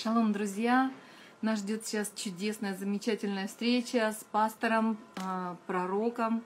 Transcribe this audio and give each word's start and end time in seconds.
Шалом, 0.00 0.32
друзья! 0.32 0.92
Нас 1.42 1.58
ждет 1.58 1.84
сейчас 1.84 2.12
чудесная, 2.14 2.76
замечательная 2.76 3.48
встреча 3.48 4.12
с 4.12 4.22
пастором, 4.30 4.96
а, 5.16 5.56
пророком 5.66 6.44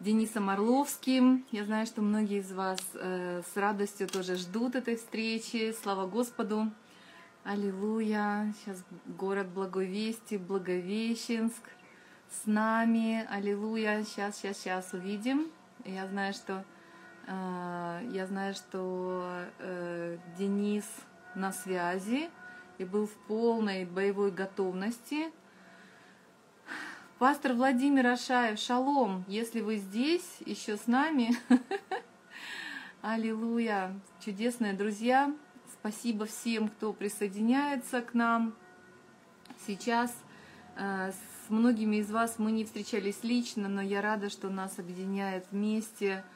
Денисом 0.00 0.50
Орловским. 0.50 1.46
Я 1.50 1.64
знаю, 1.64 1.86
что 1.86 2.02
многие 2.02 2.40
из 2.40 2.52
вас 2.52 2.78
э, 2.92 3.40
с 3.40 3.56
радостью 3.56 4.06
тоже 4.06 4.36
ждут 4.36 4.74
этой 4.74 4.96
встречи. 4.96 5.74
Слава 5.82 6.06
Господу! 6.06 6.70
Аллилуйя! 7.42 8.52
Сейчас 8.60 8.84
город 9.06 9.46
Благовести, 9.48 10.36
Благовещенск 10.36 11.62
с 12.28 12.44
нами. 12.44 13.26
Аллилуйя! 13.30 14.04
Сейчас, 14.04 14.36
сейчас, 14.36 14.58
сейчас 14.58 14.92
увидим. 14.92 15.46
Я 15.86 16.06
знаю, 16.06 16.34
что 16.34 16.62
э, 17.28 18.10
я 18.12 18.26
знаю, 18.26 18.52
что 18.52 19.46
э, 19.58 20.18
Денис 20.36 20.84
на 21.34 21.50
связи 21.50 22.28
и 22.78 22.84
был 22.84 23.06
в 23.06 23.14
полной 23.26 23.84
боевой 23.84 24.30
готовности. 24.30 25.32
Пастор 27.18 27.54
Владимир 27.54 28.06
Ашаев, 28.06 28.58
шалом, 28.58 29.24
если 29.28 29.60
вы 29.60 29.76
здесь, 29.76 30.38
еще 30.44 30.76
с 30.76 30.86
нами. 30.86 31.36
Аллилуйя, 33.02 33.98
чудесные 34.24 34.72
друзья. 34.72 35.32
Спасибо 35.72 36.26
всем, 36.26 36.68
кто 36.68 36.92
присоединяется 36.92 38.00
к 38.00 38.14
нам. 38.14 38.54
Сейчас 39.66 40.12
э, 40.76 41.12
с 41.12 41.50
многими 41.50 41.96
из 41.96 42.10
вас 42.10 42.38
мы 42.38 42.50
не 42.52 42.64
встречались 42.64 43.22
лично, 43.22 43.68
но 43.68 43.82
я 43.82 44.02
рада, 44.02 44.28
что 44.28 44.48
нас 44.48 44.78
объединяет 44.78 45.46
вместе– 45.50 46.24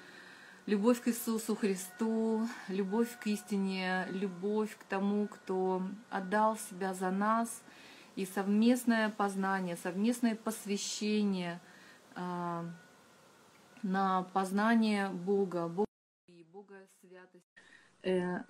любовь 0.69 1.01
к 1.01 1.09
Иисусу 1.09 1.57
Христу, 1.57 2.47
любовь 2.69 3.09
к 3.19 3.27
истине, 3.27 4.07
любовь 4.11 4.77
к 4.77 4.85
тому, 4.85 5.27
кто 5.27 5.81
отдал 6.11 6.59
себя 6.59 6.93
за 6.93 7.11
нас, 7.11 7.63
и 8.17 8.27
совместное 8.27 9.09
познание, 9.09 9.77
совместное 9.77 10.35
посвящение 10.37 11.59
э, 12.16 12.65
на 13.83 14.27
познание 14.35 15.09
Бога, 15.09 15.69
Бога 15.69 15.87
и 16.29 16.45
Бога 16.52 16.75
святость 17.01 17.47
э, 18.03 18.41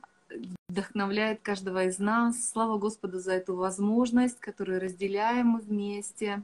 вдохновляет 0.69 1.41
каждого 1.43 1.85
из 1.85 2.01
нас. 2.01 2.51
Слава 2.51 2.79
Господу 2.79 3.21
за 3.21 3.35
эту 3.35 3.55
возможность, 3.55 4.41
которую 4.41 4.81
разделяем 4.81 5.47
мы 5.49 5.61
вместе. 5.61 6.43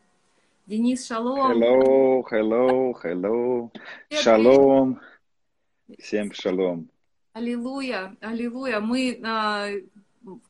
Денис, 0.66 1.05
шалом. 1.05 1.50
Hello, 1.53 2.25
hello, 2.31 2.94
hello. 3.03 3.70
Шалом. 4.11 5.00
Всем 5.98 6.32
шалом. 6.32 6.90
Аллилуйя, 7.34 8.16
аллилуйя. 8.20 8.80
Мы 8.80 9.20
а, 9.22 9.68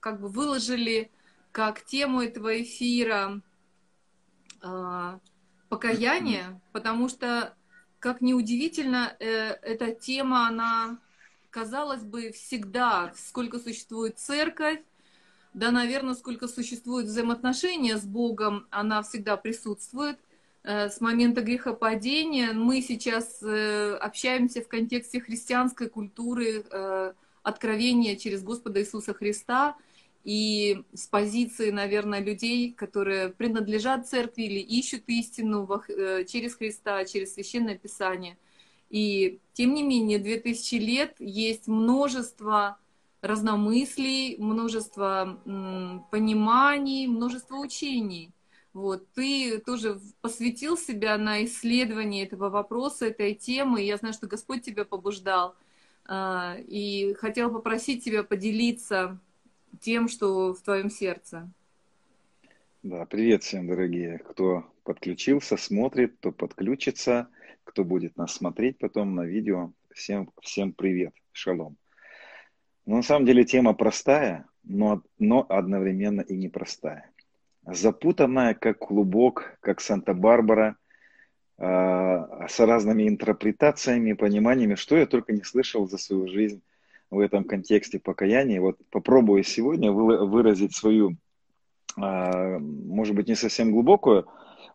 как 0.01 0.21
бы 0.21 0.29
выложили 0.29 1.11
как 1.51 1.85
тему 1.85 2.21
этого 2.21 2.63
эфира 2.63 3.41
а, 4.61 5.19
покаяние, 5.69 6.61
потому 6.73 7.09
что, 7.09 7.55
как 7.99 8.21
неудивительно, 8.21 9.17
э, 9.19 9.57
эта 9.63 9.93
тема, 9.93 10.47
она, 10.47 10.99
казалось 11.51 12.03
бы, 12.03 12.31
всегда, 12.31 13.13
сколько 13.17 13.59
существует 13.59 14.19
церковь, 14.19 14.81
да, 15.53 15.71
наверное, 15.71 16.15
сколько 16.15 16.47
существует 16.47 17.07
взаимоотношения 17.07 17.97
с 17.97 18.05
Богом, 18.05 18.67
она 18.71 19.03
всегда 19.03 19.37
присутствует– 19.37 20.19
с 20.65 21.01
момента 21.01 21.43
грехопадения. 21.43 22.53
Мы 22.53 22.81
сейчас 22.81 23.43
э, 23.43 23.97
общаемся 23.97 24.63
в 24.63 24.69
контексте 24.69 25.21
христианской 25.21 25.89
культуры 25.91 26.65
э, 26.71 27.13
откровения 27.43 28.17
через 28.17 28.43
Господа 28.43 28.81
Иисуса 28.81 29.13
Христа 29.13 29.77
и 30.25 30.83
с 30.95 31.07
позиции, 31.07 31.71
наверное, 31.71 32.21
людей, 32.21 32.73
которые 32.73 33.29
принадлежат 33.29 34.09
церкви 34.09 34.45
или 34.45 34.59
ищут 34.59 35.03
истину 35.07 35.69
через 36.27 36.55
Христа, 36.55 37.05
через 37.05 37.35
Священное 37.35 37.77
Писание. 37.77 38.39
И 38.89 39.41
тем 39.53 39.75
не 39.75 39.83
менее, 39.83 40.19
2000 40.19 40.75
лет 40.77 41.17
есть 41.19 41.67
множество 41.67 42.79
разномыслий, 43.21 44.37
множество 44.39 45.41
пониманий, 46.11 47.07
множество 47.07 47.57
учений. 47.57 48.34
Вот, 48.75 49.09
ты 49.13 49.59
тоже 49.61 50.01
посвятил 50.21 50.77
себя 50.77 51.17
на 51.17 51.45
исследование 51.45 52.25
этого 52.25 52.51
вопроса, 52.51 53.07
этой 53.07 53.33
темы. 53.35 53.83
Я 53.83 53.97
знаю, 53.99 54.13
что 54.13 54.27
Господь 54.27 54.63
тебя 54.63 54.85
побуждал. 54.85 55.55
А, 56.07 56.57
и 56.59 57.15
хотел 57.15 57.53
попросить 57.53 58.05
тебя 58.05 58.25
поделиться 58.25 59.21
тем, 59.81 60.09
что 60.09 60.53
в 60.53 60.61
твоем 60.61 60.91
сердце. 60.91 61.49
Да, 62.83 63.07
привет 63.07 63.45
всем, 63.45 63.69
дорогие, 63.69 64.19
кто 64.19 64.67
подключился, 64.83 65.57
смотрит, 65.57 66.17
кто 66.19 66.33
подключится, 66.33 67.29
кто 67.63 67.85
будет 67.85 68.17
нас 68.17 68.35
смотреть 68.35 68.79
потом 68.79 69.15
на 69.15 69.23
видео. 69.23 69.73
Всем, 69.93 70.31
всем 70.43 70.73
привет, 70.73 71.15
шалом. 71.31 71.77
Но 72.87 72.97
на 72.97 73.03
самом 73.03 73.25
деле 73.25 73.45
тема 73.45 73.73
простая, 73.73 74.47
но, 74.65 75.01
но 75.21 75.47
одновременно 75.49 76.23
и 76.23 76.37
непростая 76.37 77.14
запутанная, 77.67 78.55
как 78.55 78.79
клубок, 78.79 79.57
как 79.61 79.81
Санта-Барбара, 79.81 80.77
а, 81.57 82.49
с 82.49 82.59
разными 82.61 83.09
интерпретациями, 83.09 84.13
пониманиями, 84.13 84.75
что 84.75 84.97
я 84.97 85.07
только 85.07 85.33
не 85.33 85.43
слышал 85.43 85.89
за 85.89 85.99
свою 85.99 86.29
жизнь 86.29 86.63
в 87.11 87.21
этом 87.21 87.45
контексте 87.45 87.99
покаяния. 87.99 88.61
Вот 88.61 88.79
попробую 88.91 89.45
сегодня 89.45 89.93
выразить 89.93 90.75
свою, 90.75 91.17
а, 91.97 92.59
может 92.59 93.15
быть, 93.15 93.29
не 93.29 93.37
совсем 93.37 93.71
глубокую, 93.71 94.27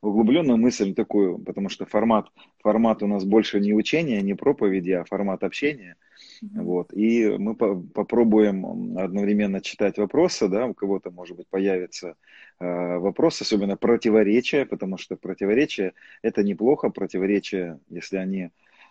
углубленную 0.01 0.57
мысль 0.57 0.94
такую, 0.94 1.39
потому 1.39 1.69
что 1.69 1.85
формат, 1.85 2.28
формат 2.63 3.03
у 3.03 3.07
нас 3.07 3.25
больше 3.25 3.59
не 3.59 3.73
учения, 3.73 4.22
не 4.22 4.33
проповеди, 4.33 4.91
а 4.91 5.03
формат 5.03 5.44
общения– 5.44 5.95
вот. 6.41 6.94
И 6.94 7.27
мы 7.38 7.55
по 7.55 7.75
попробуем 7.75 8.97
одновременно 8.97 9.61
читать 9.61 9.97
вопросы, 9.97 10.47
да, 10.47 10.66
у 10.66 10.73
кого-то, 10.73 11.11
может 11.11 11.38
быть, 11.38 11.47
появится 11.47 12.16
э, 12.59 12.97
вопрос, 12.97 13.41
особенно 13.41 13.75
противоречия, 13.77 14.66
потому 14.66 14.97
что 14.97 15.16
противоречия– 15.16 15.94
это 16.22 16.44
неплохо, 16.44 16.89
противоречия, 16.89 17.79
если 17.89 18.17
они 18.17 18.49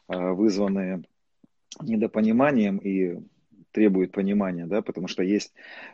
э, 0.08 0.30
вызваны 0.32 1.04
недопониманием 1.80 2.78
и 2.78 3.18
требуют 3.72 4.12
понимания, 4.12 4.66
да, 4.66 4.82
потому 4.82 5.08
что 5.08 5.22
есть 5.22 5.52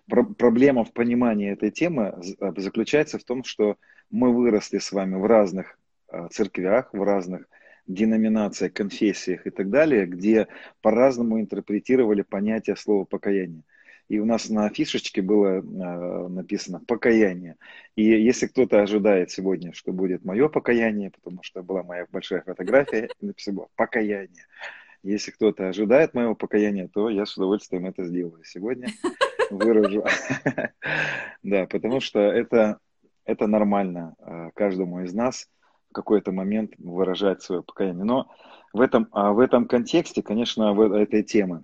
про 0.09 0.25
проблема 0.25 0.85
в 0.85 0.93
понимании 0.93 1.51
этой 1.51 1.71
темы 1.71 2.15
заключается 2.57 3.19
в 3.19 3.25
том, 3.25 3.45
что 3.45 3.77
мы 4.11 4.33
выросли 4.33 4.79
с 4.79 4.93
вами 4.93 5.17
в 5.17 5.27
разных 5.27 5.79
э, 6.09 6.29
церквях, 6.31 6.93
в 6.93 7.03
разных 7.03 7.49
деноминациях, 7.87 8.73
конфессиях 8.73 9.47
и 9.47 9.51
так 9.51 9.71
далее, 9.71 10.07
где 10.07 10.49
по-разному 10.81 11.41
интерпретировали 11.41 12.23
понятие 12.23 12.77
слова 12.77 13.05
покаяние. 13.05 13.63
И 14.09 14.19
у 14.19 14.27
нас 14.27 14.51
на 14.51 14.69
фишечке 14.69 15.23
было 15.23 15.61
э, 15.61 16.29
написано 16.29 16.81
покаяние. 16.87 17.57
И 17.97 18.05
если 18.05 18.47
кто-то 18.47 18.83
ожидает 18.83 19.31
сегодня, 19.31 19.73
что 19.73 19.93
будет 19.93 20.25
мое 20.25 20.49
покаяние, 20.49 21.11
потому 21.11 21.43
что 21.43 21.63
была 21.63 21.83
моя 21.83 22.07
большая 22.13 22.43
фотография, 22.43 23.09
написано 23.21 23.67
покаяние. 23.77 24.45
Если 25.03 25.31
кто-то 25.31 25.69
ожидает 25.69 26.15
моего 26.15 26.35
покаяния, 26.35 26.89
то 26.89 27.11
я 27.11 27.27
с 27.27 27.37
удовольствием 27.37 27.87
это 27.87 28.05
сделаю 28.05 28.43
сегодня. 28.45 28.89
Выражу. 29.51 30.05
Да, 31.43 31.67
потому 31.67 32.01
что 32.01 32.21
это, 32.21 32.79
это 33.27 33.47
нормально 33.47 34.15
э, 34.19 34.51
каждому 34.55 35.03
из 35.03 35.13
нас 35.13 35.47
какой-то 35.95 36.33
момент 36.33 36.73
выражать 36.77 37.43
свое 37.43 37.63
покаяние. 37.63 38.05
Но 38.05 38.31
в 38.73 38.81
этом, 38.81 39.09
а 39.13 39.33
в 39.33 39.39
этом 39.39 39.67
контексте, 39.67 40.23
конечно, 40.23 40.75
в 40.75 40.93
этой 40.93 41.23
темы 41.23 41.63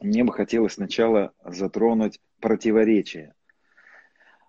мне 0.00 0.22
бы 0.22 0.32
хотелось 0.32 0.74
сначала 0.74 1.32
затронуть 1.44 2.20
противоречия. 2.40 3.34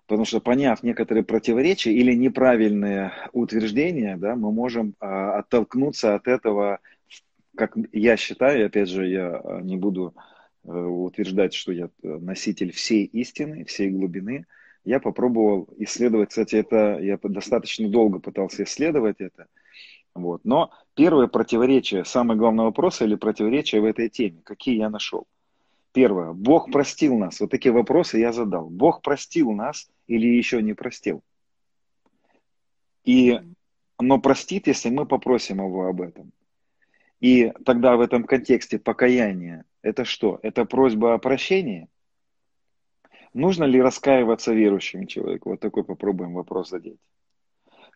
Потому 0.06 0.24
что 0.24 0.40
поняв 0.40 0.82
некоторые 0.82 1.24
противоречия 1.24 1.92
или 1.92 2.14
неправильные 2.14 3.12
утверждения, 3.32 4.16
да, 4.16 4.36
мы 4.36 4.52
можем 4.52 4.94
а, 5.00 5.38
оттолкнуться 5.38 6.14
от 6.14 6.28
этого, 6.28 6.80
как 7.56 7.76
я 7.92 8.16
считаю, 8.16 8.66
опять 8.66 8.88
же, 8.88 9.06
я 9.06 9.36
а, 9.36 9.60
не 9.60 9.76
буду 9.76 10.14
а, 10.64 10.86
утверждать, 10.86 11.52
что 11.52 11.72
я 11.72 11.90
носитель 12.02 12.72
всей 12.72 13.04
истины, 13.04 13.64
всей 13.64 13.90
глубины, 13.90 14.46
я 14.84 15.00
попробовал 15.00 15.68
исследовать, 15.78 16.30
кстати, 16.30 16.56
это 16.56 16.98
я 17.00 17.18
достаточно 17.22 17.88
долго 17.88 18.20
пытался 18.20 18.64
исследовать 18.64 19.20
это. 19.20 19.46
Вот. 20.14 20.44
Но 20.44 20.70
первое 20.94 21.26
противоречие, 21.26 22.04
самый 22.04 22.36
главный 22.36 22.64
вопрос 22.64 23.02
или 23.02 23.14
противоречие 23.14 23.80
в 23.80 23.84
этой 23.84 24.08
теме, 24.08 24.40
какие 24.44 24.78
я 24.78 24.90
нашел. 24.90 25.26
Первое. 25.92 26.32
Бог 26.32 26.70
простил 26.70 27.16
нас. 27.16 27.40
Вот 27.40 27.50
такие 27.50 27.72
вопросы 27.72 28.18
я 28.18 28.32
задал. 28.32 28.68
Бог 28.68 29.02
простил 29.02 29.52
нас 29.52 29.88
или 30.06 30.26
еще 30.26 30.62
не 30.62 30.74
простил? 30.74 31.22
И, 33.04 33.40
но 33.98 34.18
простит, 34.20 34.66
если 34.66 34.90
мы 34.90 35.06
попросим 35.06 35.58
его 35.58 35.86
об 35.86 36.00
этом. 36.00 36.32
И 37.20 37.52
тогда 37.64 37.96
в 37.96 38.00
этом 38.00 38.24
контексте 38.24 38.78
покаяние– 38.78 39.64
это 39.82 40.04
что? 40.04 40.38
Это 40.42 40.64
просьба 40.64 41.14
о 41.14 41.18
прощении– 41.18 41.88
Нужно 43.38 43.62
ли 43.64 43.80
раскаиваться 43.80 44.52
верующим 44.52 45.06
человеку? 45.06 45.50
Вот 45.50 45.60
такой 45.60 45.84
попробуем 45.84 46.34
вопрос 46.34 46.70
задеть. 46.70 46.98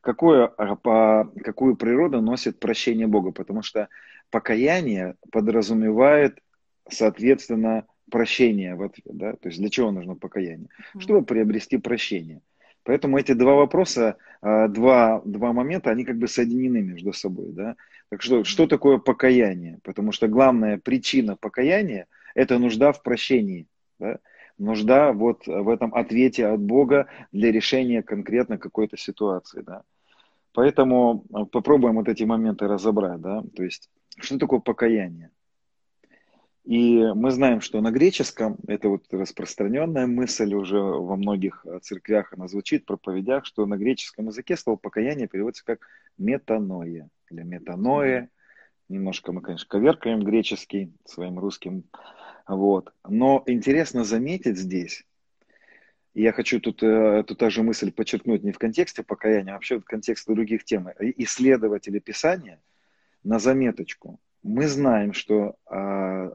Какое, 0.01 0.47
а, 0.47 0.77
по, 0.77 1.33
какую 1.43 1.75
природу 1.75 2.21
носит 2.21 2.61
прощение 2.61 3.09
Бога? 3.09 3.33
Потому 3.33 3.63
что 3.63 3.89
покаяние 4.31 5.17
подразумевает, 5.33 6.39
соответственно, 6.89 7.87
прощение 8.09 8.77
в 8.77 8.83
ответ. 8.83 9.17
Да? 9.17 9.33
То 9.33 9.49
есть 9.49 9.59
для 9.59 9.69
чего 9.69 9.91
нужно 9.91 10.15
покаяние? 10.15 10.69
Чтобы 11.01 11.25
приобрести 11.25 11.77
прощение. 11.77 12.41
Поэтому 12.85 13.19
эти 13.19 13.33
два 13.33 13.55
вопроса, 13.55 14.19
а, 14.43 14.69
два, 14.69 15.23
два 15.25 15.53
момента, 15.53 15.91
они 15.91 16.05
как 16.05 16.19
бы 16.19 16.29
соединены 16.29 16.83
между 16.83 17.13
собой. 17.13 17.49
Да? 17.51 17.75
Так 18.11 18.23
что, 18.23 18.45
что 18.45 18.69
такое 18.69 18.99
покаяние? 18.99 19.81
Потому 19.83 20.13
что 20.13 20.29
главная 20.29 20.79
причина 20.79 21.35
покаяния– 21.35 22.07
это 22.37 22.61
нужда 22.61 22.93
в 22.93 23.03
прощении. 23.03 23.67
Да? 23.99 24.21
Нужда 24.59 25.13
вот 25.13 25.47
в 25.47 25.69
этом 25.69 25.95
ответе 25.95 26.47
от 26.47 26.61
Бога 26.61 27.07
для 27.33 27.51
решения 27.51 28.03
конкретно 28.03 28.59
какой-то 28.59 28.97
ситуации. 28.97 29.63
Да? 29.63 29.83
Поэтому 30.53 31.25
а, 31.33 31.45
попробуем 31.45 31.97
вот 31.97 32.09
эти 32.09 32.25
моменты 32.25 32.67
разобрать. 32.67 33.21
Да? 33.21 33.43
То 33.57 33.63
есть, 33.63 33.91
что 34.19 34.39
такое 34.39 34.61
покаяние? 34.61 35.31
И 36.65 37.05
мы 37.15 37.33
знаем, 37.33 37.61
что 37.61 37.81
на 37.81 37.91
греческом, 37.91 38.57
это 38.69 38.89
вот 38.89 39.05
распространенная 39.11 40.07
мысль 40.07 40.55
уже 40.55 40.81
во 40.81 41.17
многих 41.17 41.67
э, 41.67 41.81
церквях, 41.83 42.33
она 42.33 42.47
звучит, 42.47 42.87
проповедях, 42.87 43.45
что 43.45 43.67
на 43.67 43.77
греческом 43.77 44.29
языке 44.29 44.57
слово 44.57 44.77
покаяние 44.77 45.27
переводится 45.27 45.65
как 45.65 45.81
метаноя 46.19 47.09
или 47.31 47.43
метаноэ. 47.43 48.29
Немножко 48.89 49.33
мы, 49.33 49.41
конечно, 49.41 49.67
коверкаем 49.69 50.21
греческий 50.21 50.93
своим 51.05 51.41
русским. 51.41 51.83
Вот. 52.47 52.93
Но 53.09 53.43
интересно 53.47 54.05
заметить 54.05 54.59
здесь, 54.59 55.05
я 56.15 56.33
хочу 56.33 56.61
тут 56.61 56.83
э, 56.83 56.87
эту 56.87 57.35
та 57.35 57.49
же 57.49 57.63
мысль 57.63 57.91
подчеркнуть 57.91 58.43
не 58.43 58.53
в 58.53 58.59
контексте 58.59 59.03
покаяния, 59.03 59.53
а 59.53 59.55
вообще 59.55 59.79
в 59.79 59.85
контексте 59.85 60.33
других 60.35 60.65
тем. 60.65 60.89
Исследователи 60.99 61.99
Писания 62.01 62.61
на 63.25 63.39
заметочку. 63.39 64.21
Мы 64.43 64.67
знаем, 64.67 65.13
что 65.15 65.57
а, 65.67 66.35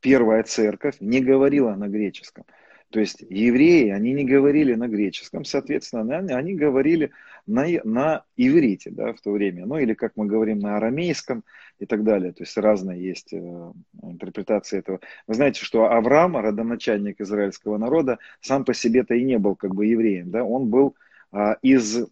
первая 0.00 0.42
церковь 0.44 0.96
не 1.00 1.20
говорила 1.20 1.74
на 1.74 1.88
греческом. 1.88 2.44
То 2.90 3.00
есть 3.00 3.24
евреи, 3.28 3.90
они 3.90 4.12
не 4.12 4.24
говорили 4.24 4.74
на 4.74 4.86
греческом, 4.86 5.44
соответственно, 5.44 6.18
они 6.18 6.54
говорили 6.54 7.10
на, 7.46 7.66
на 7.82 8.24
иврите 8.36 8.90
да, 8.90 9.12
в 9.12 9.20
то 9.20 9.32
время, 9.32 9.66
ну 9.66 9.78
или 9.78 9.94
как 9.94 10.12
мы 10.14 10.26
говорим 10.26 10.60
на 10.60 10.76
арамейском 10.76 11.42
и 11.78 11.86
так 11.86 12.04
далее. 12.04 12.32
То 12.32 12.42
есть 12.42 12.56
разные 12.56 13.02
есть 13.02 13.32
э, 13.32 13.72
интерпретации 14.02 14.78
этого. 14.78 15.00
Вы 15.26 15.34
знаете, 15.34 15.64
что 15.64 15.90
Авраам, 15.90 16.36
родоначальник 16.36 17.20
израильского 17.20 17.78
народа, 17.78 18.18
сам 18.40 18.64
по 18.64 18.74
себе-то 18.74 19.14
и 19.14 19.24
не 19.24 19.38
был 19.38 19.56
как 19.56 19.74
бы 19.74 19.86
евреем. 19.86 20.30
Да? 20.30 20.44
Он 20.44 20.68
был 20.68 20.94
э, 21.32 21.56
из 21.62 22.06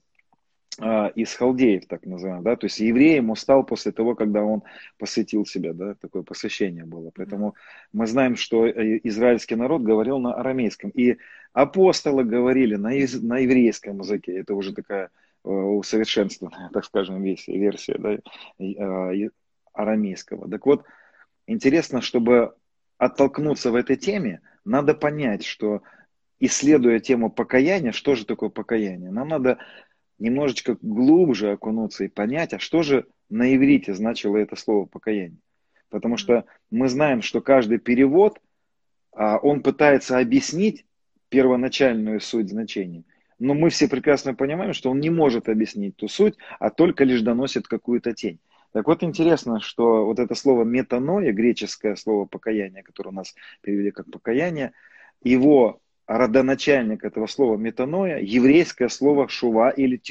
а, 0.81 1.07
из 1.15 1.33
халдеев, 1.35 1.87
так 1.87 2.05
называемых, 2.05 2.43
да, 2.43 2.57
то 2.57 2.67
есть 2.67 2.81
евреем 2.81 3.31
он 3.31 3.37
стал 3.37 3.65
после 3.65 3.93
того, 3.93 4.17
когда 4.17 4.43
он 4.43 4.65
посвятил 4.99 5.47
себя, 5.47 5.73
да, 5.73 5.95
такое 5.95 6.25
посвящение 6.25 6.85
было. 6.85 7.13
Поэтому 7.15 7.55
мы 7.93 8.09
знаем, 8.09 8.35
что 8.35 8.67
э, 8.67 8.99
израильский 9.05 9.55
народ 9.55 9.83
говорил 9.83 10.19
на 10.19 10.35
арамейском, 10.35 10.91
и 10.91 11.19
апостолы 11.53 12.25
говорили 12.25 12.75
на, 12.75 12.93
из, 12.93 13.23
на 13.23 13.39
еврейском 13.39 14.01
языке, 14.01 14.37
это 14.37 14.57
уже 14.57 14.73
такая 14.73 15.11
э, 15.45 15.49
усовершенствованная, 15.49 16.71
так 16.71 16.85
скажем, 16.85 17.23
версия, 17.23 17.97
да, 17.97 18.19
э, 18.59 19.31
арамейского. 19.75 20.49
Так 20.49 20.65
вот, 20.65 20.85
интересно, 21.47 22.01
чтобы 22.01 22.55
оттолкнуться 22.97 23.71
в 23.71 23.75
этой 23.75 23.97
теме, 23.97 24.41
надо 24.65 24.95
понять, 24.95 25.45
что 25.45 25.83
исследуя 26.41 27.01
тему 27.01 27.31
покаяния, 27.31 27.93
что 27.93 28.15
же 28.15 28.25
такое 28.25 28.49
покаяние, 28.49 29.11
нам 29.11 29.29
надо 29.29 29.59
немножечко 30.19 30.77
глубже 30.81 31.53
окунуться 31.53 32.05
и 32.05 32.09
понять, 32.09 32.55
а 32.55 32.59
что 32.59 32.83
же 32.83 33.07
на 33.29 33.55
иврите 33.55 33.95
значило 33.95 34.37
это 34.37 34.57
слово 34.57 34.87
покаяние. 34.87 35.41
Потому 35.91 36.17
что 36.17 36.45
мы 36.71 36.89
знаем, 36.89 37.23
что 37.23 37.41
каждый 37.41 37.79
перевод, 37.79 38.41
а, 39.13 39.39
он 39.39 39.63
пытается 39.63 40.19
объяснить 40.19 40.87
первоначальную 41.29 42.21
суть 42.21 42.49
значения. 42.49 43.05
Но 43.39 43.55
мы 43.55 43.71
все 43.71 43.89
прекрасно 43.89 44.35
понимаем, 44.35 44.73
что 44.73 44.91
он 44.91 45.01
не 45.01 45.11
может 45.11 45.49
объяснить 45.49 45.97
ту 45.97 46.09
суть, 46.09 46.37
а 46.59 46.71
только 46.71 47.05
лишь 47.05 47.23
доносит 47.23 47.67
какую-то 47.67 48.13
тень. 48.13 48.39
Так 48.75 48.89
вот 48.89 49.05
интересно, 49.05 49.61
что 49.61 50.05
вот 50.05 50.19
это 50.19 50.35
слово 50.35 50.65
метаноя, 50.65 51.33
греческое 51.33 51.95
слово 51.95 52.25
покаяние, 52.25 52.83
которое 52.83 53.11
у 53.11 53.13
нас 53.13 53.33
перевели 53.61 53.93
как 53.93 54.11
покаяние, 54.11 54.73
его 55.23 55.81
родоначальник 56.09 57.05
этого 57.05 57.29
слова 57.29 57.57
метаноя, 57.57 58.19
еврейское 58.19 58.89
слово 58.89 59.29
шува 59.29 59.71
или 59.71 60.03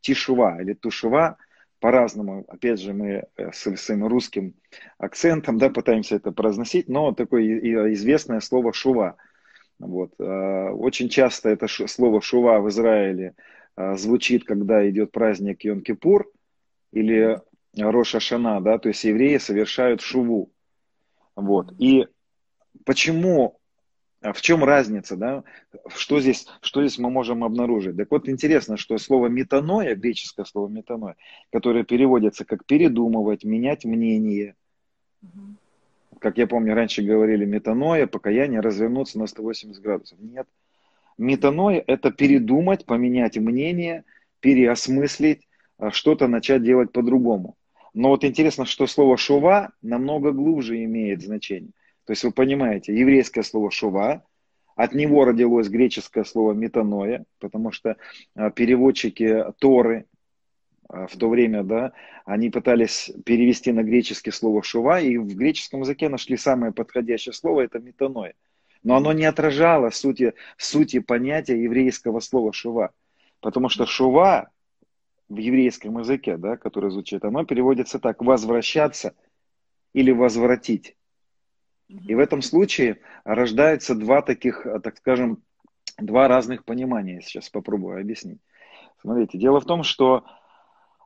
тишува, 0.00 0.62
или 0.62 0.74
тушева, 0.74 1.38
по-разному, 1.80 2.44
опять 2.46 2.80
же, 2.80 2.94
мы 2.94 3.24
э, 3.36 3.50
с 3.52 3.76
своим 3.76 4.06
русским 4.06 4.54
акцентом 4.96 5.58
да, 5.58 5.68
пытаемся 5.68 6.14
это 6.14 6.30
произносить, 6.30 6.88
но 6.88 7.12
такое 7.12 7.42
известное 7.94 8.38
слово 8.38 8.72
шува. 8.72 9.16
Вот. 9.80 10.12
Э, 10.20 10.70
очень 10.70 11.08
часто 11.08 11.48
это 11.48 11.66
слово 11.66 12.22
шува 12.22 12.60
в 12.60 12.68
Израиле 12.68 13.34
э, 13.76 13.96
звучит, 13.96 14.44
когда 14.44 14.88
идет 14.88 15.10
праздник 15.10 15.64
Йом-Кипур 15.64 16.26
или 16.92 17.40
Роша 17.76 18.20
Шана, 18.20 18.60
да, 18.60 18.78
то 18.78 18.88
есть 18.88 19.04
евреи 19.04 19.38
совершают 19.38 20.00
шуву. 20.00 20.50
Вот. 21.36 21.72
И 21.78 22.06
почему 22.84 23.58
а 24.24 24.32
в 24.32 24.40
чем 24.40 24.64
разница, 24.64 25.16
да? 25.16 25.44
Что 25.94 26.18
здесь, 26.18 26.46
что 26.62 26.80
здесь 26.80 26.98
мы 26.98 27.10
можем 27.10 27.44
обнаружить? 27.44 27.94
Так 27.98 28.10
вот, 28.10 28.26
интересно, 28.26 28.78
что 28.78 28.96
слово 28.96 29.26
метаноя, 29.26 29.94
греческое 29.94 30.46
слово 30.46 30.68
метаноя, 30.68 31.16
которое 31.52 31.84
переводится 31.84 32.46
как 32.46 32.64
передумывать, 32.64 33.44
менять 33.44 33.84
мнение. 33.84 34.56
Как 36.20 36.38
я 36.38 36.46
помню, 36.46 36.72
раньше 36.72 37.02
говорили 37.02 37.44
метаноя, 37.44 38.06
покаяние, 38.06 38.60
развернуться 38.60 39.18
на 39.18 39.26
180 39.26 39.82
градусов. 39.82 40.18
Нет. 40.18 40.48
Метаноя– 41.18 41.84
это 41.86 42.10
передумать, 42.10 42.86
поменять 42.86 43.36
мнение, 43.36 44.04
переосмыслить, 44.40 45.46
а, 45.76 45.90
что-то 45.90 46.28
начать 46.28 46.62
делать 46.62 46.92
по-другому. 46.92 47.56
Но 47.94 48.08
вот 48.08 48.24
интересно, 48.24 48.64
что 48.66 48.86
слово 48.88 49.16
шува 49.16 49.70
намного 49.80 50.32
глубже 50.32 50.82
имеет 50.84 51.22
значение. 51.22 51.70
То 52.04 52.12
есть 52.12 52.24
вы 52.24 52.32
понимаете, 52.32 52.94
еврейское 52.94 53.44
слово 53.44 53.70
шува, 53.70 54.24
от 54.74 54.92
него 54.92 55.24
родилось 55.24 55.68
греческое 55.68 56.24
слово 56.24 56.52
метаноя, 56.52 57.24
потому 57.38 57.70
что 57.70 57.96
а, 58.34 58.50
переводчики 58.50 59.44
Торы 59.60 60.06
а, 60.88 61.06
в 61.06 61.16
то 61.16 61.28
время, 61.28 61.62
да, 61.62 61.92
они 62.24 62.50
пытались 62.50 63.12
перевести 63.24 63.70
на 63.70 63.84
греческий 63.84 64.32
слово 64.32 64.64
шува, 64.64 65.00
и 65.00 65.16
в 65.16 65.34
греческом 65.36 65.82
языке 65.82 66.08
нашли 66.08 66.36
самое 66.36 66.72
подходящее 66.72 67.32
слово, 67.32 67.62
это 67.62 67.78
метаноя. 67.78 68.34
Но 68.82 68.96
оно 68.96 69.12
не 69.12 69.24
отражало 69.24 69.90
сути, 69.90 70.34
сути 70.58 70.98
понятия 70.98 71.62
еврейского 71.62 72.18
слова 72.18 72.52
шува. 72.52 72.90
Потому 73.40 73.68
что 73.68 73.86
шува 73.86 74.50
в 75.28 75.36
еврейском 75.36 75.98
языке, 75.98 76.36
да, 76.36 76.56
который 76.56 76.90
звучит, 76.90 77.24
оно 77.24 77.44
переводится 77.44 77.98
так, 77.98 78.22
возвращаться 78.22 79.14
или 79.92 80.10
возвратить. 80.10 80.96
И 81.88 82.14
в 82.14 82.18
этом 82.18 82.42
случае 82.42 83.00
рождается 83.24 83.94
два 83.94 84.22
таких, 84.22 84.66
так 84.82 84.96
скажем, 84.98 85.42
два 85.98 86.28
разных 86.28 86.64
понимания. 86.64 87.20
Сейчас 87.20 87.50
попробую 87.50 88.00
объяснить. 88.00 88.40
Смотрите, 89.00 89.38
дело 89.38 89.60
в 89.60 89.66
том, 89.66 89.82
что 89.82 90.24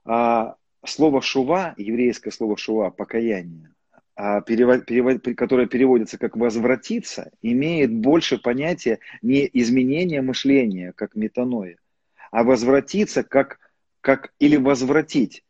а, 0.05 0.55
слово 0.85 1.21
шува, 1.21 1.75
еврейское 1.77 2.31
слово 2.31 2.57
шува, 2.57 2.91
покаяние, 2.91 3.75
а, 4.15 4.41
перевод, 4.41 4.87
перевод, 4.87 5.23
которое 5.37 5.67
переводится 5.67 6.17
как 6.19 6.37
возвратиться, 6.37 7.31
имеет 7.43 7.93
больше 7.93 8.39
понятия 8.39 9.01
не 9.21 9.49
изменения 9.53 10.23
мышления, 10.23 10.93
как 10.93 11.15
метаноя, 11.15 11.77
а 12.31 12.45
возвратиться 12.45 13.23
как, 13.23 13.59
как 14.09 14.33
или 14.39 14.57
возвратить. 14.57 15.45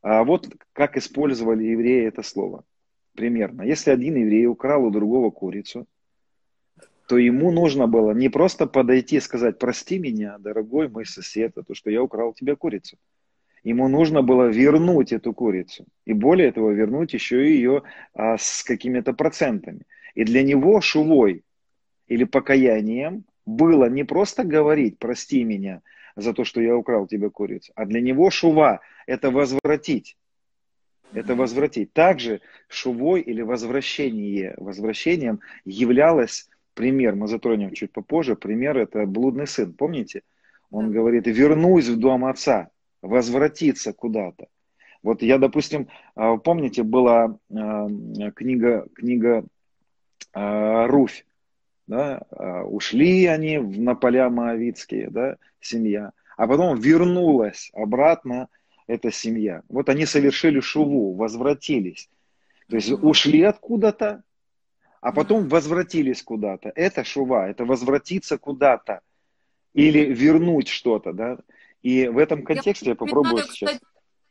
А 0.00 0.22
вот 0.22 0.48
как 0.72 0.96
использовали 0.96 1.64
евреи 1.64 2.06
это 2.06 2.22
слово 2.22 2.62
примерно. 3.16 3.62
Если 3.62 3.90
один 3.90 4.14
еврей 4.14 4.46
украл 4.46 4.84
у 4.84 4.90
другого 4.92 5.30
курицу, 5.30 5.88
то 7.08 7.18
ему 7.18 7.50
нужно 7.50 7.88
было 7.88 8.12
не 8.12 8.28
просто 8.28 8.68
подойти 8.68 9.16
и 9.16 9.20
сказать, 9.20 9.58
прости 9.58 9.98
меня, 9.98 10.38
дорогой 10.38 10.88
мой 10.88 11.04
сосед, 11.04 11.54
за 11.56 11.64
то, 11.64 11.74
что 11.74 11.90
я 11.90 12.00
украл 12.00 12.28
у 12.28 12.34
тебя 12.34 12.54
курицу. 12.54 12.96
Ему 13.64 13.88
нужно 13.88 14.22
было 14.22 14.44
вернуть 14.44 15.12
эту 15.12 15.32
курицу. 15.34 15.84
И 16.04 16.12
более 16.12 16.52
того, 16.52 16.70
вернуть 16.70 17.12
еще 17.12 17.44
ее 17.44 17.82
а, 18.14 18.38
с 18.38 18.62
какими-то 18.62 19.14
процентами. 19.14 19.80
И 20.14 20.22
для 20.22 20.44
него 20.44 20.80
шувой 20.80 21.42
или 22.06 22.22
покаянием 22.22 23.24
было 23.46 23.90
не 23.90 24.04
просто 24.04 24.44
говорить, 24.44 25.00
прости 25.00 25.42
меня 25.42 25.82
за 26.16 26.32
то, 26.32 26.44
что 26.44 26.60
я 26.60 26.76
украл 26.76 27.06
тебе 27.06 27.30
курицу, 27.30 27.72
а 27.76 27.84
для 27.84 28.00
него 28.00 28.30
шува– 28.30 28.80
это 29.06 29.30
возвратить 29.30 30.16
это 31.14 31.34
возвратить. 31.34 31.92
Также 31.92 32.40
шувой 32.68 33.20
или 33.20 33.42
возвращение, 33.42 34.54
возвращением 34.56 35.40
являлось 35.64 36.48
пример, 36.74 37.14
мы 37.14 37.26
затронем 37.26 37.72
чуть 37.72 37.92
попозже, 37.92 38.36
пример 38.36 38.76
это 38.76 39.06
блудный 39.06 39.46
сын, 39.46 39.72
помните? 39.72 40.22
Он 40.70 40.90
говорит, 40.92 41.26
вернусь 41.26 41.88
в 41.88 41.98
дом 41.98 42.24
отца, 42.24 42.68
возвратиться 43.02 43.92
куда-то. 43.92 44.48
Вот 45.02 45.22
я, 45.22 45.38
допустим, 45.38 45.88
а, 46.14 46.36
помните, 46.36 46.82
была 46.82 47.38
а, 47.54 47.88
книга, 48.34 48.86
книга 48.94 49.44
а, 50.32 50.86
Руфь, 50.88 51.24
да, 51.86 52.22
ушли 52.64 53.26
они 53.26 53.58
на 53.58 53.94
поля 53.94 54.28
Моавицкие, 54.30 55.10
да, 55.10 55.36
семья, 55.60 56.12
а 56.36 56.46
потом 56.46 56.78
вернулась 56.78 57.70
обратно 57.72 58.48
эта 58.86 59.10
семья. 59.10 59.62
Вот 59.68 59.88
они 59.88 60.06
совершили 60.06 60.60
шуву, 60.60 61.14
возвратились. 61.14 62.08
То 62.68 62.76
есть 62.76 62.90
ушли 62.90 63.42
откуда-то, 63.42 64.22
а 65.00 65.12
потом 65.12 65.48
возвратились 65.48 66.22
куда-то. 66.22 66.72
Это 66.74 67.04
шува, 67.04 67.48
это 67.48 67.64
возвратиться 67.64 68.38
куда-то 68.38 69.00
или 69.72 70.12
вернуть 70.12 70.68
что-то, 70.68 71.12
да. 71.12 71.38
И 71.82 72.08
в 72.08 72.18
этом 72.18 72.42
контексте 72.42 72.86
я, 72.86 72.90
я 72.92 72.96
попробую 72.96 73.36
надо, 73.36 73.48
сейчас. 73.48 73.70
Кстати, 73.70 73.84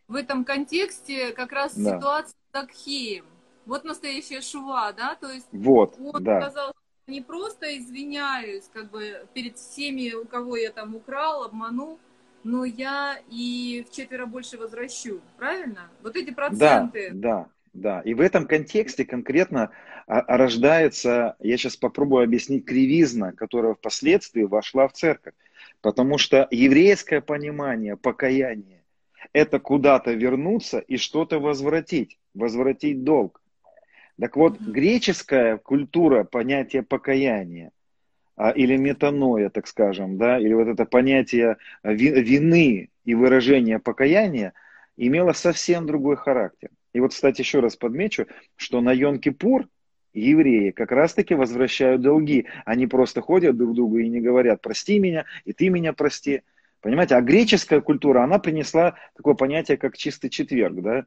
в 0.07 0.15
этом 0.15 0.43
контексте 0.43 1.31
как 1.31 1.51
раз 1.51 1.77
да. 1.77 1.97
ситуация 1.97 2.29
с 2.31 2.51
Такхеем. 2.51 3.25
Вот 3.65 3.83
настоящая 3.83 4.41
шува, 4.41 4.91
да, 4.93 5.15
то 5.15 5.31
есть 5.31 5.47
вот, 5.51 5.95
он 5.99 6.23
да. 6.23 6.41
сказал, 6.41 6.73
не 7.07 7.21
просто 7.21 7.77
извиняюсь, 7.77 8.69
как 8.73 8.89
бы 8.89 9.25
перед 9.33 9.57
всеми, 9.57 10.13
у 10.13 10.25
кого 10.25 10.57
я 10.57 10.71
там 10.71 10.95
украл, 10.95 11.43
обманул, 11.43 11.99
но 12.43 12.65
я 12.65 13.19
и 13.29 13.85
в 13.87 13.93
четверо 13.93 14.25
больше 14.25 14.57
возвращу, 14.57 15.21
правильно? 15.37 15.89
Вот 16.01 16.15
эти 16.15 16.31
проценты. 16.31 17.11
Да, 17.11 17.39
да. 17.39 17.49
Да, 17.73 17.99
и 18.05 18.13
в 18.13 18.21
этом 18.21 18.47
контексте 18.47 19.03
конкретно 19.03 19.69
а, 20.07 20.21
а, 20.21 20.37
рождается, 20.37 21.35
я 21.39 21.57
сейчас 21.57 21.75
попробую 21.75 22.23
объяснить, 22.23 22.63
кривизна, 22.63 23.33
которая 23.33 23.73
впоследствии 23.73 24.43
вошла 24.43 24.87
в 24.87 24.93
церковь. 24.93 25.33
Потому 25.81 26.17
что 26.17 26.47
еврейское 26.51 27.19
понимание 27.19 27.97
покаяния– 27.97 28.81
это 29.33 29.59
куда-то 29.59 30.13
вернуться 30.13 30.79
и 30.79 30.95
что-то 30.95 31.39
возвратить, 31.39 32.17
возвратить 32.33 33.03
долг. 33.03 33.41
Так 34.19 34.37
вот, 34.37 34.59
греческая 34.59 35.57
культура 35.57 36.23
понятия 36.23 36.83
покаяния 36.83 37.71
а, 38.37 38.51
или 38.51 38.77
метаноя, 38.77 39.49
так 39.49 39.67
скажем, 39.67 40.17
да, 40.17 40.39
или 40.39 40.53
вот 40.53 40.67
это 40.67 40.85
понятие 40.85 41.57
вины 41.83 42.89
и 43.03 43.15
выражения 43.15 43.79
покаяния 43.79 44.53
имело 44.95 45.33
совсем 45.33 45.85
другой 45.85 46.15
характер. 46.15 46.69
И 46.93 47.01
вот, 47.01 47.11
кстати, 47.11 47.41
еще 47.41 47.59
раз 47.59 47.75
подмечу, 47.75 48.25
что 48.55 48.79
на 48.79 48.95
Йом-Кипур 48.95 49.67
евреи 50.13 50.71
как 50.71 50.91
раз-таки 50.91 51.35
возвращают 51.35 52.01
долги. 52.01 52.47
Они 52.63 52.87
просто 52.87 53.19
ходят 53.19 53.57
друг 53.57 53.71
к 53.71 53.75
другу 53.75 53.97
и 53.97 54.07
не 54.07 54.21
говорят 54.21 54.61
«прости 54.61 54.97
меня, 54.97 55.25
и 55.43 55.51
ты 55.51 55.69
меня 55.69 55.91
прости». 55.91 56.41
Понимаете, 56.79 57.15
а 57.15 57.21
греческая 57.21 57.81
культура, 57.81 58.23
она 58.23 58.39
принесла 58.39 58.95
такое 59.15 59.33
понятие, 59.33 59.75
как 59.75 59.97
чистый 59.97 60.29
четверг, 60.29 60.81
да? 60.81 61.05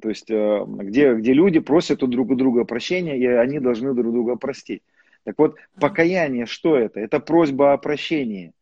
То 0.00 0.08
есть, 0.08 0.30
э, 0.30 0.64
где, 0.66 1.14
где 1.14 1.32
люди 1.32 1.60
просят 1.60 2.02
у 2.02 2.06
друг 2.06 2.30
у 2.30 2.34
друга 2.34 2.64
прощения, 2.64 3.18
и 3.18 3.26
они 3.26 3.60
должны 3.60 3.94
друг 3.94 4.12
друга 4.12 4.36
простить. 4.36 4.82
Так 5.24 5.38
вот, 5.38 5.56
покаяние, 5.78 6.46
что 6.46 6.76
это? 6.76 7.00
Это 7.00 7.20
просьба 7.20 7.72
о 7.72 7.78
прощении. 7.78 8.52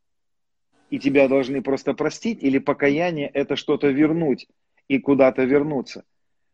И 0.90 0.98
тебя 0.98 1.28
должны 1.28 1.62
просто 1.62 1.94
простить, 1.94 2.42
или 2.42 2.58
покаяние 2.58 3.28
это 3.28 3.56
что-то 3.56 3.88
вернуть 3.88 4.48
и 4.88 4.98
куда-то 4.98 5.44
вернуться. 5.44 6.04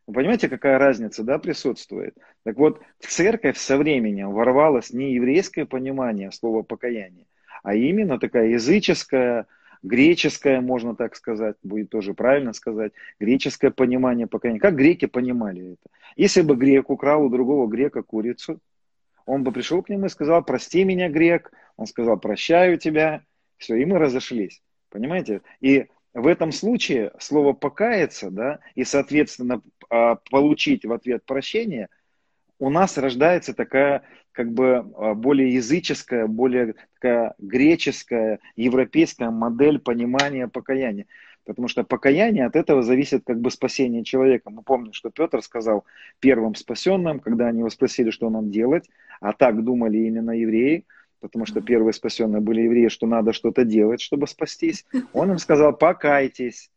Вы 0.07 0.13
понимаете, 0.13 0.49
какая 0.49 0.77
разница 0.77 1.23
да, 1.23 1.39
присутствует? 1.39 2.15
Так 2.43 2.57
вот, 2.57 2.79
в 2.99 3.07
церковь 3.07 3.57
со 3.57 3.77
временем 3.77 4.31
ворвалось 4.31 4.91
не 4.91 5.13
еврейское 5.13 5.65
понимание 5.65 6.31
слова 6.31 6.61
покаяние, 6.61 7.25
а 7.63 7.73
именно 7.73 8.19
такая 8.19 8.49
языческая, 8.49 9.47
греческое, 9.85 10.61
можно 10.61 10.95
так 10.95 11.15
сказать, 11.15 11.55
будет 11.63 11.89
тоже 11.89 12.13
правильно 12.13 12.53
сказать, 12.53 12.91
греческое 13.19 13.71
понимание 13.71 14.27
покаяния. 14.27 14.59
Как 14.59 14.75
греки 14.75 15.05
понимали 15.05 15.73
это? 15.73 15.89
Если 16.15 16.41
бы 16.41 16.55
грек 16.55 16.89
украл 16.89 17.23
у 17.23 17.29
другого 17.29 17.67
грека 17.67 18.01
курицу, 18.01 18.59
он 19.25 19.43
бы 19.43 19.51
пришел 19.51 19.81
к 19.81 19.89
нему 19.89 20.07
и 20.07 20.09
сказал, 20.09 20.43
прости 20.43 20.83
меня, 20.83 21.09
грек. 21.09 21.51
Он 21.77 21.85
сказал, 21.87 22.19
прощаю 22.19 22.77
тебя. 22.77 23.23
Все, 23.57 23.75
и 23.75 23.85
мы 23.85 23.99
разошлись. 23.99 24.61
Понимаете? 24.89 25.41
И 25.61 25.87
в 26.13 26.27
этом 26.27 26.51
случае 26.51 27.11
слово 27.19 27.53
покаяться, 27.53 28.29
да, 28.29 28.59
и, 28.75 28.83
соответственно, 28.83 29.61
а, 29.89 30.15
получить 30.29 30.85
в 30.85 30.93
ответ 30.93 31.25
прощение, 31.25 31.89
у 32.59 32.69
нас 32.69 32.97
рождается 32.97 33.53
такая 33.53 34.03
как 34.31 34.51
бы 34.51 34.85
а, 34.97 35.13
более 35.13 35.53
языческая, 35.53 36.27
более 36.27 36.75
такая 36.95 37.35
греческая, 37.37 38.39
европейская 38.55 39.29
модель 39.29 39.79
понимания 39.79 40.47
покаяния. 40.47 41.05
Потому 41.45 41.67
что 41.67 41.83
покаяние 41.83 42.45
от 42.45 42.55
этого 42.55 42.81
зависит 42.81 43.23
как 43.25 43.39
бы 43.39 43.51
спасение 43.51 44.03
человека. 44.03 44.49
Мы 44.49 44.63
помним, 44.63 44.93
что 44.93 45.11
Петр 45.11 45.41
сказал 45.41 45.85
первым 46.19 46.55
спасенным, 46.55 47.19
когда 47.19 47.47
они 47.47 47.59
его 47.59 47.69
спросили, 47.69 48.09
что 48.09 48.29
нам 48.29 48.49
делать, 48.49 48.89
а 49.21 49.31
так 49.31 49.63
думали 49.63 49.99
именно 49.99 50.31
евреи, 50.31 50.85
потому 51.19 51.45
что 51.45 51.61
первые 51.61 51.93
спасенные 51.93 52.41
были 52.41 52.61
евреи, 52.61 52.87
что 52.87 53.05
надо 53.05 53.31
что-то 53.31 53.63
делать, 53.63 54.01
чтобы 54.01 54.27
спастись. 54.27 54.85
Он 55.13 55.31
им 55.31 55.37
сказал, 55.37 55.77
покайтесь. 55.77 56.71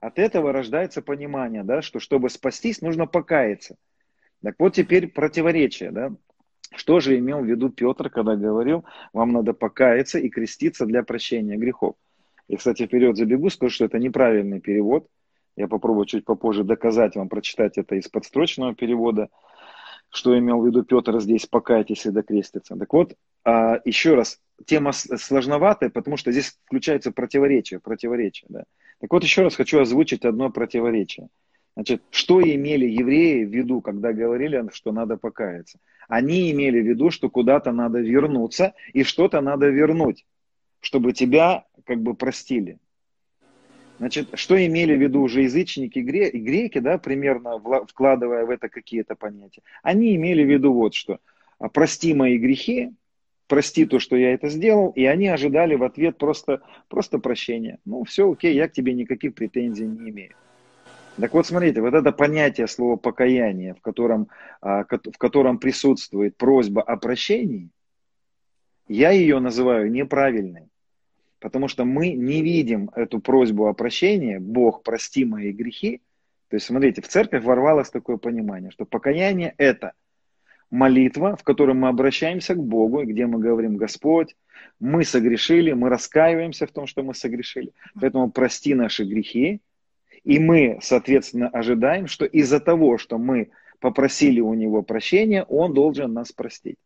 От 0.00 0.18
этого 0.18 0.52
рождается 0.52 1.02
понимание, 1.02 1.62
да, 1.62 1.82
что 1.82 2.00
чтобы 2.00 2.30
спастись, 2.30 2.80
нужно 2.80 3.06
покаяться. 3.06 3.76
Так 4.44 4.54
вот 4.58 4.74
теперь 4.74 5.08
противоречие. 5.08 5.90
Да? 5.90 6.12
Что 6.76 7.00
же 7.00 7.18
имел 7.18 7.40
в 7.40 7.46
виду 7.46 7.70
Петр, 7.70 8.10
когда 8.10 8.36
говорил, 8.36 8.84
вам 9.12 9.32
надо 9.32 9.54
покаяться 9.54 10.18
и 10.18 10.28
креститься 10.28 10.86
для 10.86 11.02
прощения 11.02 11.56
грехов? 11.56 11.96
И, 12.46 12.56
кстати, 12.56 12.86
вперед 12.86 13.16
забегу, 13.16 13.50
скажу, 13.50 13.72
что 13.72 13.86
это 13.86 13.98
неправильный 13.98 14.60
перевод. 14.60 15.08
Я 15.56 15.66
попробую 15.66 16.04
чуть 16.06 16.24
попозже 16.24 16.62
доказать 16.62 17.16
вам, 17.16 17.28
прочитать 17.28 17.78
это 17.78 17.94
из 17.94 18.08
подстрочного 18.08 18.74
перевода 18.74 19.30
что 20.14 20.38
имел 20.38 20.60
в 20.60 20.66
виду 20.66 20.84
Петр 20.84 21.20
здесь, 21.20 21.46
покайтесь 21.46 22.06
и 22.06 22.10
докреститься. 22.10 22.76
Так 22.76 22.92
вот, 22.92 23.14
а, 23.44 23.80
еще 23.84 24.14
раз, 24.14 24.40
тема 24.64 24.92
сложноватая, 24.92 25.90
потому 25.90 26.16
что 26.16 26.30
здесь 26.30 26.56
включается 26.66 27.10
противоречие, 27.10 27.80
противоречие, 27.80 28.46
да. 28.48 28.64
Так 29.00 29.12
вот, 29.12 29.24
еще 29.24 29.42
раз 29.42 29.56
хочу 29.56 29.80
озвучить 29.80 30.24
одно 30.24 30.50
противоречие. 30.50 31.28
Значит, 31.74 32.02
что 32.10 32.40
имели 32.40 32.86
евреи 32.86 33.44
в 33.44 33.52
виду, 33.52 33.80
когда 33.80 34.12
говорили, 34.12 34.64
что 34.72 34.92
надо 34.92 35.16
покаяться? 35.16 35.78
Они 36.08 36.52
имели 36.52 36.80
в 36.80 36.86
виду, 36.86 37.10
что 37.10 37.28
куда-то 37.28 37.72
надо 37.72 37.98
вернуться 37.98 38.74
и 38.92 39.02
что-то 39.02 39.40
надо 39.40 39.68
вернуть, 39.68 40.24
чтобы 40.80 41.12
тебя 41.12 41.64
как 41.84 42.00
бы 42.00 42.14
простили. 42.14 42.78
Значит, 43.98 44.28
что 44.34 44.54
имели 44.64 44.94
в 44.94 45.00
виду 45.00 45.22
уже 45.22 45.42
язычники 45.42 45.98
и 45.98 46.02
греки, 46.02 46.78
да, 46.78 46.98
примерно 46.98 47.60
вкладывая 47.88 48.44
в 48.44 48.50
это 48.50 48.68
какие-то 48.68 49.16
понятия? 49.16 49.62
Они 49.82 50.14
имели 50.14 50.44
в 50.44 50.50
виду 50.50 50.72
вот 50.72 50.94
что. 50.94 51.18
«А 51.58 51.68
прости 51.68 52.14
мои 52.14 52.36
грехи, 52.36 52.92
прости 53.46 53.84
то, 53.86 53.98
что 53.98 54.16
я 54.16 54.34
это 54.34 54.48
сделал, 54.48 54.90
и 54.90 55.04
они 55.04 55.28
ожидали 55.28 55.76
в 55.76 55.84
ответ 55.84 56.18
просто, 56.18 56.62
просто 56.88 57.18
прощения. 57.18 57.78
Ну, 57.84 58.04
все 58.04 58.30
окей, 58.30 58.54
я 58.54 58.68
к 58.68 58.72
тебе 58.72 58.92
никаких 58.92 59.34
претензий 59.34 59.86
не 59.86 60.10
имею. 60.10 60.34
Так 61.20 61.32
вот, 61.32 61.46
смотрите, 61.46 61.80
вот 61.80 61.94
это 61.94 62.10
понятие 62.10 62.66
слова 62.66 62.96
покаяние, 62.96 63.74
в 63.74 63.80
котором, 63.80 64.28
а, 64.60 64.84
в 64.84 65.18
котором 65.18 65.58
присутствует 65.58 66.36
просьба 66.36 66.82
о 66.82 66.96
прощении, 66.96 67.70
я 68.88 69.10
ее 69.10 69.38
называю 69.38 69.90
неправильной. 69.90 70.68
Потому 71.38 71.68
что 71.68 71.84
мы 71.84 72.12
не 72.12 72.42
видим 72.42 72.90
эту 72.96 73.20
просьбу 73.20 73.66
о 73.66 73.74
прощении, 73.74 74.38
Бог, 74.38 74.82
прости 74.82 75.24
мои 75.24 75.52
грехи. 75.52 76.00
То 76.48 76.56
есть, 76.56 76.66
смотрите, 76.66 77.02
в 77.02 77.08
церковь 77.08 77.44
ворвалось 77.44 77.90
такое 77.90 78.16
понимание, 78.16 78.70
что 78.70 78.84
покаяние– 78.84 79.54
это 79.58 79.92
молитва, 80.70 81.36
в 81.36 81.44
которой 81.44 81.74
мы 81.74 81.88
обращаемся 81.88 82.54
к 82.54 82.62
Богу, 82.62 83.02
и 83.02 83.06
где 83.06 83.26
мы 83.26 83.38
говорим, 83.38 83.76
Господь, 83.76 84.34
мы 84.80 85.04
согрешили, 85.04 85.72
мы 85.72 85.88
раскаиваемся 85.88 86.66
в 86.66 86.72
том, 86.72 86.86
что 86.86 87.02
мы 87.02 87.14
согрешили, 87.14 87.72
поэтому 88.00 88.30
прости 88.30 88.74
наши 88.74 89.04
грехи, 89.04 89.60
и 90.24 90.38
мы, 90.38 90.78
соответственно, 90.80 91.48
ожидаем, 91.48 92.06
что 92.06 92.24
из-за 92.24 92.60
того, 92.60 92.98
что 92.98 93.18
мы 93.18 93.50
попросили 93.78 94.40
у 94.40 94.54
Него 94.54 94.82
прощения, 94.82 95.44
Он 95.44 95.74
должен 95.74 96.12
нас 96.12 96.32
простить. 96.32 96.76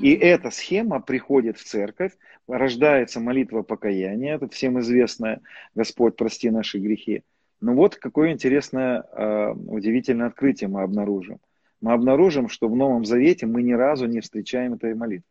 И 0.00 0.14
эта 0.14 0.50
схема 0.50 1.00
приходит 1.00 1.58
в 1.58 1.64
церковь, 1.64 2.12
рождается 2.48 3.20
молитва 3.20 3.62
покаяния, 3.62 4.36
это 4.36 4.48
всем 4.48 4.80
известная, 4.80 5.42
Господь, 5.74 6.16
прости 6.16 6.50
наши 6.50 6.78
грехи. 6.78 7.22
Но 7.60 7.74
вот 7.74 7.96
какое 7.96 8.32
интересное, 8.32 9.04
а, 9.12 9.52
удивительное 9.52 10.28
открытие 10.28 10.68
мы 10.68 10.82
обнаружим. 10.82 11.38
Мы 11.82 11.92
обнаружим, 11.92 12.48
что 12.48 12.68
в 12.68 12.76
Новом 12.76 13.04
Завете 13.04 13.46
мы 13.46 13.62
ни 13.62 13.72
разу 13.72 14.06
не 14.06 14.20
встречаем 14.20 14.74
этой 14.74 14.94
молитвы. 14.94 15.28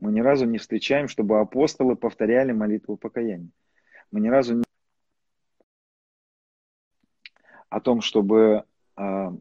Мы 0.00 0.12
ни 0.12 0.20
разу 0.20 0.44
не 0.44 0.58
встречаем, 0.58 1.08
чтобы 1.08 1.40
апостолы 1.40 1.96
повторяли 1.96 2.52
молитву 2.52 2.96
покаяния. 2.96 3.48
Мы 4.12 4.20
ни 4.20 4.28
разу 4.28 4.54
не 4.54 4.64
о 7.68 7.80
том, 7.80 8.00
чтобы 8.00 8.64
а, 8.96 9.32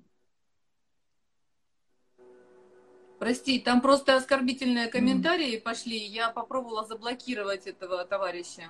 Прости, 3.19 3.59
там 3.59 3.81
просто 3.81 4.15
оскорбительные 4.15 4.87
комментарии 4.87 5.57
mm. 5.57 5.61
пошли. 5.61 5.97
Я 5.97 6.29
попробовала 6.29 6.85
заблокировать 6.85 7.65
этого 7.65 8.05
товарища. 8.05 8.63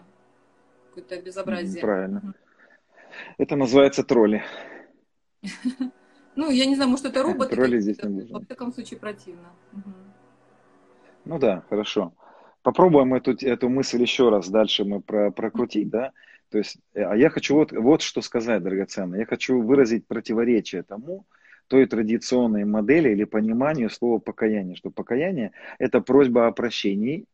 Какое-то 0.90 1.22
безобразие. 1.22 1.82
Правильно. 1.82 2.18
Mm. 2.18 2.34
Это 3.38 3.56
называется 3.56 4.04
тролли. 4.04 4.44
Ну, 6.40 6.52
я 6.52 6.68
не 6.68 6.76
знаю, 6.76 6.92
может, 6.92 7.06
это 7.08 7.24
роботы. 7.24 7.56
Тролли 7.56 7.80
здесь 7.80 7.98
не 8.04 8.10
нужны. 8.10 8.32
Во 8.32 8.40
всяком 8.42 8.72
случае, 8.72 9.00
противно. 9.00 9.50
Ну 11.26 11.40
да, 11.40 11.64
хорошо. 11.68 12.14
Попробуем 12.62 13.16
эту, 13.16 13.32
эту 13.32 13.70
мысль 13.70 14.00
еще 14.04 14.30
раз 14.30 14.48
дальше 14.48 14.86
мы 14.86 15.02
про, 15.02 15.32
прокрутить, 15.32 15.90
да? 15.90 16.12
То 16.50 16.60
есть, 16.60 16.78
э, 16.94 17.04
а 17.04 17.16
я 17.16 17.30
хочу 17.30 17.56
вот, 17.56 17.72
вот 17.72 18.02
что 18.02 18.22
сказать, 18.22 18.64
драгоценное. 18.64 19.20
Я 19.20 19.26
хочу 19.26 19.62
выразить 19.62 20.08
противоречие 20.08 20.84
тому, 20.84 21.26
той 21.68 21.86
традиционной 21.86 22.66
модели 22.66 23.10
или 23.10 23.26
пониманию 23.26 23.90
слова 23.90 24.20
покаяние, 24.20 24.76
что 24.76 24.90
покаяние– 24.90 25.52
это 25.80 26.02
просьба 26.02 26.48
о 26.48 26.52
прощении, 26.52 27.26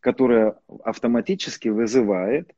которая 0.00 0.58
автоматически 0.84 1.68
вызывает 1.68 2.52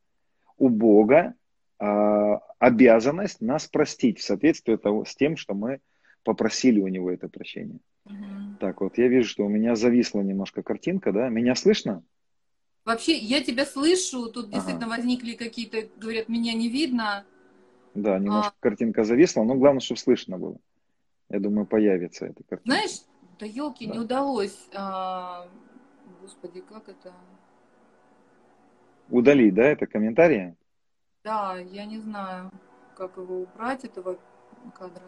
у 0.57 0.69
Бога 0.69 1.35
а, 1.79 2.41
обязанность 2.59 3.41
нас 3.41 3.67
простить 3.67 4.19
в 4.19 4.23
соответствии 4.23 4.75
того, 4.75 5.05
с 5.05 5.15
тем, 5.15 5.37
что 5.37 5.53
мы 5.53 5.79
попросили 6.23 6.79
у 6.79 6.87
него 6.87 7.11
это 7.11 7.27
прощение. 7.29 7.79
Угу. 8.05 8.57
Так, 8.59 8.81
вот 8.81 8.97
я 8.97 9.07
вижу, 9.07 9.29
что 9.29 9.45
у 9.45 9.49
меня 9.49 9.75
зависла 9.75 10.21
немножко 10.21 10.61
картинка, 10.61 11.11
да? 11.11 11.29
Меня 11.29 11.55
слышно? 11.55 12.03
Вообще, 12.83 13.15
я 13.17 13.43
тебя 13.43 13.65
слышу, 13.65 14.27
тут 14.29 14.45
ага. 14.45 14.55
действительно 14.55 14.87
возникли 14.87 15.33
какие-то, 15.33 15.87
говорят, 15.97 16.29
меня 16.29 16.53
не 16.53 16.67
видно. 16.67 17.25
Да, 17.93 18.17
немножко 18.17 18.55
а... 18.59 18.63
картинка 18.63 19.03
зависла, 19.03 19.43
но 19.43 19.55
главное, 19.55 19.81
чтобы 19.81 19.99
слышно 19.99 20.37
было. 20.39 20.57
Я 21.29 21.39
думаю, 21.39 21.65
появится 21.67 22.25
эта 22.25 22.43
картинка. 22.43 22.63
Знаешь, 22.65 23.01
да 23.39 23.45
елки, 23.45 23.85
да. 23.85 23.93
не 23.93 23.99
удалось. 23.99 24.67
А... 24.73 25.47
Господи, 26.21 26.61
как 26.61 26.89
это? 26.89 27.13
Удалить, 29.09 29.53
да, 29.53 29.63
это 29.63 29.85
комментарии? 29.87 30.55
Да, 31.23 31.57
я 31.57 31.85
не 31.85 31.99
знаю, 31.99 32.51
как 32.95 33.17
его 33.17 33.41
убрать, 33.41 33.83
этого 33.83 34.17
кадра. 34.77 35.03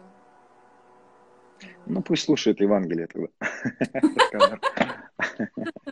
Ну, 1.86 2.02
пусть 2.02 2.24
слушает 2.24 2.60
Евангелие 2.60 3.06
тогда. 3.06 4.58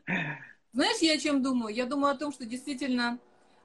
Знаешь, 0.73 0.99
я 1.00 1.14
о 1.14 1.19
чем 1.19 1.43
думаю? 1.43 1.75
Я 1.75 1.87
думаю 1.87 2.14
о 2.14 2.19
том, 2.19 2.33
что 2.33 2.47
действительно 2.47 3.19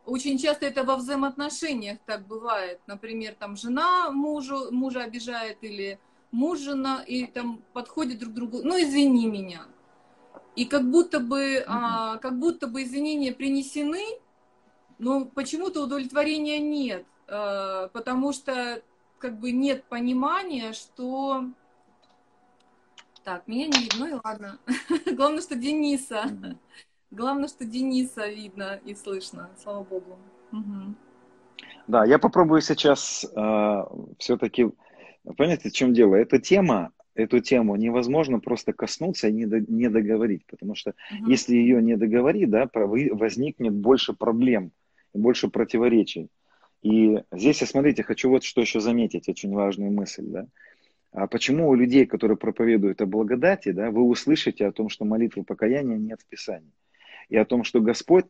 очень 0.06 0.38
часто 0.38 0.66
это 0.66 0.84
во 0.84 0.96
взаимоотношениях 0.98 2.00
так 2.06 2.28
бывает. 2.28 2.80
Например, 2.88 3.36
там 3.38 3.56
жена 3.56 4.12
мужу, 4.12 4.72
мужа 4.72 5.04
обижает 5.04 5.58
или 5.62 6.00
муж, 6.32 6.60
жена, 6.60 7.04
и 7.06 7.26
там 7.26 7.62
подходят 7.74 8.20
друг 8.20 8.34
к 8.34 8.36
другу, 8.36 8.62
ну, 8.64 8.82
извини 8.82 9.28
меня. 9.28 9.66
И 10.56 10.66
как 10.66 10.90
будто 10.90 11.20
бы, 11.20 11.64
а, 11.68 12.18
как 12.18 12.40
будто 12.40 12.68
бы 12.68 12.84
извинения 12.84 13.32
принесены, 13.32 14.04
но 14.98 15.26
почему-то 15.26 15.84
удовлетворения 15.84 16.60
нет, 16.60 17.06
а, 17.28 17.88
потому 17.90 18.34
что 18.34 18.82
как 19.20 19.40
бы 19.40 19.52
нет 19.52 19.84
понимания, 19.86 20.74
что 20.74 21.46
так, 23.24 23.48
меня 23.48 23.68
не 23.68 23.80
видно, 23.80 24.00
ну 24.00 24.08
и 24.08 24.20
ладно. 24.24 24.60
Главное, 25.16 25.42
что 25.42 25.56
Дениса. 25.56 26.58
Главное, 27.12 27.48
что 27.48 27.66
Дениса 27.66 28.28
видно 28.28 28.80
и 28.86 28.94
слышно, 28.94 29.50
слава 29.62 29.84
богу. 29.84 30.18
Угу. 30.52 30.96
Да, 31.88 32.06
я 32.06 32.20
попробую 32.20 32.62
сейчас 32.62 33.26
э, 33.26 33.84
все-таки, 34.20 34.68
понимаете, 35.38 35.70
в 35.70 35.74
чем 35.74 35.94
дело? 35.94 36.16
Эта 36.16 36.40
тема, 36.40 36.92
эту 37.16 37.40
тему 37.40 37.76
невозможно 37.78 38.40
просто 38.40 38.74
коснуться 38.74 39.30
и 39.30 39.34
не, 39.34 39.46
до, 39.46 39.60
не 39.62 39.90
договорить, 39.90 40.46
потому 40.48 40.76
что 40.76 40.94
угу. 41.12 41.30
если 41.30 41.56
ее 41.56 41.82
не 41.82 41.96
договорить, 41.96 42.50
да, 42.50 42.70
возникнет 42.74 43.74
больше 43.74 44.14
проблем, 44.14 44.72
больше 45.14 45.48
противоречий. 45.48 46.30
И 46.82 47.24
здесь, 47.32 47.62
я 47.62 47.68
смотрите, 47.68 48.04
хочу 48.04 48.30
вот 48.30 48.44
что 48.44 48.62
еще 48.62 48.80
заметить, 48.80 49.30
очень 49.30 49.54
важную 49.54 49.92
мысль, 49.92 50.26
да. 50.28 50.48
А 51.14 51.26
почему 51.26 51.70
у 51.70 51.74
людей, 51.74 52.06
которые 52.06 52.38
проповедуют 52.38 53.02
о 53.02 53.06
благодати, 53.06 53.72
да, 53.72 53.92
вы 53.92 54.04
услышите 54.04 54.68
о 54.68 54.72
том, 54.72 54.90
что 54.90 55.06
молитвы 55.06 55.44
покаяния 55.44 55.98
нет 55.98 56.22
в 56.22 56.28
Писании. 56.28 56.72
И 57.30 57.38
о 57.38 57.46
том, 57.46 57.64
что 57.64 57.82
Господь, 57.82 58.26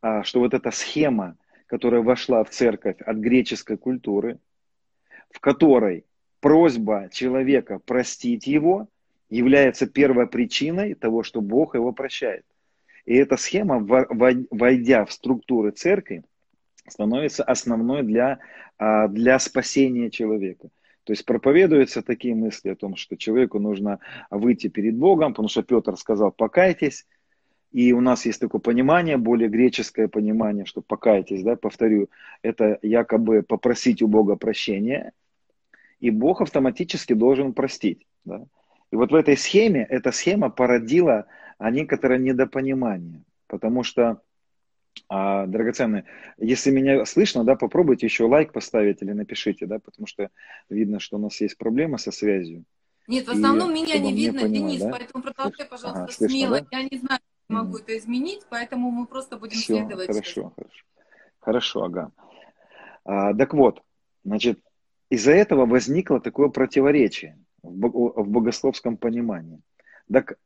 а, 0.00 0.22
что 0.22 0.40
вот 0.40 0.54
эта 0.54 0.70
схема, 0.70 1.36
которая 1.66 2.02
вошла 2.02 2.44
в 2.44 2.50
церковь 2.50 3.00
от 3.00 3.16
греческой 3.16 3.76
культуры, 3.76 4.38
в 5.30 5.40
которой 5.40 6.04
просьба 6.40 7.08
человека 7.12 7.78
простить 7.78 8.46
его 8.46 8.88
является 9.28 9.86
первой 9.86 10.26
причиной 10.26 10.94
того, 10.94 11.22
что 11.22 11.40
Бог 11.40 11.74
его 11.74 11.92
прощает. 11.92 12.44
И 13.04 13.14
эта 13.14 13.36
схема, 13.36 13.78
войдя 13.80 15.04
в 15.04 15.12
структуры 15.12 15.70
церкви, 15.70 16.24
становится 16.86 17.44
основной 17.44 18.02
для, 18.02 18.38
а, 18.78 19.08
для 19.08 19.38
спасения 19.38 20.10
человека. 20.10 20.68
То 21.04 21.12
есть 21.12 21.24
проповедуются 21.24 22.02
такие 22.02 22.34
мысли 22.34 22.68
о 22.68 22.76
том, 22.76 22.96
что 22.96 23.16
человеку 23.16 23.58
нужно 23.58 23.98
выйти 24.30 24.68
перед 24.68 24.94
Богом, 24.94 25.32
потому 25.32 25.48
что 25.48 25.62
Петр 25.62 25.96
сказал, 25.96 26.32
покайтесь. 26.32 27.06
И 27.70 27.92
у 27.92 28.00
нас 28.00 28.24
есть 28.24 28.40
такое 28.40 28.60
понимание, 28.60 29.18
более 29.18 29.48
греческое 29.48 30.08
понимание, 30.08 30.64
что 30.64 30.80
покайтесь, 30.80 31.42
да, 31.42 31.54
повторю, 31.56 32.08
это 32.42 32.78
якобы 32.82 33.42
попросить 33.42 34.00
у 34.00 34.08
Бога 34.08 34.36
прощения, 34.36 35.12
и 36.00 36.10
Бог 36.10 36.40
автоматически 36.40 37.12
должен 37.12 37.52
простить. 37.52 38.06
Да. 38.24 38.46
И 38.90 38.96
вот 38.96 39.12
в 39.12 39.14
этой 39.14 39.36
схеме, 39.36 39.84
эта 39.88 40.12
схема 40.12 40.48
породила 40.48 41.26
некоторое 41.60 42.18
недопонимание, 42.18 43.22
потому 43.48 43.82
что 43.82 44.22
а, 45.08 45.46
драгоценные, 45.46 46.04
если 46.38 46.70
меня 46.70 47.04
слышно, 47.04 47.44
да, 47.44 47.54
попробуйте 47.56 48.06
еще 48.06 48.24
лайк 48.24 48.52
поставить 48.52 49.02
или 49.02 49.12
напишите, 49.12 49.66
да, 49.66 49.78
потому 49.78 50.06
что 50.06 50.30
видно, 50.70 51.00
что 51.00 51.16
у 51.16 51.20
нас 51.20 51.40
есть 51.40 51.58
проблема 51.58 51.98
со 51.98 52.12
связью. 52.12 52.64
Нет, 53.06 53.26
в 53.26 53.30
основном 53.30 53.70
и, 53.70 53.74
меня 53.74 53.98
не 53.98 54.12
видно, 54.12 54.42
понимать, 54.42 54.70
Денис, 54.70 54.82
да? 54.82 54.90
поэтому 54.90 55.24
продолжай, 55.24 55.66
пожалуйста, 55.66 56.02
ага, 56.02 56.12
слышно, 56.12 56.36
смело. 56.36 56.60
Да? 56.60 56.78
Я 56.78 56.82
не 56.90 56.98
знаю, 56.98 57.20
могу 57.48 57.78
это 57.78 57.96
изменить, 57.96 58.46
поэтому 58.48 58.90
мы 58.90 59.06
просто 59.06 59.36
будем 59.36 59.56
Все, 59.56 59.76
следовать. 59.76 60.06
Хорошо, 60.06 60.52
хорошо. 60.56 60.84
Хорошо, 61.40 61.82
ага. 61.84 62.12
А, 63.04 63.34
так 63.34 63.54
вот, 63.54 63.82
значит, 64.24 64.60
из-за 65.08 65.32
этого 65.32 65.66
возникло 65.66 66.20
такое 66.20 66.48
противоречие 66.48 67.38
в 67.62 68.28
богословском 68.28 68.96
понимании. 68.96 69.60
Так 70.12 70.38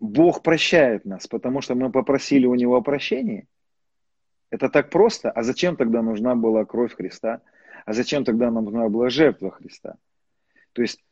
Бог 0.00 0.42
прощает 0.42 1.04
нас, 1.04 1.26
потому 1.26 1.60
что 1.60 1.74
мы 1.74 1.90
попросили 1.90 2.46
у 2.46 2.54
Него 2.54 2.80
прощения, 2.82 3.46
это 4.50 4.68
так 4.68 4.90
просто. 4.90 5.30
А 5.30 5.42
зачем 5.42 5.76
тогда 5.76 6.02
нужна 6.02 6.34
была 6.34 6.64
кровь 6.64 6.94
Христа? 6.94 7.40
А 7.86 7.92
зачем 7.92 8.24
тогда 8.24 8.50
нам 8.50 8.64
нужна 8.64 8.88
была 8.88 9.08
жертва 9.08 9.50
Христа? 9.50 9.96
То 10.72 10.82
есть, 10.82 11.02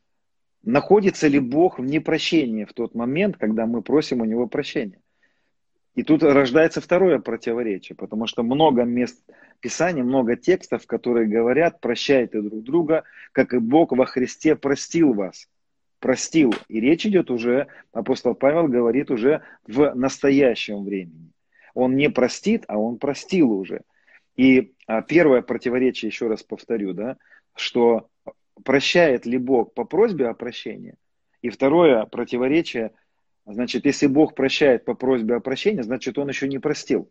находится 0.62 1.26
ли 1.28 1.38
Бог 1.38 1.78
в 1.78 1.84
непрощении 1.84 2.64
в 2.64 2.72
тот 2.72 2.94
момент, 2.94 3.36
когда 3.36 3.66
мы 3.66 3.82
просим 3.82 4.20
у 4.20 4.24
Него 4.24 4.46
прощения? 4.46 4.99
И 5.94 6.02
тут 6.02 6.22
рождается 6.22 6.80
второе 6.80 7.18
противоречие, 7.18 7.96
потому 7.96 8.26
что 8.26 8.42
много 8.42 8.84
мест 8.84 9.24
Писания, 9.60 10.04
много 10.04 10.36
текстов, 10.36 10.86
которые 10.86 11.26
говорят, 11.26 11.80
прощайте 11.80 12.40
друг 12.40 12.62
друга, 12.62 13.04
как 13.32 13.52
и 13.52 13.58
Бог 13.58 13.92
во 13.92 14.06
Христе 14.06 14.56
простил 14.56 15.12
вас. 15.12 15.48
Простил. 15.98 16.54
И 16.68 16.80
речь 16.80 17.04
идет 17.04 17.30
уже, 17.30 17.66
апостол 17.92 18.34
Павел 18.34 18.68
говорит 18.68 19.10
уже 19.10 19.42
в 19.66 19.94
настоящем 19.94 20.84
времени. 20.84 21.32
Он 21.74 21.96
не 21.96 22.08
простит, 22.08 22.64
а 22.68 22.78
он 22.78 22.98
простил 22.98 23.52
уже. 23.52 23.82
И 24.36 24.72
а, 24.86 25.02
первое 25.02 25.42
противоречие, 25.42 26.08
еще 26.08 26.28
раз 26.28 26.42
повторю, 26.42 26.94
да, 26.94 27.18
что 27.54 28.08
прощает 28.64 29.26
ли 29.26 29.38
Бог 29.38 29.74
по 29.74 29.84
просьбе 29.84 30.28
о 30.28 30.34
прощении. 30.34 30.94
И 31.42 31.50
второе 31.50 32.04
противоречие, 32.06 32.92
значит, 33.52 33.84
если 33.86 34.06
Бог 34.06 34.34
прощает 34.34 34.84
по 34.84 34.94
просьбе 34.94 35.36
о 35.36 35.40
прощении, 35.40 35.82
значит, 35.82 36.18
он 36.18 36.28
еще 36.28 36.48
не 36.48 36.58
простил. 36.58 37.10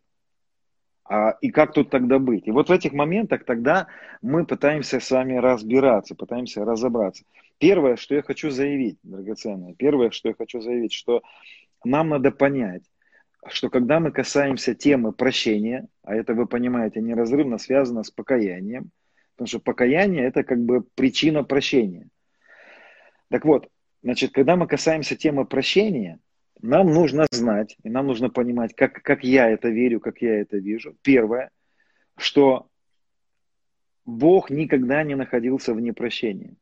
А, 1.10 1.32
и 1.42 1.50
как 1.50 1.74
тут 1.74 1.90
тогда 1.90 2.20
быть? 2.20 2.48
И 2.48 2.52
вот 2.52 2.70
в 2.70 2.72
этих 2.72 2.94
моментах 2.94 3.44
тогда 3.44 3.88
мы 4.22 4.46
пытаемся 4.46 5.00
с 5.00 5.10
вами 5.10 5.38
разбираться, 5.38 6.14
пытаемся 6.14 6.64
разобраться. 6.64 7.24
Первое, 7.58 7.96
что 7.96 8.14
я 8.14 8.22
хочу 8.22 8.52
заявить, 8.52 9.00
драгоценное, 9.02 9.74
первое, 9.74 10.12
что 10.12 10.30
я 10.30 10.36
хочу 10.36 10.62
заявить, 10.62 10.94
что 10.94 11.24
нам 11.84 12.10
надо 12.10 12.32
понять, 12.32 12.84
что 13.48 13.70
когда 13.70 14.00
мы 14.00 14.12
касаемся 14.12 14.76
темы 14.76 15.12
прощения, 15.12 15.88
а 16.04 16.16
это, 16.16 16.36
вы 16.36 16.46
понимаете, 16.46 17.02
неразрывно 17.02 17.58
связано 17.58 18.04
с 18.04 18.12
покаянием, 18.12 18.92
потому 19.36 19.48
что 19.48 19.60
покаяние– 19.60 20.24
это 20.26 20.44
как 20.44 20.60
бы 20.60 20.82
причина 20.96 21.44
прощения. 21.44 22.08
Так 23.30 23.46
вот, 23.46 23.68
значит, 24.04 24.32
когда 24.32 24.56
мы 24.56 24.68
касаемся 24.68 25.16
темы 25.16 25.46
прощения, 25.46 26.20
нам 26.62 26.88
нужно 26.88 27.26
знать, 27.32 27.78
и 27.84 27.90
нам 27.90 28.08
нужно 28.08 28.30
понимать, 28.30 28.76
как, 28.76 29.02
как 29.02 29.24
я 29.24 29.50
это 29.50 29.70
верю, 29.70 30.00
как 30.00 30.22
я 30.22 30.42
это 30.42 30.58
вижу. 30.58 30.96
Первое, 31.02 31.52
что 32.18 32.68
Бог 34.06 34.50
никогда 34.50 35.04
не 35.04 35.16
находился 35.16 35.74
в 35.74 35.82
непрощении. 35.82 36.56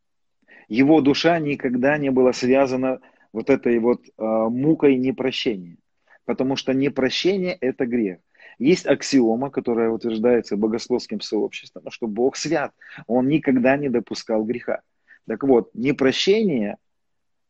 Его 0.67 1.01
душа 1.01 1.39
никогда 1.39 1.97
не 1.97 2.11
была 2.11 2.33
связана 2.33 2.99
вот 3.31 3.49
этой 3.49 3.79
вот 3.79 4.05
э, 4.05 4.09
мукой 4.17 4.97
непрощения. 4.97 5.77
Потому 6.25 6.57
что 6.57 6.73
непрощение– 6.73 7.57
это 7.61 7.85
грех. 7.85 8.19
Есть 8.59 8.85
аксиома, 8.85 9.49
которая 9.49 9.89
утверждается 9.89 10.57
богословским 10.57 11.21
сообществом, 11.21 11.89
что 11.89 12.07
Бог 12.07 12.35
свят, 12.35 12.73
Он 13.05 13.27
никогда 13.27 13.77
не 13.77 13.87
допускал 13.89 14.43
греха. 14.43 14.81
Так 15.27 15.43
вот, 15.43 15.69
непрощение, 15.73 16.77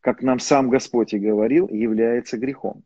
как 0.08 0.22
нам 0.22 0.38
сам 0.38 0.70
Господь 0.70 1.12
и 1.12 1.18
говорил, 1.18 1.68
является 1.68 2.38
грехом. 2.38 2.82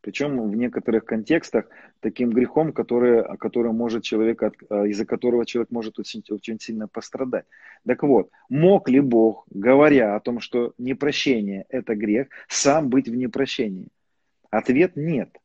Причем 0.00 0.48
в 0.48 0.56
некоторых 0.56 1.04
контекстах 1.04 1.66
таким 2.00 2.30
грехом, 2.30 2.72
который, 2.72 3.36
который 3.36 3.72
может 3.72 4.04
человек, 4.04 4.42
э, 4.42 4.48
из-за 4.88 5.04
которого 5.04 5.44
человек 5.44 5.70
может 5.70 5.98
очень, 5.98 6.24
очень 6.30 6.58
сильно 6.58 6.88
пострадать. 6.88 7.44
Так 7.86 8.02
вот, 8.02 8.30
мог 8.48 8.88
ли 8.88 9.00
Бог, 9.00 9.44
говоря 9.50 10.16
о 10.16 10.20
том, 10.20 10.40
что 10.40 10.72
непрощение– 10.78 11.66
это 11.68 11.94
грех, 11.94 12.28
сам 12.48 12.88
быть 12.88 13.06
в 13.06 13.14
непрощении? 13.14 13.88
Ответ– 14.50 14.92
нет. 14.96 15.36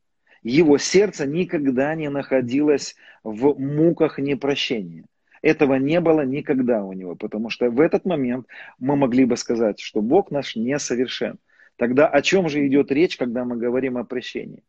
Его 0.42 0.78
сердце 0.78 1.26
никогда 1.26 1.94
не 1.94 2.08
находилось 2.08 2.96
в 3.22 3.60
муках 3.60 4.18
непрощения. 4.18 5.04
Этого 5.46 5.76
не 5.76 6.00
было 6.00 6.22
никогда 6.22 6.82
у 6.82 6.92
него, 6.92 7.14
потому 7.14 7.50
что 7.50 7.70
в 7.70 7.80
этот 7.80 8.04
момент 8.04 8.48
мы 8.80 8.96
могли 8.96 9.24
бы 9.24 9.36
сказать, 9.36 9.78
что 9.78 10.02
Бог 10.02 10.32
наш 10.32 10.56
несовершен. 10.56 11.38
Тогда 11.76 12.08
о 12.08 12.20
чем 12.20 12.48
же 12.48 12.66
идет 12.66 12.90
речь, 12.90 13.16
когда 13.16 13.44
мы 13.44 13.56
говорим 13.56 13.96
о 13.96 14.02
прощении? 14.02 14.64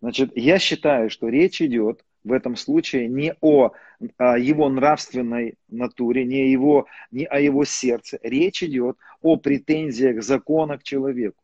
Значит, 0.00 0.30
я 0.36 0.60
считаю, 0.60 1.10
что 1.10 1.28
речь 1.28 1.60
идет 1.60 2.04
в 2.22 2.32
этом 2.32 2.54
случае 2.54 3.08
не 3.08 3.34
о, 3.40 3.72
о 4.16 4.38
его 4.38 4.68
нравственной 4.68 5.54
натуре, 5.66 6.24
не, 6.24 6.52
его, 6.52 6.86
не 7.10 7.24
о 7.24 7.40
его 7.40 7.64
сердце. 7.64 8.20
Речь 8.22 8.62
идет 8.62 8.98
о 9.22 9.36
претензиях 9.36 10.22
закона 10.22 10.78
к 10.78 10.84
человеку. 10.84 11.42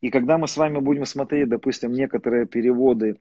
И 0.00 0.10
когда 0.10 0.38
мы 0.38 0.46
с 0.46 0.56
вами 0.56 0.78
будем 0.78 1.06
смотреть, 1.06 1.48
допустим, 1.48 1.92
некоторые 1.92 2.46
переводы 2.46 3.16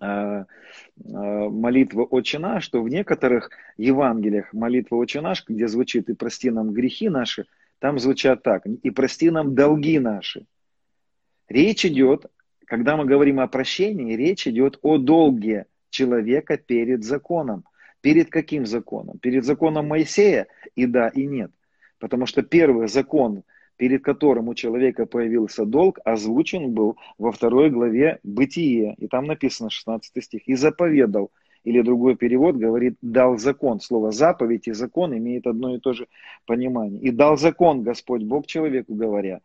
молитвы 0.00 2.04
«Отче 2.04 2.38
наш», 2.38 2.64
что 2.64 2.82
в 2.82 2.88
некоторых 2.88 3.50
Евангелиях 3.76 4.52
молитва 4.52 4.96
«Отче 4.96 5.20
наш», 5.20 5.46
где 5.46 5.68
звучит 5.68 6.08
«И 6.08 6.14
прости 6.14 6.50
нам 6.50 6.72
грехи 6.72 7.08
наши», 7.08 7.46
там 7.78 7.98
звучат 7.98 8.42
так, 8.42 8.66
и 8.66 8.90
прости 8.90 9.30
нам 9.30 9.54
долги 9.54 9.98
наши. 9.98 10.46
Речь 11.48 11.86
идет, 11.86 12.26
когда 12.66 12.96
мы 12.96 13.04
говорим 13.04 13.40
о 13.40 13.48
прощении, 13.48 14.16
речь 14.16 14.46
идет 14.46 14.78
о 14.82 14.98
долге 14.98 15.66
человека 15.90 16.58
перед 16.58 17.04
законом. 17.04 17.64
Перед 18.00 18.30
каким 18.30 18.66
законом? 18.66 19.18
Перед 19.18 19.44
законом 19.44 19.88
Моисея 19.88 20.46
и 20.76 20.86
да, 20.86 21.08
и 21.08 21.26
нет. 21.26 21.50
Потому 21.98 22.26
что 22.26 22.42
первый 22.42 22.88
закон, 22.88 23.42
перед 23.78 24.02
которым 24.04 24.48
у 24.48 24.54
человека 24.54 25.06
появился 25.06 25.64
долг, 25.64 26.00
озвучен 26.04 26.72
был 26.72 26.98
во 27.16 27.32
второй 27.32 27.70
главе 27.70 28.18
Бытие. 28.22 28.94
И 28.98 29.06
там 29.06 29.24
написано 29.24 29.70
16 29.70 30.22
стих. 30.22 30.46
«И 30.46 30.54
заповедал 30.54 31.30
или 31.64 31.80
другой 31.80 32.16
перевод 32.16 32.56
говорит 32.56 32.96
«дал 33.00 33.38
закон». 33.38 33.80
Слово 33.80 34.10
«заповедь» 34.10 34.68
и 34.68 34.72
«закон» 34.72 35.16
имеет 35.16 35.46
одно 35.46 35.74
и 35.74 35.78
то 35.78 35.92
же 35.92 36.08
понимание. 36.44 37.00
«И 37.00 37.10
дал 37.10 37.38
закон 37.38 37.82
Господь 37.82 38.22
Бог 38.22 38.46
человеку, 38.46 38.94
говоря, 38.94 39.40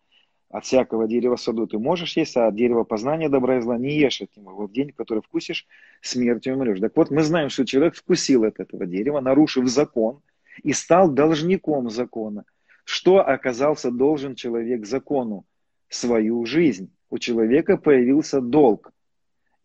от 0.50 0.66
всякого 0.66 1.08
дерева 1.08 1.36
саду 1.36 1.68
ты 1.68 1.78
можешь 1.80 2.18
есть, 2.18 2.36
а 2.38 2.48
от 2.48 2.56
дерева 2.56 2.84
познания 2.84 3.30
добра 3.30 3.58
и 3.58 3.62
зла 3.62 3.78
не 3.78 3.98
ешь 3.98 4.22
от 4.22 4.36
него. 4.36 4.52
Вот 4.54 4.72
день, 4.72 4.92
который 4.92 5.22
вкусишь, 5.22 5.66
смертью 6.02 6.56
умрешь. 6.56 6.80
Так 6.80 6.96
вот, 6.96 7.12
мы 7.12 7.24
знаем, 7.24 7.50
что 7.50 7.66
человек 7.66 7.96
вкусил 7.96 8.44
от 8.44 8.60
этого 8.60 8.86
дерева, 8.86 9.20
нарушив 9.20 9.68
закон, 9.68 10.22
и 10.62 10.74
стал 10.74 11.10
должником 11.10 11.90
закона. 11.90 12.46
Что 12.84 13.28
оказался 13.28 13.92
должен 13.92 14.36
человек 14.36 14.86
закону? 14.86 15.46
Свою 15.90 16.46
жизнь. 16.46 16.92
У 17.10 17.20
человека 17.20 17.78
появился 17.78 18.42
долг. 18.42 18.92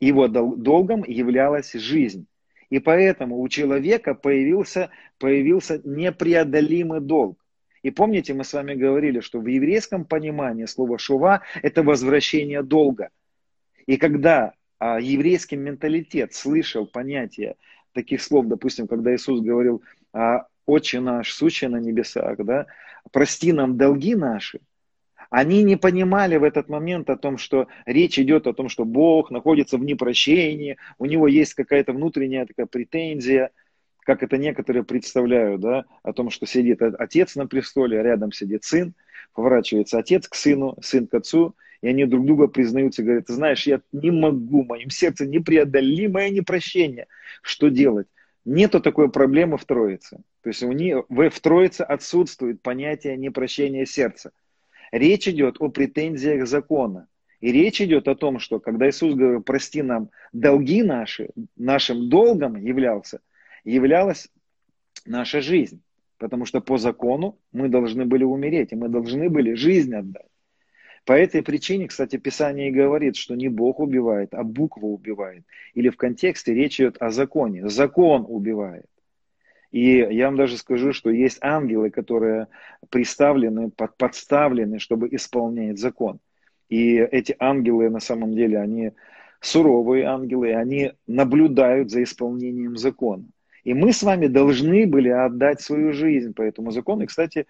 Его 0.01 0.29
долгом 0.29 1.03
являлась 1.05 1.73
жизнь. 1.73 2.27
И 2.71 2.79
поэтому 2.79 3.41
у 3.41 3.49
человека 3.49 4.15
появился, 4.15 4.91
появился 5.19 5.81
непреодолимый 5.85 7.01
долг. 7.01 7.39
И 7.83 7.91
помните, 7.91 8.35
мы 8.35 8.45
с 8.45 8.53
вами 8.53 8.75
говорили, 8.75 9.21
что 9.21 9.41
в 9.41 9.47
еврейском 9.47 10.05
понимании 10.05 10.67
слово 10.67 10.99
«шува»– 10.99 11.43
это 11.63 11.83
возвращение 11.83 12.63
долга. 12.63 13.11
И 13.87 13.97
когда 13.97 14.53
а, 14.79 15.01
еврейский 15.01 15.57
менталитет 15.57 16.35
слышал 16.35 16.87
понятие 16.87 17.57
таких 17.93 18.21
слов, 18.21 18.47
допустим, 18.47 18.87
когда 18.87 19.15
Иисус 19.15 19.41
говорил 19.41 19.83
а, 20.13 20.47
«Отче 20.67 21.01
наш, 21.01 21.33
сущий 21.33 21.69
на 21.69 21.79
небесах», 21.79 22.37
да, 22.45 22.67
«Прости 23.13 23.53
нам 23.53 23.77
долги 23.77 24.15
наши», 24.15 24.61
они 25.31 25.63
не 25.63 25.77
понимали 25.77 26.37
в 26.37 26.45
этот 26.45 26.69
момент 26.69 27.11
о 27.11 27.17
том, 27.17 27.37
что 27.37 27.69
речь 27.85 28.19
идет 28.19 28.47
о 28.47 28.55
том, 28.55 28.69
что 28.69 28.85
Бог 28.85 29.31
находится 29.31 29.77
в 29.77 29.85
непрощении, 29.85 30.79
у 30.99 31.05
него 31.05 31.29
есть 31.29 31.55
какая-то 31.55 31.93
внутренняя 31.93 32.47
такая 32.47 32.67
претензия, 32.67 33.51
как 34.01 34.23
это 34.23 34.39
некоторые 34.39 34.85
представляют, 34.85 35.61
да, 35.61 35.85
о 36.03 36.15
том, 36.15 36.31
что 36.31 36.47
сидит 36.47 36.81
отец 36.81 37.37
на 37.37 37.47
престоле, 37.47 38.01
а 38.01 38.03
рядом 38.03 38.33
сидит 38.33 38.65
сын, 38.65 38.95
поворачивается 39.35 39.99
отец 39.99 40.27
к 40.27 40.35
сыну, 40.35 40.79
сын 40.81 41.07
к 41.07 41.13
отцу, 41.13 41.55
и 41.83 41.89
они 41.89 42.07
друг 42.07 42.25
друга 42.25 42.49
признаются 42.49 43.03
и 43.03 43.05
говорят, 43.05 43.27
ты 43.27 43.35
знаешь, 43.35 43.67
я 43.67 43.83
не 43.93 44.11
могу, 44.11 44.65
моим 44.65 44.89
сердцем 44.89 45.31
непреодолимое 45.31 46.31
непрощение. 46.31 47.07
Что 47.43 47.69
делать? 47.69 48.09
Нету 48.51 48.81
такой 48.81 49.11
проблемы 49.11 49.59
в 49.59 49.67
Троице. 49.67 50.23
То 50.43 50.49
есть 50.49 50.63
у 50.63 50.73
них, 50.73 51.05
в 51.11 51.41
Троице 51.41 51.83
отсутствует 51.83 52.63
понятие 52.63 53.19
непрощения 53.19 53.85
сердца. 53.85 54.33
Речь 54.91 55.29
идет 55.29 55.57
о 55.59 55.69
претензиях 55.69 56.47
закона. 56.47 57.09
И 57.41 57.53
речь 57.53 57.83
идет 57.83 58.09
о 58.09 58.15
том, 58.15 58.39
что 58.39 58.59
когда 58.59 58.89
Иисус 58.89 59.15
говорил, 59.15 59.43
прости 59.43 59.83
нам 59.83 60.09
долги 60.33 60.83
наши, 60.83 61.29
нашим 61.57 62.09
долгом 62.09 62.57
являлся, 62.57 63.21
являлась 63.65 64.31
наша 65.05 65.43
жизнь. 65.43 65.83
Потому 66.17 66.47
что 66.47 66.63
по 66.63 66.79
закону 66.79 67.39
мы 67.53 67.69
должны 67.69 68.07
были 68.07 68.25
умереть, 68.25 68.73
и 68.73 68.77
мы 68.77 68.89
должны 68.89 69.29
были 69.29 69.53
жизнь 69.53 69.95
отдать. 69.95 70.25
По 71.09 71.15
этой 71.15 71.43
причине, 71.43 71.89
кстати, 71.89 72.19
Писание 72.19 72.69
и 72.69 72.71
говорит, 72.71 73.17
что 73.17 73.35
не 73.35 73.49
Бог 73.49 73.81
убивает, 73.81 74.35
а 74.35 74.45
буква 74.45 74.85
убивает. 74.85 75.43
Или 75.73 75.89
в 75.89 75.97
контексте 75.97 76.53
речь 76.53 76.79
идет 76.79 76.99
о 77.01 77.09
законе. 77.11 77.67
Закон 77.71 78.27
убивает. 78.29 78.85
И 79.71 80.07
я 80.11 80.27
вам 80.27 80.37
даже 80.37 80.59
скажу, 80.59 80.93
что 80.93 81.09
есть 81.09 81.39
ангелы, 81.41 81.89
которые 81.89 82.49
приставлены, 82.91 83.71
подставлены, 83.71 84.81
чтобы 84.81 85.09
исполнять 85.11 85.79
закон. 85.79 86.19
И 86.69 86.97
эти 86.97 87.35
ангелы 87.39 87.89
на 87.89 88.01
самом 88.01 88.35
деле, 88.35 88.59
они 88.59 88.93
суровые 89.41 90.05
ангелы, 90.05 90.53
они 90.53 90.93
наблюдают 91.07 91.91
за 91.91 92.03
исполнением 92.03 92.77
закона. 92.77 93.25
И 93.65 93.73
мы 93.73 93.95
с 93.95 94.03
вами 94.03 94.27
должны 94.27 94.87
были 94.87 95.09
отдать 95.09 95.63
свою 95.63 95.95
жизнь 95.95 96.35
по 96.35 96.43
этому 96.43 96.71
закону. 96.71 97.05
И, 97.05 97.07
кстати, 97.07 97.47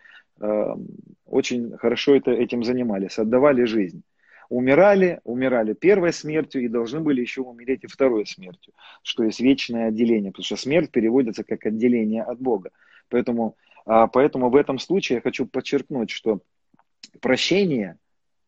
очень 1.26 1.76
хорошо 1.76 2.14
это, 2.14 2.30
этим 2.30 2.64
занимались, 2.64 3.18
отдавали 3.18 3.64
жизнь 3.64 4.02
умирали, 4.48 5.20
умирали 5.24 5.74
первой 5.74 6.12
смертью 6.12 6.62
и 6.62 6.68
должны 6.68 7.00
были 7.00 7.20
еще 7.20 7.42
умереть 7.42 7.84
и 7.84 7.86
второй 7.86 8.26
смертью, 8.26 8.72
что 9.02 9.24
есть 9.24 9.40
вечное 9.40 9.88
отделение, 9.88 10.32
потому 10.32 10.44
что 10.44 10.56
смерть 10.56 10.90
переводится 10.90 11.44
как 11.44 11.66
отделение 11.66 12.22
от 12.22 12.40
Бога. 12.40 12.70
Поэтому, 13.08 13.56
а, 13.84 14.06
поэтому 14.06 14.50
в 14.50 14.56
этом 14.56 14.78
случае 14.78 15.16
я 15.16 15.22
хочу 15.22 15.46
подчеркнуть, 15.46 16.10
что 16.10 16.40
прощение, 17.20 17.98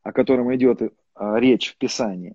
о 0.02 0.12
котором 0.12 0.54
идет 0.54 0.80
а, 1.14 1.38
речь 1.38 1.72
в 1.72 1.76
Писании, 1.76 2.34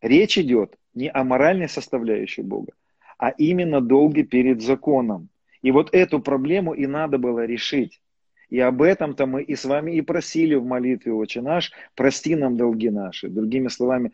речь 0.00 0.38
идет 0.38 0.76
не 0.94 1.10
о 1.10 1.24
моральной 1.24 1.68
составляющей 1.68 2.42
Бога, 2.42 2.72
а 3.18 3.30
именно 3.30 3.80
долги 3.80 4.22
перед 4.22 4.62
законом. 4.62 5.28
И 5.60 5.70
вот 5.70 5.94
эту 5.94 6.20
проблему 6.20 6.74
и 6.74 6.86
надо 6.86 7.18
было 7.18 7.44
решить. 7.44 8.00
И 8.54 8.60
об 8.60 8.82
этом-то 8.82 9.26
мы 9.26 9.42
и 9.42 9.56
с 9.56 9.64
вами 9.64 9.96
и 9.96 10.00
просили 10.00 10.54
в 10.54 10.64
молитве 10.64 11.12
«Отче 11.12 11.40
наш, 11.40 11.72
прости 11.96 12.36
нам 12.36 12.56
долги 12.56 12.88
наши». 12.88 13.28
Другими 13.28 13.66
словами, 13.66 14.12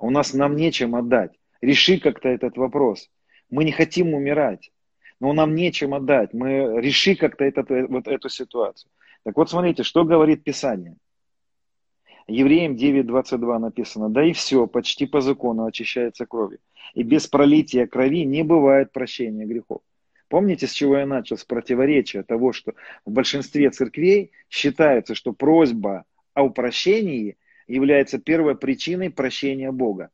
у 0.00 0.10
нас 0.10 0.34
нам 0.34 0.56
нечем 0.56 0.96
отдать. 0.96 1.38
Реши 1.60 2.00
как-то 2.00 2.28
этот 2.28 2.56
вопрос. 2.56 3.08
Мы 3.48 3.62
не 3.62 3.70
хотим 3.70 4.12
умирать, 4.12 4.72
но 5.20 5.32
нам 5.32 5.54
нечем 5.54 5.94
отдать. 5.94 6.34
Мы 6.34 6.80
реши 6.80 7.14
как-то 7.14 7.44
этот, 7.44 7.70
вот 7.88 8.08
эту 8.08 8.28
ситуацию. 8.28 8.90
Так 9.22 9.36
вот, 9.36 9.50
смотрите, 9.50 9.84
что 9.84 10.04
говорит 10.04 10.42
Писание. 10.42 10.96
Евреям 12.26 12.74
9.22 12.74 13.58
написано, 13.58 14.08
да 14.08 14.24
и 14.24 14.32
все, 14.32 14.66
почти 14.66 15.06
по 15.06 15.20
закону 15.20 15.64
очищается 15.64 16.26
кровью. 16.26 16.58
И 16.94 17.04
без 17.04 17.28
пролития 17.28 17.86
крови 17.86 18.24
не 18.24 18.42
бывает 18.42 18.90
прощения 18.90 19.46
грехов. 19.46 19.80
Помните, 20.28 20.66
с 20.66 20.72
чего 20.72 20.98
я 20.98 21.06
начал? 21.06 21.36
С 21.36 21.44
противоречия 21.44 22.22
того, 22.22 22.52
что 22.52 22.74
в 23.04 23.12
большинстве 23.12 23.70
церквей 23.70 24.32
считается, 24.50 25.14
что 25.14 25.32
просьба 25.32 26.04
о 26.34 26.48
прощении 26.50 27.36
является 27.66 28.18
первой 28.18 28.56
причиной 28.56 29.10
прощения 29.10 29.70
Бога. 29.72 30.10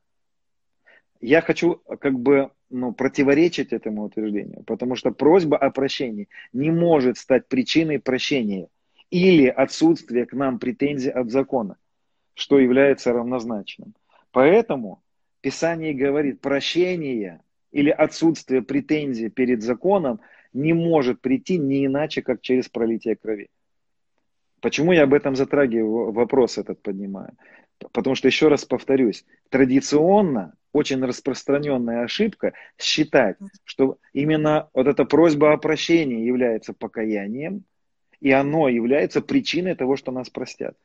Я 1.20 1.40
хочу 1.40 1.77
как 2.01 2.18
бы 2.18 2.51
ну, 2.68 2.92
противоречить 2.92 3.72
этому 3.72 4.05
утверждению, 4.05 4.64
потому 4.64 4.96
что 4.96 5.12
просьба 5.12 5.57
о 5.57 5.70
прощении 5.70 6.29
не 6.53 6.70
может 6.70 7.16
стать 7.16 7.48
причиной 7.48 8.01
прощения 8.01 8.68
или 9.11 9.46
отсутствия 9.46 10.27
к 10.27 10.33
нам 10.33 10.59
претензий 10.59 11.11
от 11.11 11.31
закона. 11.31 11.77
что 12.35 12.59
является 12.59 13.12
равнозначным. 13.12 13.94
Поэтому 14.31 15.03
Писание 15.42 15.92
говорит, 15.92 16.40
прощение 16.40 17.42
или 17.72 17.90
отсутствие 17.90 18.62
претензий 18.62 19.30
перед 19.30 19.62
законом 19.62 20.20
не 20.52 20.72
может 20.72 21.20
прийти 21.20 21.58
не 21.58 21.87
иначе, 21.87 22.22
как 22.22 22.42
через 22.42 22.68
пролитие 22.68 23.16
крови. 23.16 23.48
Почему 24.61 24.92
я 24.92 25.02
об 25.02 25.14
этом 25.14 25.35
затрагиваю, 25.35 26.12
вопрос 26.12 26.58
этот 26.58 26.80
поднимаю? 26.82 27.32
Потому 27.92 28.14
что, 28.14 28.28
еще 28.28 28.46
раз 28.48 28.64
повторюсь, 28.64 29.24
традиционно 29.48 30.54
очень 30.72 31.04
распространенная 31.04 32.04
ошибка 32.04 32.52
считать, 32.78 33.37
что 33.64 33.98
именно 34.12 34.68
вот 34.72 34.87
эта 34.87 35.04
просьба 35.04 35.52
о 35.52 35.56
прощении 35.56 36.24
является 36.24 36.72
покаянием, 36.72 37.64
и 38.20 38.30
оно 38.30 38.68
является 38.68 39.20
причиной 39.20 39.74
того, 39.74 39.96
что 39.96 40.12
нас 40.12 40.30
простят. 40.30 40.76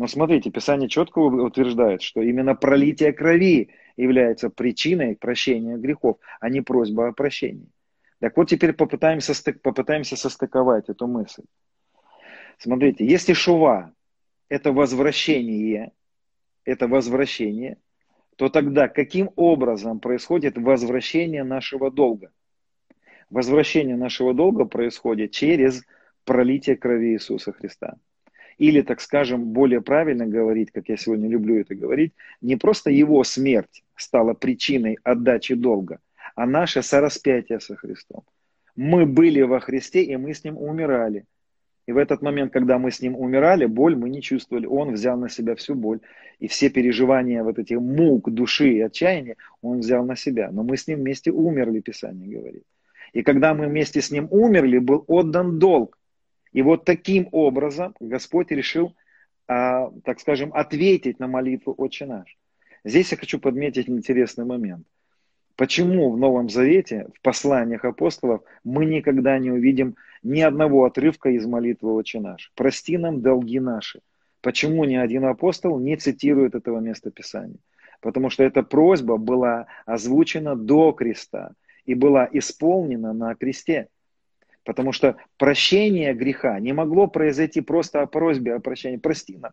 Но 0.00 0.06
смотрите, 0.06 0.50
Писание 0.50 0.88
четко 0.88 1.18
утверждает, 1.18 2.00
что 2.00 2.22
именно 2.22 2.54
пролитие 2.54 3.12
крови 3.12 3.68
является 3.98 4.48
причиной 4.48 5.14
прощения 5.14 5.76
грехов, 5.76 6.16
а 6.40 6.48
не 6.48 6.62
просьба 6.62 7.08
о 7.08 7.12
прощении. 7.12 7.68
Так 8.18 8.34
вот, 8.38 8.48
теперь 8.48 8.72
попытаемся, 8.72 9.34
попытаемся 9.62 10.16
состыковать 10.16 10.88
эту 10.88 11.06
мысль. 11.06 11.42
Смотрите, 12.56 13.04
если 13.04 13.34
шува– 13.34 13.92
это 14.48 14.72
возвращение, 14.72 15.92
это 16.64 16.88
возвращение, 16.88 17.76
то 18.36 18.48
тогда 18.48 18.88
каким 18.88 19.30
образом 19.36 20.00
происходит 20.00 20.56
возвращение 20.56 21.44
нашего 21.44 21.90
долга? 21.90 22.32
Возвращение 23.28 23.96
нашего 23.96 24.32
долга 24.32 24.64
происходит 24.64 25.32
через 25.32 25.84
пролитие 26.24 26.78
крови 26.78 27.12
Иисуса 27.12 27.52
Христа. 27.52 27.98
Или, 28.60 28.82
так 28.82 29.00
скажем, 29.00 29.44
более 29.54 29.80
правильно 29.80 30.26
говорить, 30.26 30.70
как 30.70 30.90
я 30.90 30.98
сегодня 30.98 31.30
люблю 31.30 31.58
это 31.58 31.74
говорить, 31.74 32.12
не 32.42 32.56
просто 32.56 32.90
его 32.90 33.24
смерть 33.24 33.82
стала 33.96 34.34
причиной 34.34 34.98
отдачи 35.02 35.54
долга, 35.54 35.98
а 36.34 36.44
наше 36.44 36.82
сораспятие 36.82 37.60
со 37.60 37.74
Христом. 37.74 38.22
Мы 38.76 39.06
были 39.06 39.40
во 39.40 39.60
Христе, 39.60 40.02
и 40.02 40.14
мы 40.18 40.34
с 40.34 40.44
Ним 40.44 40.58
умирали. 40.58 41.24
И 41.86 41.92
в 41.92 41.96
этот 41.96 42.20
момент, 42.20 42.52
когда 42.52 42.78
мы 42.78 42.90
с 42.90 43.00
Ним 43.00 43.16
умирали, 43.16 43.64
боль 43.64 43.96
мы 43.96 44.10
не 44.10 44.20
чувствовали. 44.20 44.66
Он 44.66 44.92
взял 44.92 45.18
на 45.18 45.30
себя 45.30 45.54
всю 45.54 45.74
боль. 45.74 46.00
И 46.38 46.46
все 46.46 46.68
переживания 46.68 47.42
вот 47.42 47.58
этих 47.58 47.80
мук, 47.80 48.30
души 48.30 48.74
и 48.74 48.80
отчаяния 48.80 49.36
Он 49.62 49.78
взял 49.78 50.04
на 50.04 50.16
себя. 50.16 50.50
Но 50.52 50.64
мы 50.64 50.76
с 50.76 50.86
Ним 50.86 50.98
вместе 50.98 51.30
умерли, 51.30 51.80
Писание 51.80 52.38
говорит. 52.38 52.64
И 53.14 53.22
когда 53.22 53.54
мы 53.54 53.68
вместе 53.68 54.02
с 54.02 54.10
Ним 54.10 54.28
умерли, 54.30 54.76
был 54.76 55.02
отдан 55.06 55.58
долг. 55.58 55.96
И 56.52 56.62
вот 56.62 56.84
таким 56.84 57.28
образом 57.32 57.94
Господь 58.00 58.50
решил, 58.50 58.94
а, 59.46 59.90
так 60.04 60.20
скажем, 60.20 60.52
ответить 60.54 61.18
на 61.18 61.26
молитву 61.26 61.74
«Отче 61.76 62.06
наш». 62.06 62.36
Здесь 62.84 63.12
я 63.12 63.18
хочу 63.18 63.38
подметить 63.38 63.88
интересный 63.88 64.44
момент. 64.44 64.86
Почему 65.56 66.10
в 66.10 66.16
Новом 66.16 66.48
Завете, 66.48 67.08
в 67.14 67.20
посланиях 67.20 67.84
апостолов, 67.84 68.42
мы 68.64 68.86
никогда 68.86 69.38
не 69.38 69.50
увидим 69.50 69.96
ни 70.22 70.40
одного 70.40 70.86
отрывка 70.86 71.28
из 71.30 71.46
молитвы 71.46 71.92
«Отче 71.92 72.20
наш»? 72.20 72.50
«Прости 72.54 72.96
нам 72.96 73.20
долги 73.20 73.60
наши». 73.60 74.00
Почему 74.40 74.84
ни 74.84 74.94
один 74.94 75.26
апостол 75.26 75.78
не 75.78 75.96
цитирует 75.96 76.54
этого 76.54 76.80
места 76.80 77.10
Писания? 77.10 77.58
Потому 78.00 78.30
что 78.30 78.42
эта 78.42 78.62
просьба 78.62 79.18
была 79.18 79.66
озвучена 79.84 80.56
до 80.56 80.92
креста 80.92 81.52
и 81.84 81.94
была 81.94 82.26
исполнена 82.32 83.12
на 83.12 83.34
кресте. 83.34 83.88
Потому 84.70 84.92
что 84.92 85.16
прощение 85.36 86.14
греха 86.14 86.60
не 86.60 86.72
могло 86.72 87.08
произойти 87.08 87.60
просто 87.60 88.02
о 88.02 88.06
просьбе 88.06 88.54
о 88.54 88.60
прощении. 88.60 88.98
Прости 88.98 89.36
нам. 89.36 89.50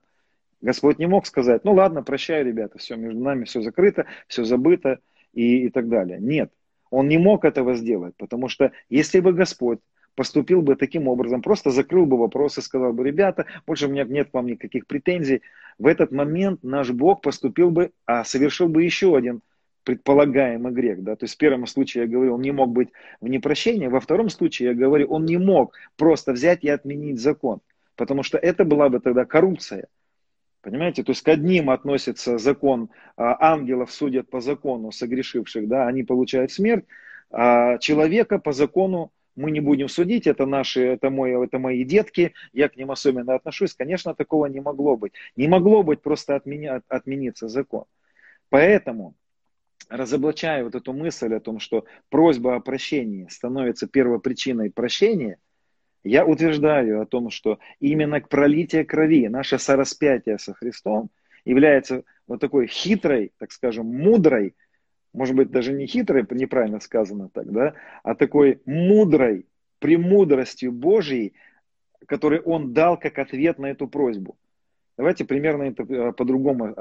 Господь 0.62 1.00
не 1.00 1.08
мог 1.08 1.26
сказать, 1.26 1.64
ну 1.64 1.74
ладно, 1.74 2.04
прощай, 2.04 2.44
ребята, 2.44 2.78
все, 2.78 2.98
между 2.98 3.20
нами 3.20 3.46
все 3.46 3.64
закрыто, 3.64 4.06
все 4.28 4.44
забыто 4.44 5.00
и, 5.34 5.66
и 5.66 5.70
так 5.72 5.90
далее. 5.90 6.20
Нет, 6.22 6.52
он 6.92 7.08
не 7.08 7.18
мог 7.18 7.46
этого 7.46 7.74
сделать, 7.74 8.14
потому 8.16 8.48
что 8.48 8.72
если 8.90 9.20
бы 9.20 9.34
Господь 9.34 9.80
поступил 10.14 10.62
бы 10.62 10.76
таким 10.76 11.08
образом, 11.08 11.42
просто 11.42 11.72
закрыл 11.72 12.06
бы 12.06 12.16
вопрос 12.16 12.60
и 12.60 12.62
сказал 12.62 12.94
бы, 12.94 13.04
ребята, 13.04 13.48
больше 13.66 13.88
у 13.88 13.90
меня 13.90 14.04
нет 14.04 14.30
к 14.30 14.36
вам 14.36 14.46
никаких 14.46 14.86
претензий, 14.86 15.42
в 15.80 15.88
этот 15.88 16.12
момент 16.12 16.62
наш 16.62 16.92
Бог 16.92 17.22
поступил 17.22 17.72
бы, 17.72 17.90
а 18.06 18.24
совершил 18.24 18.68
бы 18.68 18.84
еще 18.84 19.18
один 19.18 19.42
предполагаемый 19.88 20.74
грех. 20.74 21.02
Да? 21.02 21.16
То 21.16 21.24
есть 21.24 21.36
в 21.36 21.38
первом 21.38 21.66
случае 21.66 22.04
я 22.04 22.10
говорю, 22.10 22.36
он 22.36 22.42
не 22.42 22.52
мог 22.52 22.72
быть 22.72 22.90
в 23.22 23.28
непрощении, 23.30 23.88
во 23.88 24.02
втором 24.02 24.28
случае 24.28 24.70
я 24.70 24.76
говорю, 24.76 25.08
он 25.08 25.24
не 25.24 25.38
мог 25.38 25.76
просто 25.96 26.34
взять 26.34 26.66
и 26.66 26.70
отменить 26.70 27.22
закон, 27.22 27.62
потому 27.96 28.22
что 28.22 28.38
это 28.38 28.66
была 28.66 28.90
бы 28.90 29.00
тогда 29.00 29.24
коррупция. 29.24 29.88
Понимаете, 30.60 31.04
то 31.04 31.12
есть 31.12 31.22
к 31.22 31.30
одним 31.30 31.70
относится 31.70 32.38
закон, 32.38 32.90
а, 33.16 33.38
ангелов 33.54 33.90
судят 33.90 34.30
по 34.30 34.42
закону 34.42 34.92
согрешивших, 34.92 35.70
да, 35.70 35.88
они 35.88 36.04
получают 36.04 36.52
смерть, 36.52 36.84
а 37.32 37.78
человека 37.78 38.38
по 38.38 38.52
закону 38.52 39.14
мы 39.38 39.52
не 39.52 39.62
будем 39.62 39.88
судить, 39.88 40.28
это 40.28 40.46
наши, 40.46 40.82
это, 40.82 41.10
мои, 41.10 41.32
это 41.42 41.60
мои 41.60 41.86
детки, 41.86 42.34
я 42.52 42.68
к 42.68 42.76
ним 42.76 42.92
особенно 42.92 43.36
отношусь. 43.36 43.74
Конечно, 43.74 44.14
такого 44.14 44.48
не 44.48 44.60
могло 44.60 44.98
быть. 44.98 45.14
Не 45.38 45.48
могло 45.48 45.82
быть 45.82 46.02
просто 46.02 46.36
отменя, 46.36 46.82
отмениться 46.90 47.48
закон. 47.48 47.86
Поэтому 48.50 49.16
разоблачая 49.90 50.64
вот 50.64 50.76
эту 50.76 50.94
мысль 50.94 51.34
о 51.34 51.40
том, 51.40 51.60
что 51.60 51.86
просьба 52.10 52.56
о 52.56 52.60
прощении 52.60 53.28
становится 53.30 53.88
первопричиной 53.88 54.72
прощения, 54.72 55.38
я 56.04 56.26
утверждаю 56.26 57.02
о 57.02 57.06
том, 57.06 57.30
что 57.30 57.60
именно 57.80 58.22
к 58.22 58.30
пролитию 58.30 58.86
крови, 58.86 59.28
наше 59.28 59.60
сораспятие 59.60 60.40
со 60.40 60.54
Христом 60.54 61.10
является 61.46 62.04
вот 62.28 62.40
такой 62.40 62.68
хитрой, 62.68 63.32
так 63.38 63.52
скажем, 63.52 63.88
мудрой, 63.88 64.56
может 65.14 65.36
быть, 65.36 65.50
даже 65.50 65.74
не 65.74 65.88
хитрой, 65.88 66.26
неправильно 66.30 66.80
сказано 66.80 67.30
так, 67.30 67.52
да, 67.52 67.74
а 68.04 68.16
такой 68.16 68.62
мудрой, 68.66 69.48
премудростью 69.80 70.72
Божьей, 70.72 71.34
который 72.06 72.40
Он 72.42 72.74
дал 72.74 72.98
как 72.98 73.18
ответ 73.20 73.60
на 73.60 73.68
эту 73.68 73.88
просьбу. 73.88 74.38
Давайте 74.98 75.26
примерно 75.26 75.64
э, 75.64 76.12
по-другому 76.14 76.68
э, 76.68 76.72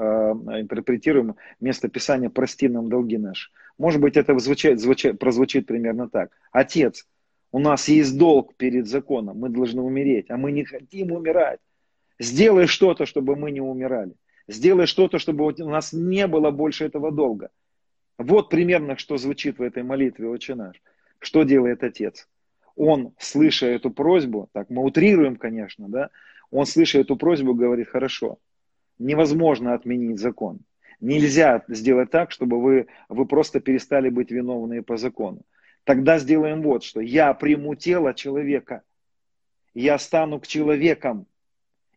интерпретируем 0.61 1.35
место 1.61 1.87
Писания 1.87 2.29
«Прости 2.29 2.67
нам 2.67 2.89
долги 2.89 3.17
наши». 3.17 3.51
Может 3.77 4.01
быть, 4.01 4.17
это 4.17 4.37
звучит, 4.39 4.79
звучит, 4.79 5.19
прозвучит 5.19 5.67
примерно 5.67 6.09
так. 6.09 6.31
Отец, 6.51 7.07
у 7.51 7.59
нас 7.59 7.87
есть 7.87 8.17
долг 8.17 8.55
перед 8.55 8.87
законом, 8.87 9.37
мы 9.37 9.49
должны 9.49 9.81
умереть, 9.81 10.31
а 10.31 10.37
мы 10.37 10.51
не 10.51 10.65
хотим 10.65 11.11
умирать. 11.11 11.59
Сделай 12.19 12.65
что-то, 12.65 13.05
чтобы 13.05 13.35
мы 13.35 13.51
не 13.51 13.61
умирали. 13.61 14.13
Сделай 14.47 14.87
что-то, 14.87 15.19
чтобы 15.19 15.45
у 15.45 15.69
нас 15.69 15.93
не 15.93 16.25
было 16.25 16.49
больше 16.49 16.85
этого 16.85 17.11
долга. 17.11 17.49
Вот 18.17 18.49
примерно, 18.49 18.97
что 18.97 19.17
звучит 19.17 19.59
в 19.59 19.61
этой 19.61 19.83
молитве 19.83 20.27
«Отче 20.27 20.55
наш». 20.55 20.81
Что 21.19 21.43
делает 21.43 21.83
Отец? 21.83 22.27
Он, 22.75 23.13
слыша 23.19 23.67
эту 23.67 23.91
просьбу, 23.91 24.49
так 24.53 24.71
мы 24.71 24.83
утрируем, 24.83 25.35
конечно, 25.35 25.87
да, 25.87 26.09
он, 26.51 26.65
слыша 26.65 26.99
эту 26.99 27.15
просьбу, 27.15 27.53
говорит, 27.53 27.89
хорошо, 27.89 28.39
невозможно 28.99 29.73
отменить 29.73 30.19
закон. 30.19 30.59
Нельзя 30.99 31.63
сделать 31.67 32.09
так, 32.09 32.31
чтобы 32.31 32.61
вы, 32.61 32.87
вы 33.09 33.25
просто 33.25 33.59
перестали 33.59 34.09
быть 34.09 34.31
виновные 34.31 34.81
по 34.81 34.97
закону. 34.97 35.41
Тогда 35.83 36.19
сделаем 36.19 36.61
вот 36.63 36.83
что. 36.83 36.99
Я 37.01 37.33
приму 37.33 37.75
тело 37.75 38.13
человека. 38.13 38.81
Я 39.73 39.99
стану 39.99 40.39
к 40.39 40.47
человекам 40.47 41.27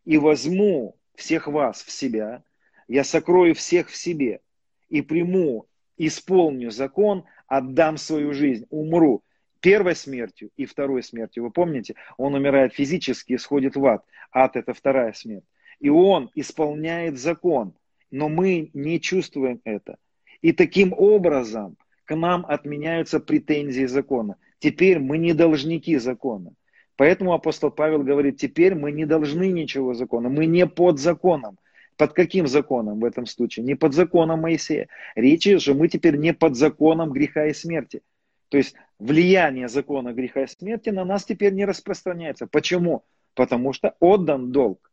и 0.05 0.17
возьму 0.17 0.95
всех 1.15 1.47
вас 1.47 1.81
в 1.81 1.91
себя. 1.91 2.43
Я 2.87 3.03
сокрою 3.03 3.55
всех 3.55 3.89
в 3.89 3.95
себе 3.95 4.41
и 4.89 5.01
приму, 5.01 5.65
исполню 5.97 6.71
закон, 6.71 7.23
отдам 7.47 7.97
свою 7.97 8.33
жизнь, 8.33 8.65
умру 8.69 9.23
первой 9.61 9.95
смертью 9.95 10.49
и 10.57 10.65
второй 10.65 11.03
смертью. 11.03 11.43
Вы 11.43 11.51
помните, 11.51 11.95
он 12.17 12.33
умирает 12.33 12.73
физически 12.73 13.33
и 13.33 13.37
сходит 13.37 13.75
в 13.75 13.85
ад. 13.85 14.03
Ад 14.31 14.55
это 14.55 14.73
вторая 14.73 15.13
смерть. 15.13 15.45
И 15.79 15.89
он 15.89 16.29
исполняет 16.35 17.17
закон, 17.17 17.73
но 18.11 18.27
мы 18.27 18.69
не 18.73 18.99
чувствуем 18.99 19.61
это. 19.63 19.97
И 20.41 20.51
таким 20.51 20.93
образом 20.93 21.77
к 22.05 22.15
нам 22.15 22.45
отменяются 22.47 23.19
претензии 23.19 23.85
закона. 23.85 24.35
Теперь 24.59 24.99
мы 24.99 25.17
не 25.17 25.33
должники 25.33 25.97
закона. 25.97 26.53
Поэтому 26.97 27.33
апостол 27.33 27.71
Павел 27.71 28.03
говорит, 28.03 28.37
теперь 28.37 28.75
мы 28.75 28.91
не 28.91 29.05
должны 29.05 29.51
ничего 29.51 29.93
закона, 29.93 30.29
мы 30.29 30.45
не 30.45 30.67
под 30.67 30.99
законом. 30.99 31.57
Под 31.97 32.13
каким 32.13 32.47
законом 32.47 32.99
в 32.99 33.05
этом 33.05 33.25
случае? 33.25 33.65
Не 33.65 33.75
под 33.75 33.93
законом 33.93 34.41
Моисея. 34.41 34.87
Речь 35.15 35.47
что 35.61 35.73
мы 35.73 35.87
теперь 35.87 36.15
не 36.17 36.33
под 36.33 36.55
законом 36.55 37.11
греха 37.11 37.45
и 37.45 37.53
смерти. 37.53 38.01
То 38.49 38.57
есть 38.57 38.75
влияние 39.01 39.67
закона 39.67 40.13
греха 40.13 40.43
и 40.43 40.47
смерти 40.47 40.89
на 40.89 41.03
нас 41.03 41.25
теперь 41.25 41.53
не 41.53 41.65
распространяется. 41.65 42.45
Почему? 42.45 43.03
Потому 43.33 43.73
что 43.73 43.95
отдан 43.99 44.51
долг. 44.51 44.91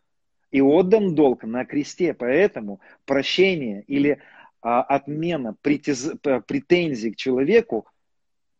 И 0.50 0.62
отдан 0.62 1.14
долг 1.14 1.44
на 1.44 1.66
кресте. 1.66 2.14
Поэтому 2.14 2.80
прощение 3.04 3.82
или 3.86 4.18
а, 4.62 4.82
отмена 4.82 5.54
притез, 5.60 6.10
претензий 6.46 7.12
к 7.12 7.16
человеку, 7.16 7.86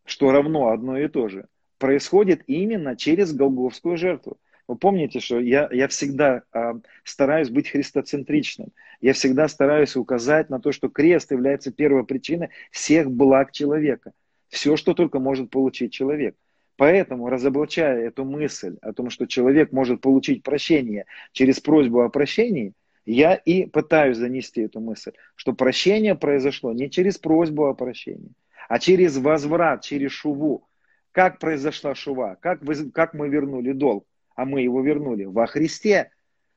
что 0.05 0.31
равно 0.31 0.69
одно 0.69 0.97
и 0.97 1.07
то 1.07 1.29
же, 1.29 1.47
происходит 1.79 2.43
именно 2.45 2.95
через 2.95 3.33
Голговскую 3.33 3.97
жертву. 3.97 4.37
Вы 4.67 4.75
помните, 4.75 5.19
что 5.19 5.39
я, 5.39 5.67
я 5.71 5.87
всегда 5.87 6.43
э, 6.53 6.73
стараюсь 7.03 7.49
быть 7.49 7.69
христоцентричным. 7.69 8.67
Я 9.01 9.13
всегда 9.13 9.47
стараюсь 9.47 9.95
указать 9.95 10.51
на 10.51 10.59
то, 10.59 10.71
что 10.71 10.89
крест 10.89 11.31
является 11.31 11.71
первой 11.71 12.05
причиной 12.05 12.49
всех 12.69 13.09
благ 13.09 13.51
человека. 13.51 14.11
Все, 14.49 14.75
что 14.75 14.93
только 14.93 15.19
может 15.19 15.49
получить 15.49 15.93
человек. 15.93 16.35
Поэтому, 16.75 17.29
разоблачая 17.29 18.07
эту 18.07 18.25
мысль 18.25 18.77
о 18.81 18.93
том, 18.93 19.09
что 19.09 19.25
человек 19.25 19.71
может 19.71 20.01
получить 20.01 20.43
прощение 20.43 21.05
через 21.33 21.59
просьбу 21.59 22.01
о 22.01 22.09
прощении, 22.09 22.73
я 23.05 23.35
и 23.35 23.65
пытаюсь 23.65 24.17
занести 24.17 24.61
эту 24.61 24.79
мысль, 24.79 25.11
что 25.35 25.53
прощение 25.53 26.15
произошло 26.15 26.73
не 26.73 26.89
через 26.89 27.17
просьбу 27.17 27.65
о 27.65 27.73
прощении, 27.73 28.31
а 28.67 28.79
через 28.79 29.17
возврат, 29.17 29.83
через 29.83 30.11
шуву. 30.11 30.67
Как 31.11 31.39
произошла 31.39 31.95
шува? 31.95 32.37
Как, 32.39 32.63
вы, 32.63 32.91
как 32.91 33.13
мы 33.13 33.29
вернули 33.29 33.71
долг? 33.71 34.05
А 34.35 34.45
мы 34.45 34.61
его 34.61 34.81
вернули 34.81 35.25
во 35.25 35.47
Христе. 35.47 36.11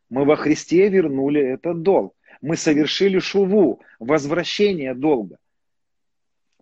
Мы 0.09 0.25
во 0.25 0.37
Христе 0.37 0.89
вернули 0.89 1.41
этот 1.41 1.83
долг. 1.83 2.15
Мы 2.41 2.57
совершили 2.57 3.19
шуву, 3.19 3.81
возвращение 3.99 4.95
долга. 4.95 5.39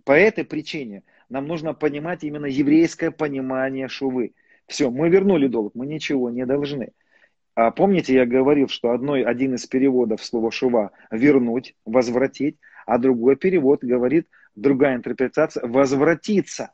По 0.04 0.12
этой 0.12 0.44
причине 0.44 1.02
нам 1.30 1.46
нужно 1.46 1.74
понимать 1.74 2.24
именно 2.24 2.46
еврейское 2.46 3.12
понимание 3.12 3.88
шувы. 3.88 4.34
Все, 4.66 4.90
мы 4.90 5.08
вернули 5.08 5.46
долг, 5.46 5.74
мы 5.74 5.86
ничего 5.86 6.28
не 6.28 6.44
должны. 6.44 6.90
А 7.54 7.70
помните, 7.70 8.14
я 8.14 8.26
говорил, 8.26 8.68
что 8.68 8.90
одной, 8.90 9.22
один 9.22 9.54
из 9.54 9.66
переводов 9.66 10.24
слова 10.24 10.50
шува– 10.50 10.90
вернуть, 11.10 11.74
возвратить, 11.84 12.56
а 12.84 12.98
другой 12.98 13.36
перевод 13.36 13.84
говорит, 13.84 14.28
другая 14.56 14.96
интерпретация– 14.96 15.66
возвратиться. 15.66 16.72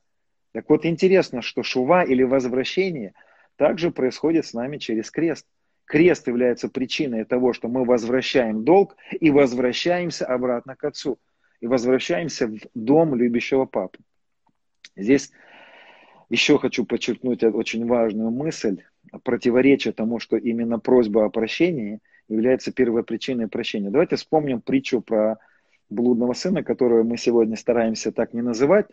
Так 0.53 0.69
вот, 0.71 0.87
интересно, 0.87 1.43
что 1.43 1.63
шува 1.63 2.03
или 2.03 2.23
возвращение 2.23 3.13
также 3.57 3.91
происходит 3.91 4.47
с 4.47 4.55
нами 4.55 4.79
через 4.79 5.11
крест. 5.11 5.47
Крест 5.85 6.27
является 6.29 6.69
причиной 6.69 7.25
того, 7.25 7.53
что 7.53 7.69
мы 7.69 7.85
возвращаем 7.85 8.65
долг 8.65 8.97
и 9.11 9.31
возвращаемся 9.31 10.27
обратно 10.27 10.77
к 10.77 10.85
Отцу. 10.85 11.19
И 11.61 11.67
возвращаемся 11.67 12.49
в 12.49 12.59
дом 12.75 13.15
любящего 13.15 13.67
Папы. 13.67 13.99
Здесь 14.97 15.33
еще 16.29 16.59
хочу 16.59 16.85
подчеркнуть 16.85 17.43
очень 17.45 17.87
важную 17.87 18.31
мысль, 18.31 18.83
противоречие 19.23 19.93
тому, 19.93 20.19
что 20.19 20.37
именно 20.37 20.79
просьба 20.79 21.25
о 21.25 21.31
прощении 21.31 22.01
является 22.29 22.73
первой 22.73 23.05
причиной 23.05 23.49
прощения. 23.49 23.91
Давайте 23.91 24.17
вспомним 24.17 24.61
притчу 24.61 25.01
про 25.01 25.39
блудного 25.89 26.33
сына, 26.33 26.65
которую 26.65 27.05
мы 27.05 27.17
сегодня 27.17 27.57
стараемся 27.57 28.11
так 28.11 28.35
не 28.35 28.43
называть, 28.43 28.87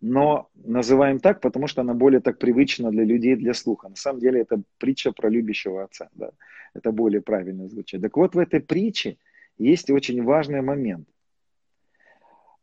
но 0.00 0.48
называем 0.54 1.18
так, 1.18 1.40
потому 1.40 1.66
что 1.66 1.80
она 1.80 1.94
более 1.94 2.20
так 2.20 2.38
привычна 2.38 2.90
для 2.90 3.04
людей, 3.04 3.34
для 3.34 3.54
слуха. 3.54 3.88
На 3.88 3.96
самом 3.96 4.20
деле 4.20 4.40
это 4.42 4.62
притча 4.78 5.12
про 5.12 5.28
любящего 5.28 5.84
отца. 5.84 6.08
Да? 6.14 6.30
Это 6.74 6.92
более 6.92 7.22
правильно 7.22 7.68
звучит. 7.68 8.02
Так 8.02 8.16
вот, 8.16 8.34
в 8.34 8.38
этой 8.38 8.60
притче 8.60 9.16
есть 9.58 9.90
очень 9.90 10.22
важный 10.22 10.60
момент. 10.60 11.08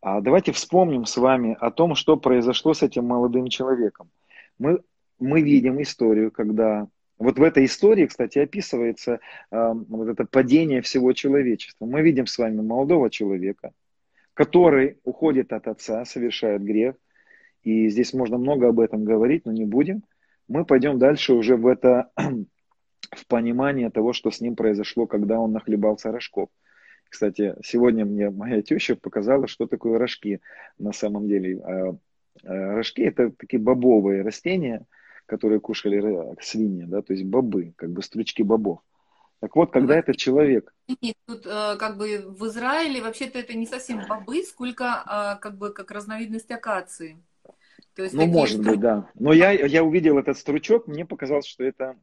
А 0.03 0.19
давайте 0.19 0.51
вспомним 0.51 1.05
с 1.05 1.15
вами 1.15 1.55
о 1.61 1.71
том, 1.71 1.95
что 1.95 2.17
произошло 2.17 2.73
с 2.73 2.83
этим 2.83 3.05
молодым 3.05 3.47
человеком. 3.47 4.09
Мы, 4.59 4.81
мы 5.17 5.41
видим 5.41 5.81
историю, 5.81 6.29
когда... 6.29 6.89
Вот 7.17 7.39
в 7.39 7.43
этой 7.43 7.63
истории, 7.63 8.05
кстати, 8.07 8.39
описывается 8.39 9.21
э, 9.49 9.73
вот 9.87 10.09
это 10.09 10.25
падение 10.25 10.81
всего 10.81 11.13
человечества. 11.13 11.85
Мы 11.85 12.01
видим 12.01 12.27
с 12.27 12.37
вами 12.37 12.59
молодого 12.59 13.09
человека, 13.09 13.71
который 14.33 14.97
уходит 15.05 15.53
от 15.53 15.69
отца, 15.69 16.03
совершает 16.03 16.61
грех. 16.61 16.95
И 17.61 17.87
здесь 17.87 18.13
можно 18.13 18.37
много 18.37 18.67
об 18.67 18.81
этом 18.81 19.05
говорить, 19.05 19.45
но 19.45 19.53
не 19.53 19.63
будем. 19.63 20.03
Мы 20.49 20.65
пойдем 20.65 20.99
дальше 20.99 21.31
уже 21.31 21.55
в 21.55 21.65
это, 21.65 22.11
в 22.17 23.27
понимание 23.27 23.89
того, 23.89 24.11
что 24.11 24.31
с 24.31 24.41
ним 24.41 24.57
произошло, 24.57 25.07
когда 25.07 25.39
он 25.39 25.53
нахлебался 25.53 26.11
рожков. 26.11 26.49
Кстати, 27.13 27.55
сегодня 27.63 28.05
мне 28.05 28.31
моя 28.31 28.63
теща 28.63 28.95
показала, 28.95 29.47
что 29.47 29.67
такое 29.67 29.99
рожки 29.99 30.41
на 30.79 30.93
самом 30.93 31.27
деле. 31.27 31.61
А, 31.61 31.95
а, 32.43 32.75
рожки 32.75 33.01
это 33.01 33.29
такие 33.29 33.61
бобовые 33.61 34.23
растения, 34.23 34.87
которые 35.27 35.59
кушали 35.59 36.35
свиньи, 36.41 36.85
да, 36.85 37.03
то 37.03 37.13
есть 37.13 37.23
бобы, 37.25 37.75
как 37.75 37.91
бы 37.91 38.01
стручки 38.01 38.41
бобов. 38.41 38.79
Так 39.41 39.55
вот, 39.55 39.71
когда 39.71 39.95
этот 39.95 40.17
человек... 40.17 40.73
Тут 41.27 41.45
э, 41.45 41.75
как 41.77 41.97
бы 41.97 42.25
в 42.27 42.47
Израиле 42.47 42.99
вообще-то 42.99 43.37
это 43.37 43.53
не 43.53 43.67
совсем 43.67 44.01
бобы, 44.09 44.41
сколько 44.41 45.37
как 45.39 45.55
бы 45.59 45.71
как 45.71 45.91
разновидность 45.91 46.49
акации. 46.49 47.21
То 47.93 48.01
есть 48.01 48.15
ну, 48.15 48.21
такие... 48.21 48.33
может 48.33 48.63
быть, 48.63 48.79
да. 48.79 49.07
Но 49.13 49.33
я, 49.33 49.51
я 49.51 49.83
увидел 49.83 50.17
этот 50.17 50.39
стручок, 50.39 50.87
мне 50.87 51.05
показалось, 51.05 51.45
что 51.45 51.63
это, 51.63 51.95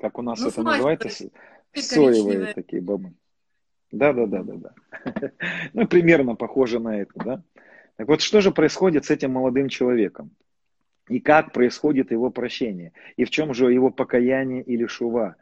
как 0.00 0.18
у 0.18 0.22
нас 0.22 0.40
ну, 0.40 0.48
это 0.48 0.62
называется, 0.62 1.28
соевые 1.74 2.54
такие 2.54 2.80
бобы. 2.80 3.12
Да, 3.92 4.14
да, 4.14 4.26
да, 4.26 4.42
да, 4.42 4.54
да. 4.54 5.30
Ну, 5.74 5.86
примерно 5.86 6.34
похоже 6.34 6.80
на 6.80 6.98
это, 7.00 7.12
да. 7.14 7.42
Так 7.96 8.08
вот, 8.08 8.22
что 8.22 8.40
же 8.40 8.50
происходит 8.50 9.04
с 9.04 9.10
этим 9.10 9.32
молодым 9.32 9.68
человеком? 9.68 10.30
И 11.08 11.20
как 11.20 11.52
происходит 11.52 12.10
его 12.10 12.30
прощение? 12.30 12.92
И 13.16 13.24
в 13.24 13.30
чем 13.30 13.52
же 13.52 13.70
его 13.70 13.90
покаяние 13.90 14.62
или 14.62 14.86
шува? 14.86 15.36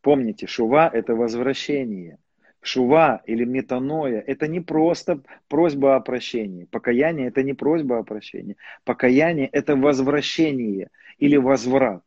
Помните, 0.00 0.48
шува– 0.48 0.90
это 0.92 1.14
возвращение. 1.14 2.18
Шува 2.60 3.22
или 3.24 3.44
метаноя– 3.44 4.20
это 4.26 4.48
не 4.48 4.60
просто 4.60 5.20
просьба 5.46 5.94
о 5.94 6.00
прощении. 6.00 6.64
Покаяние– 6.64 7.26
это 7.28 7.44
не 7.44 7.54
просьба 7.54 7.98
о 7.98 8.02
прощении. 8.02 8.56
Покаяние– 8.84 9.46
это 9.52 9.76
возвращение 9.76 10.90
или 11.18 11.36
возврат. 11.36 12.02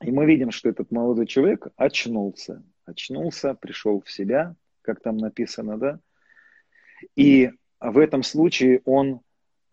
И 0.00 0.10
мы 0.10 0.26
видим, 0.26 0.50
что 0.50 0.68
этот 0.68 0.90
молодой 0.90 1.26
человек 1.26 1.68
очнулся 1.76 2.64
очнулся, 2.86 3.54
пришел 3.54 4.00
в 4.00 4.10
себя, 4.10 4.54
как 4.82 5.00
там 5.00 5.16
написано, 5.16 5.78
да. 5.78 6.00
И 7.16 7.50
в 7.80 7.98
этом 7.98 8.22
случае 8.22 8.80
он 8.84 9.20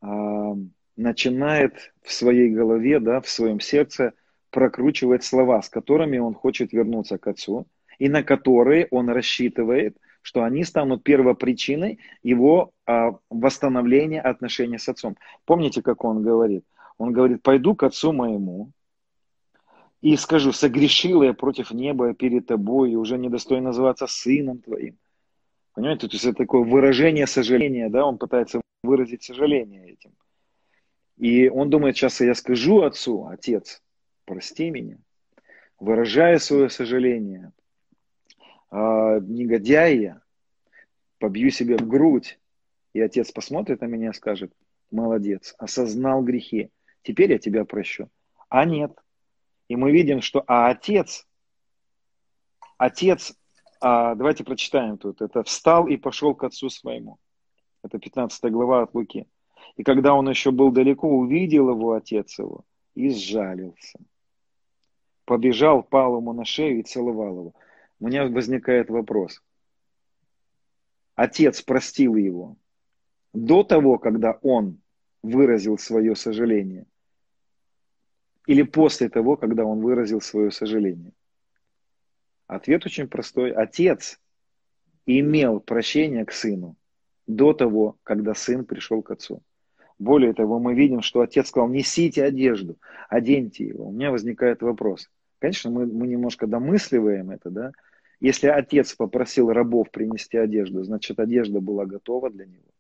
а, 0.02 0.56
начинает 0.96 1.94
в 2.02 2.12
своей 2.12 2.50
голове, 2.50 3.00
да, 3.00 3.22
в 3.22 3.30
своем 3.30 3.60
сердце 3.60 4.14
прокручивать 4.50 5.24
слова, 5.24 5.62
с 5.62 5.70
которыми 5.70 6.18
он 6.18 6.34
хочет 6.34 6.74
вернуться 6.74 7.18
к 7.18 7.28
Отцу, 7.28 7.68
и 8.00 8.10
на 8.10 8.24
которые 8.24 8.88
он 8.92 9.10
рассчитывает, 9.10 9.98
что 10.22 10.44
они 10.44 10.64
станут 10.64 11.04
первопричиной 11.04 12.00
его 12.24 12.72
а, 12.86 13.16
восстановления 13.30 14.22
отношений 14.22 14.78
с 14.78 14.90
Отцом. 14.90 15.18
Помните, 15.46 15.82
как 15.82 16.04
он 16.04 16.22
говорит? 16.22 16.66
Он 16.98 17.14
говорит, 17.14 17.42
пойду 17.42 17.76
к 17.76 17.84
Отцу 17.84 18.12
моему, 18.12 18.72
и 20.02 20.16
скажу, 20.16 20.52
согрешил 20.52 21.24
я 21.24 21.34
против 21.34 21.72
неба 21.72 22.14
перед 22.14 22.48
тобой, 22.48 22.92
и 22.92 22.96
уже 22.96 23.18
недостоин 23.18 23.64
называться 23.64 24.08
сыном 24.08 24.60
твоим. 24.60 24.98
Понимаете, 25.74 26.08
то 26.08 26.14
есть 26.14 26.26
это 26.26 26.38
такое 26.38 26.64
выражение 26.64 27.28
сожаления, 27.28 27.90
да, 27.90 28.06
он 28.06 28.18
пытается 28.18 28.62
выразить 28.84 29.24
сожаление 29.24 29.92
этим. 29.92 30.12
И 31.18 31.50
он 31.50 31.70
думает, 31.70 31.98
сейчас 31.98 32.22
я 32.22 32.34
скажу 32.34 32.82
отцу, 32.82 33.28
отец, 33.28 33.82
прости 34.26 34.70
меня, 34.70 34.98
выражая 35.80 36.40
свое 36.40 36.70
сожаление, 36.70 37.52
а, 38.72 39.20
негодяй 39.20 39.98
я, 39.98 40.22
побью 41.18 41.52
себе 41.52 41.76
в 41.76 41.88
грудь, 41.88 42.40
и 42.94 43.02
отец 43.02 43.32
посмотрит 43.32 43.82
на 43.82 43.86
меня 43.86 44.12
и 44.12 44.14
скажет, 44.14 44.54
молодец, 44.92 45.56
осознал 45.58 46.24
грехи, 46.24 46.72
теперь 47.04 47.34
я 47.34 47.38
тебя 47.38 47.66
прощу. 47.66 48.10
А 48.48 48.64
нет, 48.64 48.94
и 49.70 49.76
мы 49.76 49.92
видим, 49.92 50.22
что 50.22 50.44
а 50.48 50.70
отец, 50.70 51.28
отец, 52.78 53.38
а, 53.80 54.16
давайте 54.16 54.44
прочитаем 54.44 54.98
тут, 54.98 55.22
это 55.22 55.44
встал 55.44 55.88
и 55.88 55.96
пошел 55.96 56.36
к 56.36 56.44
отцу 56.44 56.70
своему. 56.70 57.20
Это 57.84 58.00
15 58.00 58.52
глава 58.52 58.82
от 58.82 58.94
Луки. 58.94 59.28
И 59.78 59.84
когда 59.84 60.14
он 60.14 60.28
еще 60.28 60.52
был 60.52 60.72
далеко, 60.72 61.08
увидел 61.08 61.70
его 61.70 61.94
отец 61.94 62.40
его 62.40 62.66
и 62.96 63.10
сжалился. 63.12 64.00
Побежал, 65.26 65.84
пал 65.84 66.18
ему 66.18 66.34
на 66.34 66.44
шею 66.44 66.80
и 66.80 66.84
целовал 66.84 67.40
его. 67.40 67.54
У 68.00 68.08
меня 68.08 68.26
возникает 68.26 68.90
вопрос. 68.90 69.42
Отец 71.16 71.62
простил 71.62 72.16
его 72.16 72.58
до 73.34 73.64
того, 73.64 74.00
когда 74.00 74.40
он 74.42 74.82
выразил 75.22 75.78
свое 75.78 76.16
сожаление– 76.16 76.88
или 78.50 78.64
после 78.64 79.10
того, 79.10 79.38
когда 79.38 79.64
он 79.64 79.80
выразил 79.80 80.22
свое 80.22 80.50
сожаление? 80.50 81.12
Ответ 82.48 82.84
очень 82.84 83.08
простой. 83.08 83.52
Отец 83.52 84.20
имел 85.06 85.60
прощение 85.60 86.26
к 86.26 86.32
сыну 86.32 86.76
до 87.28 87.54
того, 87.54 87.98
когда 88.02 88.34
сын 88.34 88.66
пришел 88.66 89.04
к 89.04 89.12
отцу. 89.12 89.44
Более 90.00 90.34
того, 90.34 90.58
мы 90.58 90.74
видим, 90.74 91.04
что 91.04 91.22
отец 91.22 91.50
сказал, 91.50 91.70
несите 91.70 92.24
одежду, 92.24 92.80
оденьте 93.08 93.68
его. 93.68 93.90
У 93.90 93.92
меня 93.92 94.10
возникает 94.10 94.64
вопрос. 94.64 95.12
Конечно, 95.38 95.70
мы, 95.70 95.86
мы 95.86 96.08
немножко 96.08 96.48
домысливаем 96.48 97.30
это, 97.30 97.52
да? 97.52 97.72
Если 98.20 98.48
отец 98.48 98.96
попросил 98.96 99.54
рабов 99.54 99.92
принести 99.92 100.40
одежду, 100.40 100.84
значит, 100.84 101.20
одежда 101.20 101.62
была 101.62 101.86
готова 101.86 102.32
для 102.32 102.48
него. 102.48 102.72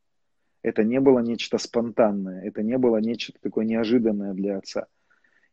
Это 0.63 0.83
не 0.83 0.99
было 0.99 1.19
нечто 1.19 1.59
спонтанное, 1.59 2.41
это 2.41 2.63
не 2.63 2.79
было 2.79 2.97
нечто 2.97 3.33
такое 3.39 3.65
неожиданное 3.65 4.33
для 4.33 4.57
отца. 4.57 4.87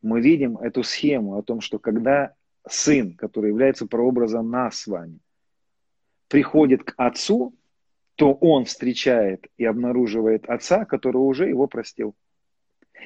Мы 0.06 0.20
видим 0.20 0.56
эту 0.58 0.82
схему 0.82 1.36
о 1.36 1.42
том, 1.42 1.60
что 1.60 1.78
когда 1.78 2.32
сын, 2.68 3.14
который 3.14 3.48
является 3.48 3.86
прообразом 3.86 4.50
нас 4.50 4.80
с 4.80 4.86
вами, 4.86 5.18
приходит 6.28 6.84
к 6.84 6.94
отцу, 6.96 7.54
то 8.14 8.32
он 8.32 8.64
встречает 8.64 9.46
и 9.58 9.64
обнаруживает 9.64 10.48
отца, 10.48 10.84
который 10.84 11.18
уже 11.18 11.48
его 11.48 11.66
простил. 11.66 12.14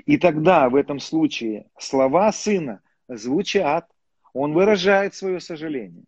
И 0.05 0.19
тогда 0.19 0.69
в 0.69 0.77
этом 0.77 1.01
случае 1.01 1.67
слова 1.79 2.31
сына 2.33 2.81
звучат, 3.09 3.91
он 4.33 4.53
выражает 4.53 5.15
свое 5.15 5.41
сожаление, 5.41 6.05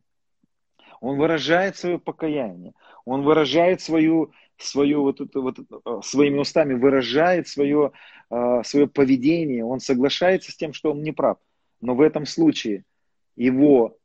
он 1.01 1.19
выражает 1.19 1.77
свое 1.77 1.99
покаяние, 1.99 2.75
он 3.05 3.23
выражает 3.23 3.81
свою, 3.81 4.33
свою 4.59 5.03
вот 5.03 5.21
это, 5.21 5.41
вот, 5.41 5.59
э, 5.59 6.01
своими 6.03 6.39
устами, 6.39 6.75
выражает 6.75 7.49
свое, 7.49 7.93
э, 8.31 8.63
свое 8.65 8.87
поведение, 8.87 9.65
он 9.65 9.81
соглашается 9.81 10.53
с 10.53 10.57
тем, 10.57 10.73
что 10.73 10.93
он 10.93 11.03
не 11.03 11.13
прав. 11.13 11.39
Но 11.81 11.95
в 11.95 12.01
этом 12.01 12.27
случае 12.27 12.85
его, 13.37 13.97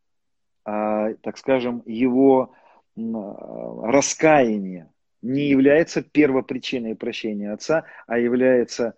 э, 0.65 1.15
так 1.21 1.37
скажем, 1.37 1.83
его 1.85 2.53
раскаяние 2.95 4.91
не 5.21 5.49
является 5.49 6.01
первопричиной 6.01 6.95
прощения 6.95 7.51
отца, 7.51 7.85
а 8.07 8.17
является 8.17 8.95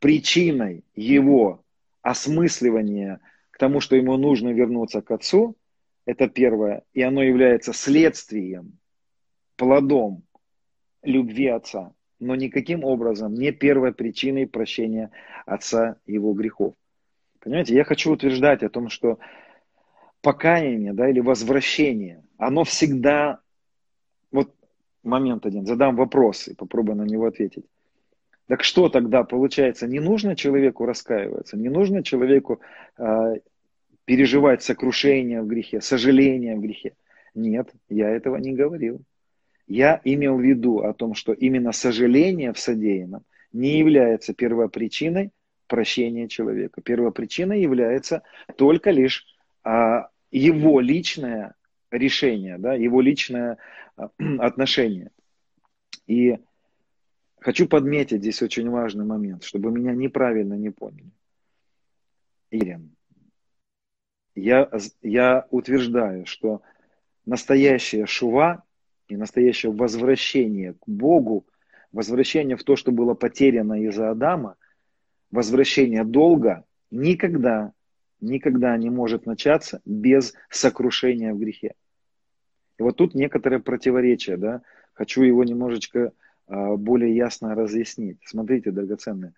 причиной 0.00 0.84
его 0.96 1.64
осмысливания 2.02 3.20
к 3.50 3.58
тому, 3.58 3.80
что 3.80 3.94
ему 3.94 4.16
нужно 4.16 4.48
вернуться 4.48 5.00
к 5.00 5.12
отцу, 5.12 5.56
это 6.06 6.28
первое, 6.28 6.82
и 6.92 7.02
оно 7.02 7.22
является 7.22 7.72
следствием, 7.72 8.78
плодом 9.56 10.25
любви 11.06 11.46
отца, 11.48 11.92
но 12.20 12.34
никаким 12.34 12.84
образом 12.84 13.34
не 13.34 13.52
первой 13.52 13.92
причиной 13.92 14.46
прощения 14.46 15.10
отца 15.44 15.96
его 16.06 16.32
грехов. 16.32 16.74
Понимаете, 17.40 17.74
я 17.74 17.84
хочу 17.84 18.12
утверждать 18.12 18.62
о 18.62 18.68
том, 18.68 18.88
что 18.88 19.18
покаяние 20.20 20.92
да, 20.92 21.08
или 21.08 21.20
возвращение, 21.20 22.24
оно 22.38 22.64
всегда, 22.64 23.40
вот 24.32 24.52
момент 25.04 25.46
один, 25.46 25.66
задам 25.66 25.96
вопрос 25.96 26.48
и 26.48 26.54
попробую 26.54 26.96
на 26.96 27.04
него 27.04 27.26
ответить. 27.26 27.64
Так 28.48 28.62
что 28.62 28.88
тогда 28.88 29.24
получается? 29.24 29.86
Не 29.86 30.00
нужно 30.00 30.36
человеку 30.36 30.86
раскаиваться, 30.86 31.56
не 31.56 31.68
нужно 31.68 32.02
человеку 32.02 32.60
э, 32.96 33.34
переживать 34.04 34.62
сокрушение 34.62 35.42
в 35.42 35.46
грехе, 35.46 35.80
сожаление 35.80 36.56
в 36.56 36.60
грехе. 36.60 36.94
Нет, 37.34 37.72
я 37.88 38.08
этого 38.08 38.36
не 38.36 38.52
говорил. 38.52 39.02
Я 39.66 40.00
имел 40.04 40.36
в 40.36 40.42
виду 40.42 40.80
о 40.80 40.92
том, 40.92 41.14
что 41.14 41.32
именно 41.32 41.72
сожаление 41.72 42.52
в 42.52 42.58
содеянном 42.58 43.24
не 43.52 43.78
является 43.78 44.32
первопричиной 44.34 45.32
прощения 45.66 46.28
человека. 46.28 46.80
Первопричиной 46.82 47.60
является 47.60 48.22
только 48.56 48.90
лишь 48.90 49.26
а, 49.64 50.08
его 50.30 50.80
личное 50.80 51.54
решение, 51.90 52.58
да, 52.58 52.74
его 52.74 53.00
личное 53.00 53.58
а, 53.96 54.10
отношение. 54.38 55.10
И 56.06 56.38
Хочу 57.46 57.68
подметить 57.68 58.22
здесь 58.22 58.42
очень 58.42 58.68
важный 58.70 59.04
момент, 59.04 59.44
чтобы 59.44 59.70
меня 59.70 59.92
неправильно 59.92 60.54
не 60.54 60.70
поняли. 60.70 61.12
Ирин, 62.50 62.96
я, 64.34 64.68
я 65.00 65.46
утверждаю, 65.52 66.26
что 66.26 66.62
настоящая 67.24 68.06
шува 68.06 68.64
и 69.08 69.16
настоящее 69.16 69.72
возвращение 69.72 70.74
к 70.74 70.86
Богу, 70.86 71.46
возвращение 71.92 72.56
в 72.56 72.64
то, 72.64 72.76
что 72.76 72.92
было 72.92 73.14
потеряно 73.14 73.80
из-за 73.82 74.10
Адама, 74.10 74.56
возвращение 75.30 76.04
долга 76.04 76.64
никогда, 76.90 77.72
никогда 78.20 78.76
не 78.76 78.90
может 78.90 79.26
начаться 79.26 79.80
без 79.84 80.34
сокрушения 80.50 81.32
в 81.32 81.38
грехе. 81.38 81.74
И 82.78 82.82
вот 82.82 82.96
тут 82.96 83.14
некоторое 83.14 83.58
противоречие, 83.58 84.36
да, 84.36 84.62
хочу 84.92 85.22
его 85.22 85.44
немножечко 85.44 86.12
а, 86.46 86.76
более 86.76 87.14
ясно 87.14 87.54
разъяснить. 87.54 88.18
Смотрите, 88.24 88.70
драгоценные, 88.70 89.32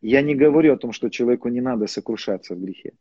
я 0.00 0.20
не 0.20 0.34
говорю 0.34 0.74
о 0.74 0.78
том, 0.78 0.92
что 0.92 1.08
человеку 1.08 1.48
не 1.48 1.60
надо 1.60 1.86
сокрушаться 1.86 2.54
в 2.54 2.60
грехе. 2.60 2.92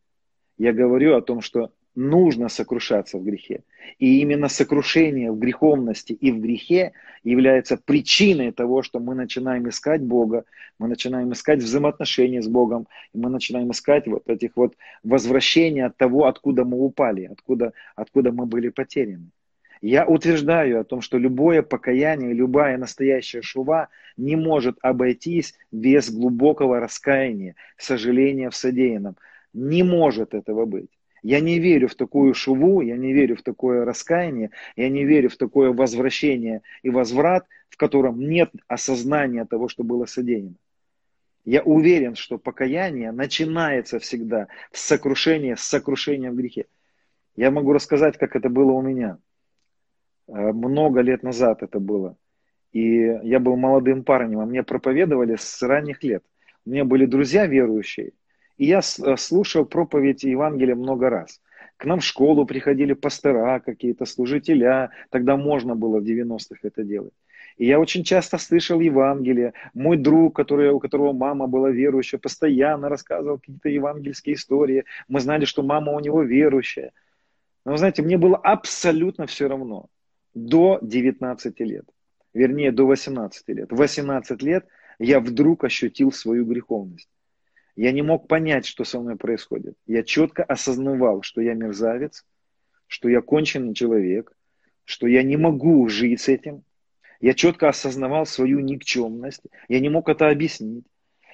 Я 0.57 0.73
говорю 0.73 1.15
о 1.15 1.21
том, 1.21 1.41
что 1.41 1.73
нужно 1.95 2.49
сокрушаться 2.49 3.17
в 3.17 3.23
грехе. 3.23 3.63
И 3.99 4.21
именно 4.21 4.47
сокрушение 4.47 5.31
в 5.31 5.39
греховности 5.39 6.13
и 6.13 6.31
в 6.31 6.39
грехе 6.39 6.93
является 7.23 7.77
причиной 7.77 8.51
того, 8.51 8.81
что 8.81 8.99
мы 8.99 9.15
начинаем 9.15 9.67
искать 9.69 10.01
Бога, 10.01 10.45
мы 10.79 10.87
начинаем 10.87 11.31
искать 11.33 11.59
взаимоотношения 11.59 12.41
с 12.41 12.47
Богом, 12.47 12.87
и 13.13 13.17
мы 13.17 13.29
начинаем 13.29 13.71
искать 13.71 14.07
вот 14.07 14.29
этих 14.29 14.51
вот 14.55 14.75
возвращения 15.03 15.85
от 15.85 15.97
того, 15.97 16.25
откуда 16.25 16.65
мы 16.65 16.79
упали, 16.79 17.25
откуда, 17.25 17.73
откуда 17.95 18.31
мы 18.31 18.45
были 18.45 18.69
потеряны. 18.69 19.29
Я 19.81 20.05
утверждаю 20.05 20.79
о 20.79 20.83
том, 20.83 21.01
что 21.01 21.17
любое 21.17 21.63
покаяние, 21.63 22.33
любая 22.33 22.77
настоящая 22.77 23.41
шува 23.41 23.89
не 24.15 24.35
может 24.35 24.77
обойтись 24.81 25.55
без 25.71 26.11
глубокого 26.11 26.79
раскаяния, 26.79 27.55
сожаления 27.77 28.51
в 28.51 28.55
содеянном. 28.55 29.17
Не 29.53 29.81
может 29.81 30.35
этого 30.35 30.65
быть. 30.65 30.91
Я 31.23 31.39
не 31.39 31.59
верю 31.59 31.87
в 31.87 31.95
такую 31.95 32.33
шуву, 32.33 32.81
я 32.81 32.97
не 32.97 33.13
верю 33.13 33.35
в 33.35 33.43
такое 33.43 33.85
раскаяние, 33.85 34.51
я 34.75 34.89
не 34.89 35.05
верю 35.05 35.29
в 35.29 35.37
такое 35.37 35.71
возвращение 35.71 36.61
и 36.81 36.89
возврат, 36.89 37.45
в 37.69 37.77
котором 37.77 38.19
нет 38.19 38.51
осознания 38.67 39.45
того, 39.45 39.67
что 39.67 39.83
было 39.83 40.05
содеяно. 40.05 40.55
Я 41.45 41.61
уверен, 41.63 42.15
что 42.15 42.37
покаяние 42.37 43.11
начинается 43.11 43.99
всегда 43.99 44.47
с 44.71 44.81
сокрушения, 44.81 45.55
с 45.55 45.61
сокрушения 45.61 46.31
в 46.31 46.35
грехе. 46.35 46.65
Я 47.35 47.51
могу 47.51 47.73
рассказать, 47.73 48.17
как 48.17 48.35
это 48.35 48.49
было 48.49 48.71
у 48.71 48.81
меня– 48.81 49.17
Э, 50.31 50.51
много 50.53 51.01
лет 51.01 51.23
назад 51.23 51.63
это 51.63 51.79
было. 51.79 52.15
И 52.71 52.79
я 53.23 53.39
был 53.39 53.57
молодым 53.57 54.03
парнем, 54.03 54.39
а 54.39 54.45
мне 54.45 54.63
проповедовали 54.63 55.35
с 55.35 55.61
ранних 55.61 56.03
лет. 56.03 56.23
У 56.65 56.69
меня 56.69 56.85
были 56.85 57.05
друзья 57.05 57.45
верующие, 57.45 58.13
и 58.61 58.65
я 58.65 58.79
э, 58.79 59.17
слушал 59.17 59.65
проповедь 59.65 60.23
Евангелия 60.23 60.75
много 60.75 61.09
раз. 61.09 61.41
К 61.77 61.85
нам 61.85 61.99
в 61.99 62.03
школу 62.03 62.45
приходили 62.45 62.93
пастора, 62.93 63.59
какие-то 63.59 64.05
служителя, 64.05 64.91
тогда 65.09 65.35
можно 65.35 65.75
было 65.75 65.99
в 65.99 66.03
90-х 66.03 66.59
это 66.61 66.83
делать. 66.83 67.13
И 67.57 67.65
я 67.65 67.79
очень 67.79 68.03
часто 68.03 68.37
слышал 68.37 68.79
Евангелие. 68.79 69.53
Мой 69.73 69.97
друг, 69.97 70.35
который, 70.35 70.69
у 70.69 70.79
которого 70.79 71.11
мама 71.11 71.47
была 71.47 71.71
верующая, 71.71 72.19
постоянно 72.19 72.87
рассказывал 72.87 73.39
какие-то 73.39 73.69
евангельские 73.69 74.35
истории. 74.35 74.83
Мы 75.07 75.21
знали, 75.21 75.45
что 75.45 75.63
мама 75.63 75.93
у 75.93 75.99
него 75.99 76.21
верующая. 76.21 76.91
Но, 77.65 77.71
вы 77.71 77.77
знаете, 77.79 78.03
мне 78.03 78.19
было 78.19 78.37
абсолютно 78.37 79.25
все 79.25 79.47
равно 79.47 79.87
до 80.35 80.77
19 80.83 81.59
лет, 81.61 81.85
вернее 82.35 82.71
до 82.71 82.85
18 82.85 83.49
лет. 83.49 83.71
В 83.71 83.77
18 83.77 84.43
лет 84.43 84.67
я 84.99 85.19
вдруг 85.19 85.63
ощутил 85.63 86.11
свою 86.11 86.45
греховность. 86.45 87.09
Я 87.81 87.91
не 87.91 88.03
мог 88.03 88.27
понять, 88.27 88.67
что 88.67 88.83
со 88.83 88.99
мной 88.99 89.15
происходит. 89.15 89.73
Я 89.87 90.03
четко 90.03 90.43
осознавал, 90.43 91.23
что 91.23 91.41
я 91.41 91.55
мерзавец, 91.55 92.27
что 92.85 93.09
я 93.09 93.21
конченый 93.21 93.73
человек, 93.73 94.31
что 94.85 95.07
я 95.07 95.23
не 95.23 95.35
могу 95.35 95.87
жить 95.87 96.21
с 96.21 96.27
этим. 96.27 96.63
Я 97.21 97.33
четко 97.33 97.69
осознавал 97.69 98.27
свою 98.27 98.59
никчемность. 98.59 99.41
Я 99.67 99.79
не 99.79 99.89
мог 99.89 100.09
это 100.09 100.29
объяснить. 100.29 100.85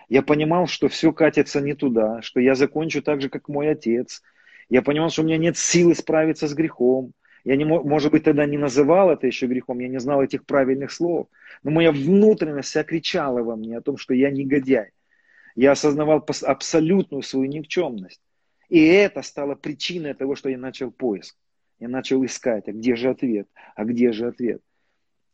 Я 0.08 0.22
понимал, 0.22 0.68
что 0.68 0.88
все 0.88 1.12
катится 1.12 1.60
не 1.60 1.74
туда, 1.74 2.22
что 2.22 2.40
я 2.40 2.56
закончу 2.56 3.02
так 3.02 3.20
же, 3.20 3.28
как 3.28 3.50
мой 3.50 3.70
отец. 3.70 4.22
Я 4.70 4.82
понимал, 4.82 5.10
что 5.10 5.24
у 5.24 5.26
меня 5.26 5.38
нет 5.38 5.58
силы 5.58 5.96
справиться 5.96 6.48
с 6.48 6.54
грехом. 6.54 7.12
Я, 7.44 7.58
не, 7.58 7.66
может 7.66 8.14
быть, 8.14 8.24
тогда 8.24 8.46
не 8.46 8.58
называл 8.58 9.12
это 9.12 9.28
еще 9.28 9.48
грехом, 9.48 9.80
я 9.80 9.90
не 9.90 10.00
знал 10.00 10.24
этих 10.24 10.46
правильных 10.46 10.94
слов. 10.94 11.28
Но 11.64 11.72
моя 11.72 11.92
внутренность 11.92 12.70
вся 12.70 12.86
кричала 12.86 13.44
во 13.44 13.58
мне 13.58 13.78
о 13.78 13.82
том, 13.82 13.98
что 13.98 14.14
я 14.14 14.32
негодяй. 14.32 14.92
Я 15.58 15.72
осознавал 15.72 16.24
абсолютную 16.44 17.24
свою 17.24 17.50
никчемность. 17.50 18.22
И 18.70 18.86
это 18.86 19.24
стало 19.24 19.56
причиной 19.56 20.14
того, 20.14 20.36
что 20.36 20.50
я 20.50 20.58
начал 20.58 20.92
поиск. 20.92 21.36
Я 21.80 21.90
начал 21.90 22.24
искать, 22.24 22.68
а 22.68 22.72
где 22.72 22.96
же 22.96 23.10
ответ, 23.10 23.48
а 23.76 23.84
где 23.84 24.12
же 24.12 24.28
ответ. 24.28 24.62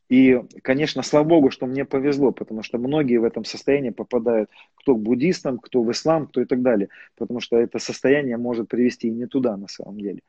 И, 0.08 0.40
конечно, 0.62 1.04
слава 1.04 1.26
Богу, 1.26 1.52
что 1.52 1.66
мне 1.66 1.84
повезло, 1.84 2.32
потому 2.32 2.64
что 2.64 2.78
многие 2.78 3.18
в 3.18 3.26
этом 3.26 3.44
состоянии 3.44 3.90
попадают 3.90 4.50
кто 4.76 4.96
к 4.96 5.02
буддистам, 5.02 5.60
кто 5.60 5.84
в 5.84 5.92
ислам, 5.92 6.28
кто 6.28 6.42
и 6.42 6.46
так 6.46 6.62
далее. 6.62 6.88
Потому 7.18 7.42
что 7.42 7.58
это 7.58 7.80
состояние 7.80 8.38
может 8.38 8.70
привести 8.70 9.10
и 9.10 9.12
не 9.12 9.26
туда 9.26 9.58
на 9.58 9.68
самом 9.68 10.00
деле. 10.00 10.22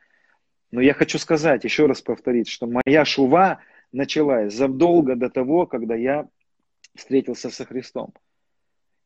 Но 0.72 0.80
я 0.80 0.92
хочу 0.92 1.18
сказать, 1.18 1.62
еще 1.62 1.86
раз 1.86 2.02
повторить, 2.02 2.48
что 2.48 2.66
моя 2.66 3.04
шува 3.04 3.60
началась 3.92 4.52
задолго 4.52 5.14
до 5.14 5.30
того, 5.30 5.66
когда 5.66 5.94
я 5.94 6.26
встретился 6.96 7.50
со 7.50 7.64
Христом. 7.64 8.12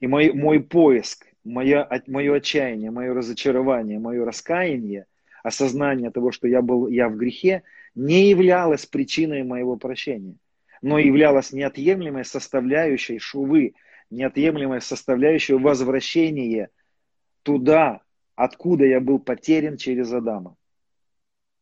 И 0.00 0.06
мой, 0.06 0.32
мой 0.32 0.60
поиск, 0.60 1.26
мое, 1.44 1.88
мое 2.06 2.36
отчаяние, 2.36 2.90
мое 2.90 3.12
разочарование, 3.14 3.98
мое 3.98 4.24
раскаяние, 4.24 5.06
осознание 5.42 6.10
того, 6.10 6.30
что 6.30 6.46
я 6.46 6.62
был 6.62 6.88
я 6.88 7.08
в 7.08 7.16
грехе, 7.16 7.62
не 7.94 8.30
являлось 8.30 8.86
причиной 8.86 9.42
моего 9.42 9.76
прощения, 9.76 10.36
но 10.82 10.98
являлось 10.98 11.52
неотъемлемой 11.52 12.24
составляющей 12.24 13.18
шувы, 13.18 13.74
неотъемлемой 14.10 14.80
составляющей 14.80 15.54
возвращения 15.54 16.70
туда, 17.42 18.02
откуда 18.36 18.84
я 18.84 19.00
был 19.00 19.18
потерян 19.18 19.76
через 19.76 20.12
Адама. 20.12 20.56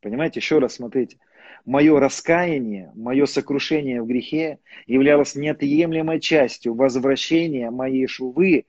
Понимаете, 0.00 0.40
еще 0.40 0.58
раз 0.58 0.74
смотрите. 0.74 1.18
Мое 1.66 1.98
раскаяние, 1.98 2.92
мое 2.94 3.26
сокрушение 3.26 4.00
в 4.00 4.06
грехе 4.06 4.60
являлось 4.86 5.34
неотъемлемой 5.34 6.20
частью 6.20 6.74
возвращения 6.74 7.72
моей 7.72 8.06
шувы, 8.06 8.66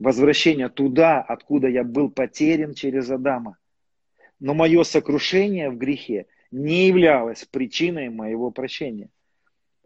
возвращения 0.00 0.68
туда, 0.68 1.20
откуда 1.22 1.68
я 1.68 1.84
был 1.84 2.10
потерян 2.10 2.74
через 2.74 3.08
Адама. 3.08 3.58
Но 4.40 4.54
мое 4.54 4.82
сокрушение 4.82 5.70
в 5.70 5.78
грехе 5.78 6.26
не 6.50 6.88
являлось 6.88 7.44
причиной 7.44 8.08
моего 8.08 8.50
прощения. 8.50 9.10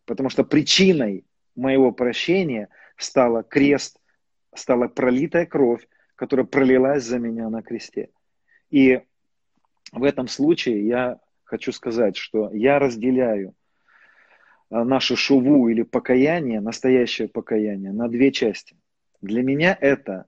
Потому 0.07 0.31
что 0.31 0.45
причиной 0.45 1.27
моего 1.55 1.93
прощения 1.93 2.71
стала 2.97 3.43
крест, 3.43 4.01
стала 4.55 4.89
пролитая 4.89 5.45
кровь, 5.45 5.87
которая 6.15 6.47
пролилась 6.47 7.05
за 7.05 7.19
меня 7.19 7.51
на 7.51 7.61
кресте. 7.63 8.09
И 8.71 9.03
в 9.93 10.05
этом 10.05 10.27
случае 10.27 10.87
я 10.87 11.21
хочу 11.53 11.71
сказать, 11.73 12.17
что 12.17 12.51
я 12.55 12.79
разделяю 12.79 13.55
а, 14.71 14.85
нашу 14.85 15.17
шуву 15.17 15.69
или 15.69 15.83
покаяние, 15.83 16.63
настоящее 16.63 17.29
покаяние, 17.29 17.93
на 17.93 18.09
две 18.09 18.33
части. 18.33 18.75
Для 19.21 19.43
меня 19.43 19.77
это, 19.79 20.25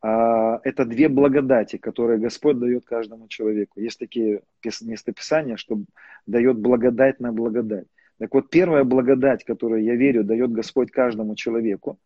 а, 0.00 0.60
это 0.62 0.84
две 0.84 1.08
благодати, 1.08 1.78
которые 1.78 2.20
Господь 2.20 2.60
дает 2.60 2.84
каждому 2.84 3.26
человеку. 3.26 3.80
Есть 3.80 3.98
такие 3.98 4.42
местописания, 4.82 5.56
что 5.56 5.80
дает 6.26 6.58
благодать 6.58 7.18
на 7.18 7.32
благодать. 7.32 7.88
Так 8.20 8.32
вот, 8.32 8.48
первая 8.48 8.84
благодать, 8.84 9.42
которую 9.42 9.82
я 9.82 9.96
верю, 9.96 10.22
дает 10.22 10.52
Господь 10.52 10.92
каждому 10.92 11.34
человеку, 11.34 11.98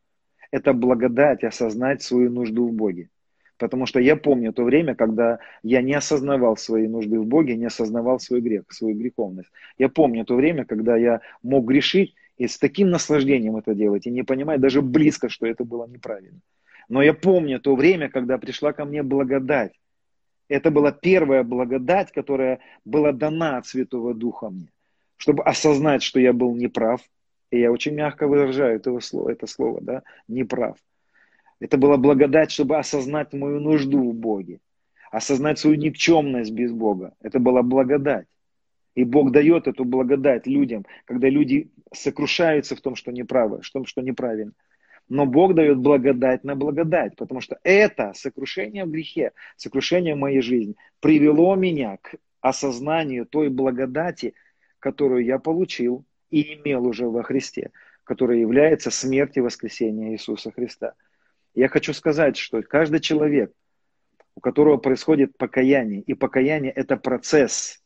это 0.50 0.72
благодать 0.72 1.44
осознать 1.44 2.00
свою 2.00 2.30
нужду 2.30 2.68
в 2.68 2.72
Боге. 2.72 3.10
Потому 3.58 3.86
что 3.86 4.00
я 4.00 4.16
помню 4.16 4.52
то 4.52 4.64
время, 4.64 4.94
когда 4.94 5.38
я 5.62 5.82
не 5.82 5.94
осознавал 5.94 6.56
свои 6.56 6.88
нужды 6.88 7.18
в 7.18 7.26
Боге, 7.26 7.56
не 7.56 7.66
осознавал 7.66 8.20
свой 8.20 8.40
грех, 8.40 8.64
свою 8.70 8.96
греховность. 8.96 9.50
Я 9.78 9.88
помню 9.88 10.24
то 10.24 10.34
время, 10.34 10.64
когда 10.64 10.96
я 10.96 11.20
мог 11.42 11.66
грешить 11.66 12.14
и 12.36 12.46
с 12.46 12.58
таким 12.58 12.90
наслаждением 12.90 13.56
это 13.56 13.74
делать, 13.74 14.06
и 14.06 14.10
не 14.10 14.22
понимать 14.22 14.60
даже 14.60 14.82
близко, 14.82 15.28
что 15.28 15.46
это 15.46 15.64
было 15.64 15.86
неправильно. 15.86 16.40
Но 16.88 17.02
я 17.02 17.14
помню 17.14 17.60
то 17.60 17.74
время, 17.74 18.08
когда 18.08 18.38
пришла 18.38 18.72
ко 18.72 18.84
мне 18.84 19.02
благодать. 19.02 19.72
Это 20.48 20.70
была 20.70 20.92
первая 20.92 21.42
благодать, 21.42 22.12
которая 22.12 22.60
была 22.84 23.12
дана 23.12 23.56
от 23.56 23.66
Святого 23.66 24.14
Духа 24.14 24.50
мне 24.50 24.68
чтобы 25.16 25.42
осознать, 25.42 26.02
что 26.02 26.20
я 26.20 26.32
был 26.32 26.54
неправ, 26.54 27.00
и 27.50 27.60
я 27.60 27.72
очень 27.72 27.94
мягко 27.94 28.28
выражаю 28.28 28.76
это 28.76 28.98
слово, 29.00 29.30
это 29.30 29.46
слово, 29.46 29.80
да, 29.80 30.02
неправ. 30.28 30.76
Это 31.60 31.78
была 31.78 31.96
благодать, 31.96 32.50
чтобы 32.50 32.76
осознать 32.76 33.32
мою 33.32 33.60
нужду 33.60 34.10
в 34.10 34.14
Боге, 34.14 34.60
осознать 35.10 35.58
свою 35.58 35.76
никчемность 35.76 36.52
без 36.52 36.72
Бога. 36.72 37.14
Это 37.20 37.38
была 37.38 37.62
благодать. 37.62 38.26
И 38.94 39.04
Бог 39.04 39.30
дает 39.30 39.66
эту 39.66 39.84
благодать 39.84 40.46
людям, 40.46 40.86
когда 41.04 41.28
люди 41.28 41.70
сокрушаются 41.92 42.76
в 42.76 42.80
том, 42.80 42.94
что 42.94 43.12
неправы, 43.12 43.60
в 43.62 43.70
том, 43.70 43.84
что 43.86 44.00
неправильно. 44.00 44.52
Но 45.08 45.24
Бог 45.24 45.54
дает 45.54 45.78
благодать 45.78 46.44
на 46.44 46.56
благодать, 46.56 47.14
потому 47.16 47.40
что 47.40 47.58
это 47.62 48.12
сокрушение 48.14 48.84
в 48.84 48.90
грехе, 48.90 49.32
сокрушение 49.56 50.14
в 50.14 50.18
моей 50.18 50.40
жизни 50.40 50.74
привело 51.00 51.54
меня 51.54 51.98
к 52.02 52.16
осознанию 52.40 53.26
той 53.26 53.48
благодати, 53.48 54.34
которую 54.78 55.24
я 55.24 55.38
получил 55.38 56.04
и 56.30 56.54
имел 56.54 56.86
уже 56.86 57.06
во 57.06 57.22
Христе, 57.22 57.70
которая 58.02 58.38
является 58.38 58.90
смертью 58.90 59.42
и 59.42 59.46
воскресением 59.46 60.12
Иисуса 60.12 60.50
Христа. 60.50 60.94
Я 61.56 61.68
хочу 61.68 61.94
сказать, 61.94 62.36
что 62.36 62.62
каждый 62.62 63.00
человек, 63.00 63.50
у 64.34 64.40
которого 64.40 64.76
происходит 64.76 65.38
покаяние, 65.38 66.02
и 66.02 66.12
покаяние– 66.12 66.70
это 66.76 66.98
процесс, 66.98 67.82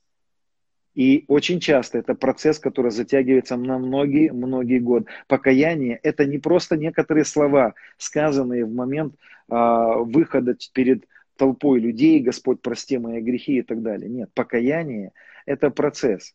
и 0.97 1.25
очень 1.29 1.61
часто 1.61 1.99
это 1.99 2.17
процесс, 2.17 2.59
который 2.59 2.91
затягивается 2.91 3.57
на 3.57 3.79
многие-многие 3.79 4.81
годы. 4.81 5.07
Покаяние– 5.29 6.01
это 6.03 6.27
не 6.27 6.39
просто 6.39 6.77
некоторые 6.77 7.25
слова, 7.25 7.75
сказанные 7.97 8.65
в 8.65 8.75
момент 8.75 9.15
а, 9.49 9.99
выхода 9.99 10.57
перед 10.75 11.05
толпой 11.37 11.79
людей, 11.79 12.19
Господь, 12.19 12.61
прости 12.63 12.99
мои 12.99 13.21
грехи 13.21 13.59
и 13.59 13.63
так 13.63 13.83
далее. 13.83 14.11
Нет, 14.11 14.31
покаяние– 14.35 15.13
это 15.47 15.71
процесс 15.71 16.35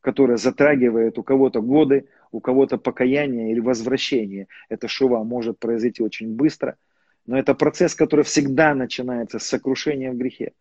которая 0.00 0.36
затрагивает 0.36 1.18
у 1.18 1.22
кого-то 1.22 1.60
годы, 1.60 2.08
у 2.30 2.40
кого-то 2.40 2.78
покаяние 2.78 3.52
или 3.52 3.60
возвращение. 3.60 4.48
Это 4.68 4.88
шува 4.88 5.24
может 5.24 5.58
произойти 5.58 6.02
очень 6.02 6.34
быстро, 6.34 6.76
но 7.26 7.38
это 7.38 7.54
процесс, 7.54 7.94
который 7.94 8.24
всегда 8.24 8.74
начинается 8.74 9.38
с 9.38 9.44
сокрушения 9.44 10.10
в 10.12 10.16
грехе. 10.16 10.52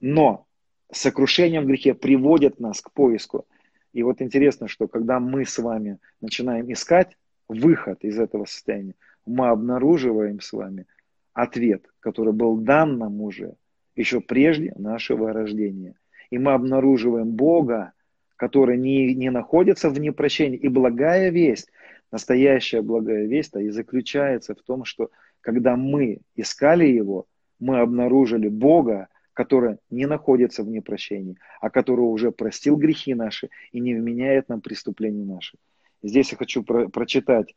Но 0.00 0.46
сокрушение 0.92 1.60
в 1.60 1.66
грехе 1.66 1.94
приводит 1.94 2.60
нас 2.60 2.80
к 2.80 2.92
поиску. 2.92 3.46
И 3.92 4.02
вот 4.02 4.20
интересно, 4.20 4.68
что 4.68 4.86
когда 4.86 5.18
мы 5.18 5.44
с 5.44 5.58
вами 5.58 5.98
начинаем 6.20 6.70
искать 6.72 7.16
выход 7.48 8.04
из 8.04 8.18
этого 8.18 8.44
состояния, 8.44 8.94
мы 9.24 9.48
обнаруживаем 9.48 10.40
с 10.40 10.52
вами 10.52 10.86
ответ, 11.32 11.84
который 12.00 12.32
был 12.32 12.56
дан 12.56 12.98
нам 12.98 13.20
уже 13.20 13.54
еще 13.98 14.20
прежде 14.20 14.72
нашего 14.76 15.32
рождения. 15.32 15.94
И 16.30 16.38
мы 16.38 16.52
обнаруживаем 16.52 17.30
Бога, 17.30 17.92
которые 18.38 18.78
не, 18.78 19.14
не 19.14 19.30
находятся 19.30 19.90
в 19.90 20.00
непрощении. 20.00 20.56
И 20.56 20.68
благая 20.68 21.28
весть, 21.28 21.70
настоящая 22.10 22.80
благая 22.80 23.26
весть, 23.26 23.54
и 23.56 23.68
заключается 23.68 24.54
в 24.54 24.62
том, 24.62 24.84
что 24.84 25.10
когда 25.42 25.76
мы 25.76 26.20
искали 26.36 26.86
Его, 26.86 27.26
мы 27.58 27.80
обнаружили 27.80 28.48
Бога, 28.48 29.08
который 29.34 29.78
не 29.90 30.06
находится 30.06 30.62
в 30.62 30.68
непрощении, 30.68 31.36
а 31.60 31.68
который 31.68 32.02
уже 32.02 32.30
простил 32.30 32.76
грехи 32.76 33.14
наши 33.14 33.50
и 33.72 33.80
не 33.80 33.94
вменяет 33.94 34.48
нам 34.48 34.60
преступления 34.60 35.24
наши. 35.24 35.58
Здесь 36.02 36.30
я 36.30 36.38
хочу 36.38 36.62
про 36.62 36.88
прочитать 36.88 37.56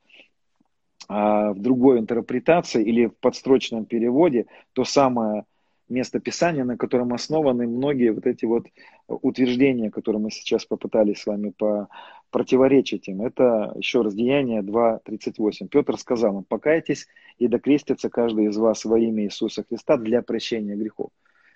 а, 1.08 1.54
в 1.54 1.60
другой 1.60 2.00
интерпретации 2.00 2.84
или 2.84 3.06
в 3.06 3.16
подстрочном 3.18 3.86
переводе 3.86 4.48
то 4.74 4.84
самое 4.84 5.46
место 5.92 6.20
Писания, 6.20 6.64
на 6.64 6.78
котором 6.78 7.14
основаны 7.14 7.68
многие 7.68 8.12
вот 8.12 8.26
эти 8.26 8.46
вот 8.46 8.66
утверждения, 9.08 9.92
которые 9.92 10.22
мы 10.22 10.32
сейчас 10.32 10.66
попытались 10.66 11.20
с 11.20 11.26
вами 11.28 11.50
по 11.50 11.89
противоречить 12.32 13.08
им. 13.10 13.22
Это 13.22 13.74
еще 13.76 14.02
раз 14.02 14.16
Деяние 14.16 14.62
2.38. 14.62 15.68
Петр 15.68 15.98
сказал 15.98 16.38
им, 16.38 16.44
покайтесь 16.44 17.08
и 17.38 17.48
докрестится 17.48 18.10
каждый 18.10 18.46
из 18.46 18.58
вас 18.58 18.86
во 18.86 18.98
имя 18.98 19.26
Иисуса 19.26 19.64
Христа 19.68 19.98
для 19.98 20.22
прощения 20.22 20.76
грехов. 20.76 21.10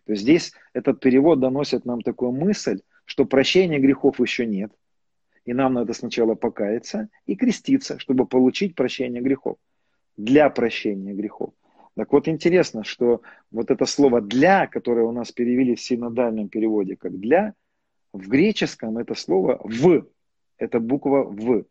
То 0.05 0.11
есть 0.11 0.21
здесь 0.21 0.53
этот 0.73 0.99
перевод 0.99 1.39
доносит 1.39 1.86
нам 1.86 2.01
такую 2.01 2.31
мысль, 2.31 2.81
что 3.05 3.25
прощения 3.25 3.79
грехов 3.79 4.19
еще 4.19 4.45
нет. 4.45 4.71
И 5.45 5.53
нам 5.53 5.73
надо 5.73 5.93
сначала 5.93 6.36
покаяться 6.36 7.09
и 7.25 7.36
креститься, 7.36 7.97
чтобы 7.99 8.25
получить 8.25 8.75
прощение 8.75 9.21
грехов. 9.21 9.57
Для 10.17 10.49
прощения 10.49 11.13
грехов. 11.13 11.53
Так 11.95 12.11
вот 12.11 12.27
интересно, 12.27 12.83
что 12.83 13.21
вот 13.51 13.71
это 13.71 13.85
слово 13.85 14.19
«для», 14.19 14.67
которое 14.67 15.05
у 15.05 15.11
нас 15.11 15.31
перевели 15.31 15.75
в 15.75 15.81
синодальном 15.81 16.49
переводе 16.49 16.97
как 16.97 17.17
«для», 17.19 17.53
в 18.11 18.27
греческом 18.27 18.97
это 18.97 19.15
слово 19.15 19.61
«в», 19.63 20.05
это 20.57 20.79
буква 20.79 21.23
«в». 21.23 21.65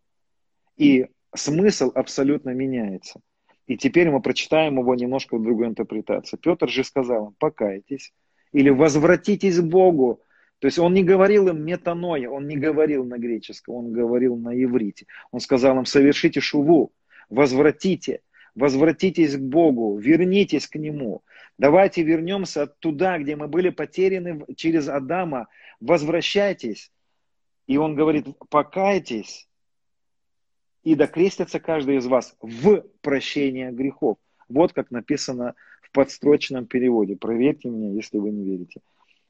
И 0.77 1.09
смысл 1.35 1.93
абсолютно 1.95 2.51
меняется. 2.51 3.21
И 3.67 3.77
теперь 3.77 4.11
мы 4.11 4.21
прочитаем 4.21 4.79
его 4.79 4.95
немножко 4.95 5.37
в 5.37 5.43
другой 5.43 5.69
интерпретации. 5.69 6.39
Петр 6.39 6.69
же 6.69 6.85
сказал 6.85 7.29
им, 7.29 7.35
покайтесь 7.39 8.13
или 8.53 8.71
возвратитесь 8.71 9.59
к 9.59 9.65
Богу. 9.65 10.23
То 10.59 10.67
есть 10.67 10.79
он 10.79 10.95
не 10.95 11.03
говорил 11.03 11.49
им 11.49 11.65
метаноя, 11.65 12.31
он 12.31 12.47
не 12.47 12.57
говорил 12.57 13.05
на 13.05 13.19
греческом, 13.19 13.75
он 13.75 13.93
говорил 13.93 14.37
на 14.37 14.51
иврите. 14.55 15.07
Он 15.33 15.41
сказал 15.41 15.79
им, 15.79 15.85
совершите 15.85 16.41
шуву, 16.41 16.93
возвратите– 17.29 18.23
возвратитесь 18.55 19.37
к 19.37 19.41
Богу, 19.41 19.97
вернитесь 19.97 20.67
к 20.69 20.77
Нему. 20.77 21.23
Давайте 21.59 22.03
вернемся 22.03 22.67
туда, 22.67 23.19
где 23.19 23.37
мы 23.37 23.49
были 23.49 23.71
потеряны 23.71 24.45
через 24.57 24.89
Адама. 24.89 25.49
Возвращайтесь. 25.81 26.91
И 27.67 27.77
он 27.77 27.95
говорит, 27.95 28.27
покайтесь, 28.51 29.49
и 30.85 30.95
докрестится 30.95 31.59
каждый 31.59 31.97
из 31.97 32.07
вас 32.07 32.37
в 32.41 32.85
прощение 33.01 33.73
грехов. 33.73 34.19
Вот 34.49 34.73
как 34.73 34.91
написано 34.91 35.55
в 35.81 35.91
подстрочном 35.93 36.67
переводе. 36.67 37.17
Проверьте 37.17 37.71
меня, 37.71 37.91
если 37.91 38.19
вы 38.19 38.31
не 38.31 38.45
верите. 38.45 38.81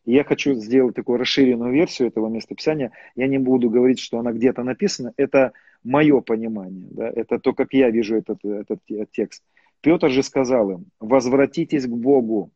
Я 0.04 0.24
хочу 0.24 0.54
сделать 0.54 0.96
такую 0.96 1.18
расширенную 1.18 1.72
версию 1.72 2.08
этого 2.08 2.28
местописания. 2.28 2.92
Я 3.14 3.26
не 3.26 3.38
буду 3.38 3.70
говорить, 3.70 4.00
что 4.00 4.18
она 4.18 4.32
где-то 4.32 4.62
написана. 4.62 5.14
Это 5.16 5.52
мое 5.84 6.20
понимание. 6.20 6.88
Да? 6.90 7.08
Это 7.08 7.38
то, 7.38 7.52
как 7.52 7.72
я 7.72 7.90
вижу 7.90 8.16
этот, 8.16 8.44
этот 8.44 8.80
текст. 9.12 9.42
Петр 9.80 10.10
же 10.10 10.22
сказал 10.22 10.70
им, 10.70 10.86
возвратитесь 10.98 11.86
к 11.86 11.90
Богу, 11.90 12.50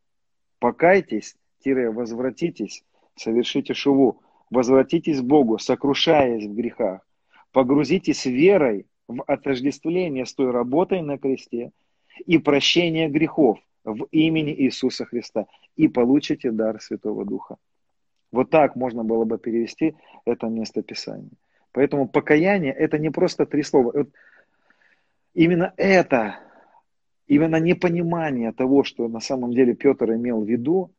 покайтесь, 0.59 1.37
тире, 1.61 1.91
возвратитесь, 1.91 2.85
совершите 3.17 3.75
шуву, 3.75 4.23
возвратитесь 4.51 5.21
к 5.21 5.25
Богу, 5.25 5.59
сокрушаясь 5.59 6.47
в 6.47 6.55
грехах, 6.55 7.07
погрузитесь 7.53 8.25
верой 8.25 8.87
в 9.09 9.23
отождествление 9.27 10.25
с 10.25 10.35
той 10.35 10.51
работой 10.51 11.03
на 11.03 11.19
кресте 11.19 11.73
и 12.27 12.39
прощение 12.39 13.09
грехов, 13.09 13.59
в 13.85 14.07
имени 14.11 14.55
Иисуса 14.55 15.05
Христа 15.05 15.47
и 15.77 15.89
получите 15.89 16.51
дар 16.51 16.81
Святого 16.81 17.25
Духа. 17.25 17.57
Вот 18.31 18.51
так 18.51 18.77
можно 18.77 19.05
было 19.05 19.25
бы 19.25 19.39
перевести 19.39 19.95
это 20.25 20.49
местописание. 20.49 21.31
Поэтому 21.79 22.09
покаяние 22.09 22.73
это 22.73 22.99
не 22.99 23.09
просто 23.09 23.47
три 23.47 23.63
слова. 23.63 23.93
Вот 23.95 24.09
именно 25.33 25.73
это, 25.77 26.41
именно 27.29 27.55
непонимание 27.61 28.51
того, 28.51 28.83
что 28.83 29.07
на 29.07 29.21
самом 29.21 29.53
деле 29.53 29.77
Петр 29.77 30.11
имел 30.11 30.43
в 30.43 30.49
виду, 30.49 30.91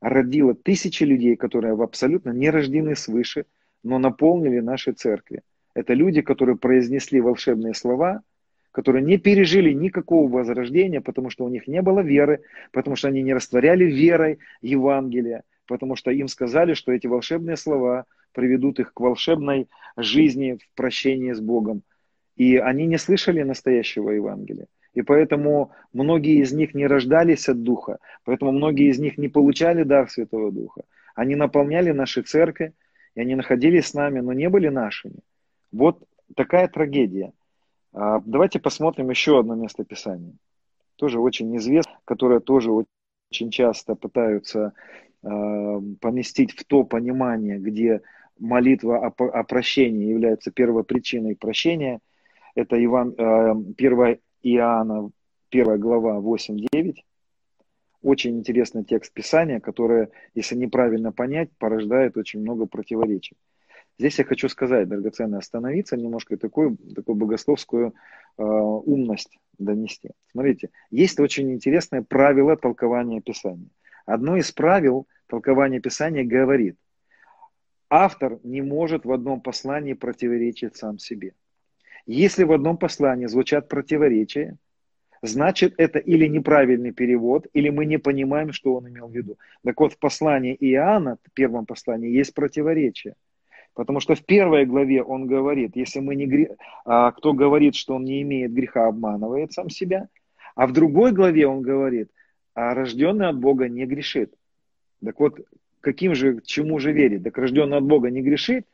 родило 0.00 0.54
тысячи 0.54 1.02
людей, 1.02 1.34
которые 1.34 1.74
абсолютно 1.74 2.30
не 2.30 2.48
рождены 2.48 2.94
свыше, 2.94 3.46
но 3.82 3.98
наполнили 3.98 4.60
наши 4.60 4.92
церкви. 4.92 5.42
Это 5.74 5.94
люди, 5.94 6.22
которые 6.22 6.56
произнесли 6.56 7.20
волшебные 7.20 7.74
слова, 7.74 8.22
которые 8.70 9.04
не 9.04 9.18
пережили 9.18 9.72
никакого 9.72 10.30
возрождения, 10.30 11.00
потому 11.00 11.30
что 11.30 11.44
у 11.44 11.48
них 11.48 11.66
не 11.66 11.82
было 11.82 12.02
веры, 12.02 12.42
потому 12.70 12.94
что 12.94 13.08
они 13.08 13.20
не 13.22 13.34
растворяли 13.34 13.82
верой 13.82 14.38
Евангелия, 14.62 15.42
потому 15.66 15.96
что 15.96 16.12
им 16.12 16.28
сказали, 16.28 16.74
что 16.74 16.92
эти 16.92 17.08
волшебные 17.08 17.56
слова 17.56 18.06
приведут 18.32 18.80
их 18.80 18.92
к 18.92 19.00
волшебной 19.00 19.68
жизни 19.96 20.58
в 20.60 20.76
прощении 20.76 21.32
с 21.32 21.40
Богом. 21.40 21.82
И 22.36 22.56
они 22.56 22.86
не 22.86 22.98
слышали 22.98 23.42
настоящего 23.42 24.10
Евангелия. 24.10 24.66
И 24.94 25.02
поэтому 25.02 25.72
многие 25.92 26.40
из 26.40 26.52
них 26.52 26.74
не 26.74 26.86
рождались 26.86 27.48
от 27.48 27.62
Духа, 27.62 27.98
поэтому 28.24 28.52
многие 28.52 28.88
из 28.88 28.98
них 28.98 29.18
не 29.18 29.28
получали 29.28 29.84
дар 29.84 30.10
Святого 30.10 30.50
Духа. 30.50 30.82
Они 31.14 31.36
наполняли 31.36 31.92
наши 31.92 32.22
церкви, 32.22 32.72
и 33.14 33.20
они 33.20 33.34
находились 33.34 33.86
с 33.86 33.94
нами, 33.94 34.20
но 34.20 34.32
не 34.32 34.48
были 34.48 34.68
нашими. 34.68 35.20
Вот 35.72 36.02
такая 36.34 36.68
трагедия. 36.68 37.32
А, 37.92 38.20
давайте 38.24 38.58
посмотрим 38.58 39.10
еще 39.10 39.38
одно 39.38 39.54
место 39.54 39.84
Писания. 39.84 40.34
Тоже 40.96 41.20
очень 41.20 41.56
известно, 41.56 41.94
которое 42.04 42.40
тоже 42.40 42.70
очень 42.70 43.50
часто 43.50 43.94
пытаются 43.94 44.72
а, 45.22 45.80
поместить 46.00 46.52
в 46.52 46.64
то 46.64 46.84
понимание, 46.84 47.58
где 47.58 48.02
молитва 48.40 49.06
о, 49.06 49.44
прощении 49.44 50.08
является 50.08 50.50
первопричиной 50.50 51.36
прощения. 51.36 52.00
Это 52.54 52.82
Иван, 52.82 53.14
1 53.16 54.00
а, 54.00 54.16
Иоанна, 54.42 55.10
1 55.50 55.78
глава 55.78 56.18
8-9. 56.18 56.94
Очень 58.02 58.38
интересный 58.38 58.82
текст 58.84 59.12
Писания, 59.12 59.60
который, 59.60 60.08
если 60.34 60.56
неправильно 60.56 61.12
понять, 61.12 61.50
порождает 61.58 62.16
очень 62.16 62.40
много 62.40 62.66
противоречий. 62.66 63.36
Здесь 63.98 64.18
я 64.18 64.24
хочу 64.24 64.48
сказать, 64.48 64.88
драгоценно, 64.88 65.36
остановиться 65.36 65.94
немножко 65.94 66.34
и 66.34 66.38
такую, 66.38 66.78
такую 66.94 67.16
богословскую 67.16 67.92
э, 68.38 68.42
умность 68.42 69.38
донести. 69.58 70.12
Смотрите, 70.32 70.70
есть 70.90 71.20
очень 71.20 71.52
интересное 71.52 72.00
правило 72.00 72.56
толкования 72.56 73.20
Писания. 73.20 73.68
Одно 74.06 74.38
из 74.38 74.50
правил 74.52 75.06
толкования 75.26 75.80
Писания 75.80 76.24
говорит, 76.24 76.76
автор 77.90 78.38
не 78.44 78.62
может 78.62 79.04
в 79.04 79.12
одном 79.12 79.40
послании 79.40 79.94
противоречить 79.94 80.76
сам 80.76 80.98
себе. 80.98 81.34
Если 82.06 82.44
в 82.44 82.52
одном 82.52 82.78
послании 82.78 83.26
звучат 83.26 83.68
противоречия, 83.68 84.56
значит 85.22 85.74
это 85.76 85.98
или 85.98 86.26
неправильный 86.26 86.92
перевод, 86.92 87.46
или 87.52 87.68
мы 87.68 87.84
не 87.84 87.98
понимаем, 87.98 88.52
что 88.52 88.74
он 88.74 88.88
имел 88.88 89.08
в 89.08 89.14
виду. 89.14 89.38
Так 89.64 89.78
вот, 89.80 89.92
в 89.92 89.98
послании 89.98 90.56
Иоанна, 90.58 91.18
в 91.22 91.32
первом 91.32 91.66
послании, 91.66 92.10
есть 92.10 92.34
противоречие. 92.34 93.14
Потому 93.74 94.00
что 94.00 94.14
в 94.14 94.24
первой 94.24 94.66
главе 94.66 95.02
он 95.02 95.26
говорит, 95.26 95.76
если 95.76 96.00
мы 96.00 96.16
не 96.16 96.26
гре... 96.26 96.56
а, 96.84 97.12
кто 97.12 97.32
говорит, 97.32 97.74
что 97.74 97.94
он 97.94 98.04
не 98.04 98.22
имеет 98.22 98.52
греха, 98.52 98.86
обманывает 98.86 99.52
сам 99.52 99.70
себя. 99.70 100.08
А 100.54 100.66
в 100.66 100.72
другой 100.72 101.12
главе 101.12 101.46
он 101.46 101.62
говорит, 101.62 102.10
а 102.54 102.74
рожденный 102.74 103.28
от 103.28 103.38
Бога 103.38 103.68
не 103.68 103.86
грешит. 103.86 104.34
Так 105.04 105.20
вот, 105.20 105.40
каким 105.80 106.14
же, 106.14 106.40
чему 106.44 106.78
же 106.78 106.92
верить? 106.92 107.22
Так 107.22 107.36
рожденный 107.38 107.78
от 107.78 107.84
Бога 107.84 108.10
не 108.10 108.22
грешит 108.22 108.66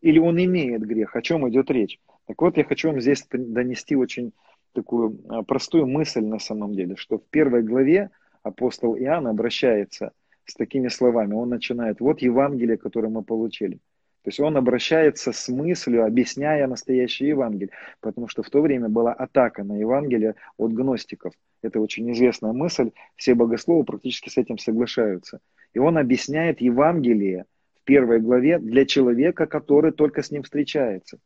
или 0.00 0.18
он 0.18 0.42
имеет 0.42 0.82
грех? 0.82 1.16
О 1.16 1.22
чем 1.22 1.48
идет 1.48 1.70
речь? 1.70 1.98
Так 2.26 2.40
вот, 2.40 2.56
я 2.56 2.64
хочу 2.64 2.88
вам 2.90 3.00
здесь 3.00 3.24
донести 3.30 3.96
очень 3.96 4.32
такую 4.72 5.18
а, 5.28 5.42
простую 5.42 5.86
мысль 5.86 6.24
на 6.24 6.38
самом 6.38 6.74
деле, 6.74 6.96
что 6.96 7.18
в 7.18 7.24
первой 7.24 7.62
главе 7.62 8.10
апостол 8.42 8.96
Иоанн 8.96 9.26
обращается 9.26 10.12
с 10.44 10.54
такими 10.54 10.88
словами. 10.88 11.34
Он 11.34 11.48
начинает, 11.48 12.00
вот 12.00 12.20
Евангелие, 12.20 12.76
которое 12.76 13.08
мы 13.08 13.22
получили. 13.22 13.80
То 14.26 14.30
есть 14.30 14.40
он 14.40 14.56
обращается 14.56 15.32
с 15.32 15.48
мыслью, 15.48 16.04
объясняя 16.04 16.66
настоящее 16.66 17.28
Евангелие, 17.28 17.70
потому 18.00 18.26
что 18.26 18.42
в 18.42 18.50
то 18.50 18.60
время 18.60 18.88
была 18.88 19.12
атака 19.12 19.62
на 19.62 19.78
Евангелие 19.78 20.34
от 20.58 20.72
гностиков. 20.72 21.32
Это 21.62 21.80
очень 21.80 22.10
известная 22.10 22.52
мысль, 22.52 22.90
все 23.14 23.36
богословы 23.36 23.84
практически 23.84 24.28
с 24.28 24.36
этим 24.36 24.58
соглашаются. 24.58 25.38
И 25.76 25.78
он 25.78 25.98
объясняет 25.98 26.62
Евангелие 26.62 27.44
в 27.74 27.84
первой 27.84 28.18
главе 28.18 28.58
для 28.58 28.86
человека, 28.86 29.44
который 29.44 29.92
только 29.92 30.22
с 30.22 30.30
ним 30.30 30.42
встречается. 30.42 31.18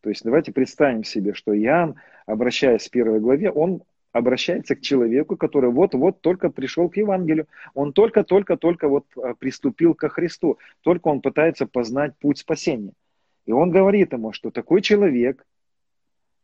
То 0.00 0.08
есть 0.08 0.24
давайте 0.24 0.50
представим 0.50 1.04
себе, 1.04 1.34
что 1.34 1.56
Иоанн, 1.56 1.94
обращаясь 2.26 2.88
в 2.88 2.90
первой 2.90 3.20
главе, 3.20 3.48
он 3.48 3.84
обращается 4.10 4.74
к 4.74 4.80
человеку, 4.80 5.36
который 5.36 5.70
вот-вот 5.70 6.20
только 6.20 6.50
пришел 6.50 6.88
к 6.88 6.96
Евангелию. 6.96 7.46
Он 7.74 7.92
только-только-только 7.92 8.88
вот 8.88 9.06
а, 9.16 9.34
приступил 9.34 9.94
ко 9.94 10.08
Христу. 10.08 10.58
Только 10.80 11.06
он 11.06 11.20
пытается 11.20 11.68
познать 11.68 12.18
путь 12.18 12.38
спасения. 12.38 12.92
И 13.44 13.52
он 13.52 13.70
говорит 13.70 14.12
ему, 14.12 14.32
что 14.32 14.50
такой 14.50 14.82
человек, 14.82 15.46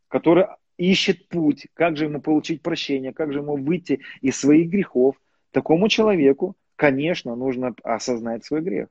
который 0.06 0.46
ищет 0.76 1.26
путь, 1.26 1.66
как 1.74 1.96
же 1.96 2.04
ему 2.04 2.20
получить 2.20 2.62
прощение, 2.62 3.12
как 3.12 3.32
же 3.32 3.40
ему 3.40 3.56
выйти 3.56 3.98
из 4.20 4.38
своих 4.38 4.70
грехов, 4.70 5.16
такому 5.50 5.88
человеку, 5.88 6.54
конечно, 6.82 7.36
нужно 7.36 7.76
осознать 7.84 8.44
свой 8.44 8.60
грех. 8.60 8.88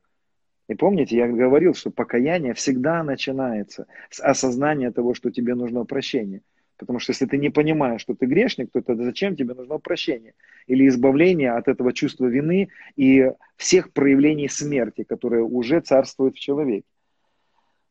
И 0.66 0.74
помните, 0.74 1.14
я 1.14 1.28
говорил, 1.28 1.74
что 1.74 1.90
покаяние 1.90 2.54
всегда 2.54 3.02
начинается 3.02 3.86
с 4.08 4.18
осознания 4.18 4.90
того, 4.90 5.12
что 5.12 5.30
тебе 5.30 5.54
нужно 5.54 5.84
прощение. 5.84 6.40
Потому 6.78 7.00
что 7.00 7.10
если 7.10 7.26
ты 7.26 7.36
не 7.36 7.50
понимаешь, 7.50 8.00
что 8.00 8.14
ты 8.14 8.24
грешник, 8.24 8.70
то 8.72 8.80
тогда 8.80 9.04
зачем 9.04 9.36
тебе 9.36 9.52
нужно 9.52 9.76
прощение? 9.76 10.32
Или 10.66 10.88
избавление 10.88 11.52
от 11.52 11.68
этого 11.68 11.92
чувства 11.92 12.24
вины 12.24 12.70
и 12.96 13.30
всех 13.56 13.92
проявлений 13.92 14.48
смерти, 14.48 15.04
которые 15.04 15.44
уже 15.44 15.80
царствуют 15.80 16.36
в 16.36 16.40
человеке. 16.40 16.86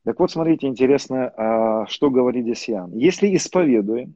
Так 0.03 0.19
вот, 0.19 0.31
смотрите, 0.31 0.65
интересно, 0.65 1.31
а, 1.37 1.85
что 1.85 2.09
говорит 2.09 2.45
здесь 2.45 2.67
Иоанн. 2.71 2.97
Если 2.97 3.35
исповедуем 3.35 4.15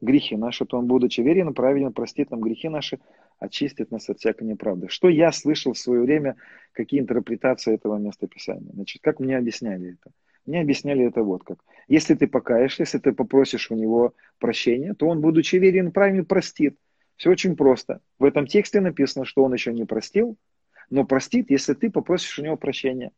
грехи 0.00 0.36
наши, 0.36 0.64
то 0.64 0.78
он, 0.78 0.86
будучи 0.86 1.20
верен 1.20 1.54
праведен, 1.54 1.92
простит 1.92 2.32
нам 2.32 2.40
грехи 2.40 2.68
наши, 2.68 2.98
очистит 3.38 3.90
нас 3.90 4.08
от 4.08 4.18
всякой 4.18 4.44
неправды. 4.44 4.88
Что 4.88 5.08
я 5.08 5.32
слышал 5.32 5.72
в 5.72 5.78
свое 5.78 6.02
время, 6.02 6.36
какие 6.72 7.00
интерпретации 7.00 7.74
этого 7.74 7.96
места 7.96 8.26
Писания? 8.26 8.70
Значит, 8.72 9.02
как 9.02 9.20
мне 9.20 9.36
объясняли 9.36 9.94
это? 9.94 10.12
Мне 10.46 10.60
объясняли 10.60 11.06
это 11.06 11.22
вот 11.22 11.42
как. 11.42 11.58
Если 11.88 12.14
ты 12.14 12.26
покаешься, 12.28 12.82
если 12.82 12.98
ты 12.98 13.12
попросишь 13.12 13.70
у 13.70 13.74
него 13.74 14.14
прощения, 14.38 14.94
то 14.94 15.08
он, 15.08 15.20
будучи 15.20 15.56
верен, 15.56 15.90
правильно 15.90 16.24
простит. 16.24 16.76
Все 17.16 17.30
очень 17.30 17.56
просто. 17.56 18.00
В 18.18 18.24
этом 18.24 18.46
тексте 18.46 18.80
написано, 18.80 19.24
что 19.24 19.42
он 19.42 19.52
еще 19.52 19.72
не 19.72 19.84
простил, 19.84 20.36
но 20.90 21.04
простит, 21.04 21.50
если 21.50 21.74
ты 21.74 21.90
попросишь 21.90 22.38
у 22.38 22.42
него 22.42 22.56
прощения. 22.56 23.10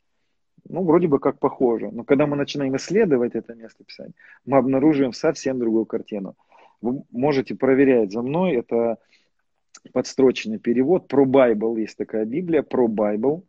Ну, 0.68 0.84
вроде 0.84 1.06
бы 1.08 1.18
как 1.18 1.38
похоже. 1.38 1.90
Но 1.90 2.04
когда 2.04 2.26
мы 2.26 2.36
начинаем 2.36 2.76
исследовать 2.76 3.34
это 3.34 3.54
место 3.54 3.84
Писания, 3.84 4.14
мы 4.44 4.58
обнаруживаем 4.58 5.12
совсем 5.12 5.58
другую 5.58 5.86
картину. 5.86 6.34
Вы 6.80 7.02
можете 7.10 7.54
проверять 7.54 8.12
за 8.12 8.22
мной, 8.22 8.54
это 8.54 8.98
подстрочный 9.92 10.58
перевод. 10.58 11.08
Про 11.08 11.24
Bible 11.24 11.80
есть 11.80 11.96
такая 11.96 12.24
Библия, 12.24 12.62
про 12.62 12.88
Bible. 12.88 13.42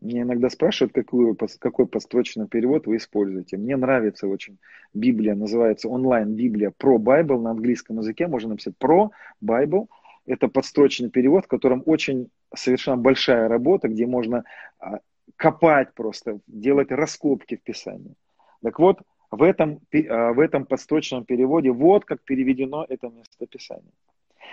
Мне 0.00 0.22
иногда 0.22 0.50
спрашивают, 0.50 0.92
какой, 0.92 1.36
какой 1.60 1.86
подстрочный 1.86 2.48
перевод 2.48 2.86
вы 2.86 2.96
используете. 2.96 3.56
Мне 3.56 3.76
нравится 3.76 4.26
очень 4.26 4.58
Библия, 4.92 5.36
называется 5.36 5.88
онлайн-библия 5.88 6.72
про 6.76 6.98
Bible 6.98 7.40
на 7.40 7.50
английском 7.50 7.98
языке. 7.98 8.26
Можно 8.26 8.50
написать 8.50 8.76
про 8.76 9.12
Bible. 9.42 9.86
Это 10.26 10.48
подстрочный 10.48 11.08
перевод, 11.08 11.44
в 11.44 11.48
котором 11.48 11.82
очень 11.86 12.30
совершенно 12.54 12.96
большая 12.96 13.48
работа, 13.48 13.88
где 13.88 14.06
можно 14.06 14.44
а, 14.78 14.98
копать 15.36 15.94
просто, 15.94 16.40
делать 16.46 16.90
раскопки 16.90 17.56
в 17.56 17.62
Писании. 17.62 18.14
Так 18.62 18.78
вот, 18.78 18.98
в 19.30 19.42
этом, 19.42 19.80
а, 20.08 20.32
в 20.32 20.40
этом 20.40 20.66
подстрочном 20.66 21.24
переводе 21.24 21.70
вот 21.70 22.04
как 22.04 22.22
переведено 22.22 22.84
это 22.88 23.08
место 23.08 23.46
Писания. 23.46 23.92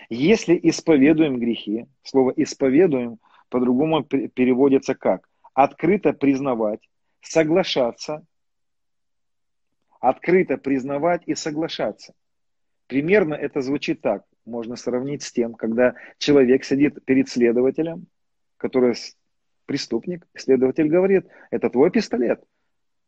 Если 0.09 0.59
исповедуем 0.61 1.39
грехи, 1.39 1.87
слово 2.03 2.31
исповедуем 2.35 3.19
по-другому 3.49 4.03
переводится 4.03 4.95
как? 4.95 5.29
открыто 5.63 6.13
признавать, 6.13 6.79
соглашаться, 7.21 8.25
открыто 9.99 10.57
признавать 10.57 11.23
и 11.25 11.35
соглашаться. 11.35 12.13
Примерно 12.87 13.33
это 13.33 13.61
звучит 13.61 13.99
так. 13.99 14.23
Можно 14.45 14.77
сравнить 14.77 15.21
с 15.21 15.33
тем, 15.33 15.53
когда 15.53 15.95
человек 16.17 16.63
сидит 16.63 17.03
перед 17.03 17.27
следователем, 17.27 18.07
который 18.55 18.95
преступник, 19.65 20.25
следователь 20.33 20.87
говорит, 20.87 21.27
это 21.51 21.69
твой 21.69 21.91
пистолет, 21.91 22.41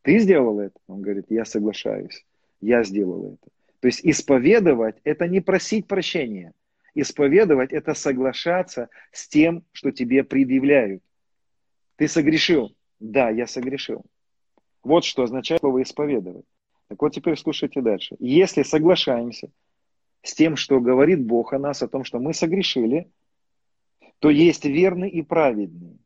ты 0.01 0.19
сделал 0.19 0.59
это? 0.59 0.77
Он 0.87 1.01
говорит, 1.01 1.27
я 1.29 1.45
соглашаюсь, 1.45 2.25
я 2.59 2.83
сделал 2.83 3.33
это. 3.33 3.49
То 3.79 3.87
есть 3.87 4.05
исповедовать– 4.05 4.97
это 5.05 5.25
не 5.27 5.39
просить 5.39 5.87
прощения. 5.87 6.51
Исповедовать– 6.93 7.71
это 7.73 7.93
соглашаться 7.93 8.89
с 9.11 9.27
тем, 9.27 9.63
что 9.71 9.91
тебе 9.91 10.23
предъявляют. 10.23 11.01
Ты 11.95 12.07
согрешил? 12.07 12.75
Да, 12.99 13.29
я 13.29 13.47
согрешил. 13.47 14.03
Вот 14.83 15.05
что 15.05 15.23
означает 15.23 15.61
слово 15.61 15.83
исповедовать. 15.83 16.45
Так 16.87 17.01
вот 17.01 17.13
теперь 17.13 17.37
слушайте 17.37 17.81
дальше. 17.81 18.15
Если 18.19 18.63
соглашаемся 18.63 19.49
с 20.23 20.33
тем, 20.33 20.55
что 20.55 20.81
говорит 20.81 21.23
Бог 21.23 21.53
о 21.53 21.59
нас, 21.59 21.81
о 21.81 21.87
том, 21.87 22.03
что 22.03 22.19
мы 22.19 22.33
согрешили, 22.33 23.09
то 24.19 24.29
есть 24.29 24.65
верный 24.65 25.09
и 25.09 25.21
праведный, 25.21 25.99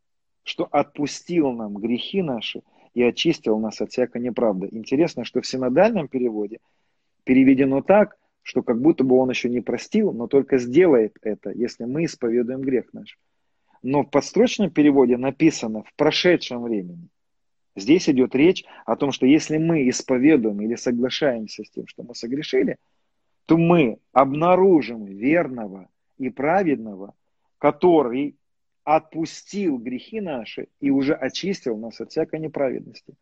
что 0.43 0.65
отпустил 0.65 1.51
нам 1.51 1.75
грехи 1.75 2.21
наши 2.21 2.61
и 2.93 3.01
очистил 3.01 3.57
нас 3.59 3.81
от 3.81 3.91
всякой 3.91 4.21
неправды. 4.21 4.69
Интересно, 4.71 5.25
что 5.25 5.41
в 5.41 5.47
синодальном 5.47 6.07
переводе 6.07 6.59
переведено 7.23 7.81
так, 7.81 8.17
что 8.45 8.61
как 8.61 8.79
будто 8.79 9.03
бы 9.03 9.15
он 9.15 9.31
еще 9.31 9.49
не 9.49 9.59
простил, 9.59 10.13
но 10.13 10.27
только 10.27 10.59
сделает 10.59 11.17
это, 11.23 11.49
если 11.49 11.85
мы 11.85 12.05
исповедуем 12.05 12.61
грех 12.61 12.93
наш. 12.93 13.17
Но 13.81 14.03
в 14.03 14.11
подстрочном 14.11 14.69
переводе 14.69 15.17
написано 15.17 15.81
в 15.81 15.91
прошедшем 15.95 16.61
времени. 16.61 17.09
Здесь 17.75 18.07
идет 18.07 18.35
речь 18.35 18.63
о 18.85 18.97
том, 18.97 19.11
что 19.11 19.25
если 19.25 19.57
мы 19.57 19.89
исповедуем 19.89 20.61
или 20.61 20.75
соглашаемся 20.75 21.63
с 21.63 21.71
тем, 21.71 21.87
что 21.87 22.03
мы 22.03 22.13
согрешили, 22.13 22.77
то 23.47 23.57
мы 23.57 23.97
обнаружим 24.11 25.05
верного 25.05 25.89
и 26.19 26.29
праведного, 26.29 27.15
который 27.57 28.35
отпустил 28.83 29.79
грехи 29.79 30.21
наши 30.21 30.67
и 30.79 30.91
уже 30.91 31.15
очистил 31.15 31.77
нас 31.77 31.99
от 31.99 32.11
всякой 32.11 32.41
неправедности. 32.41 33.15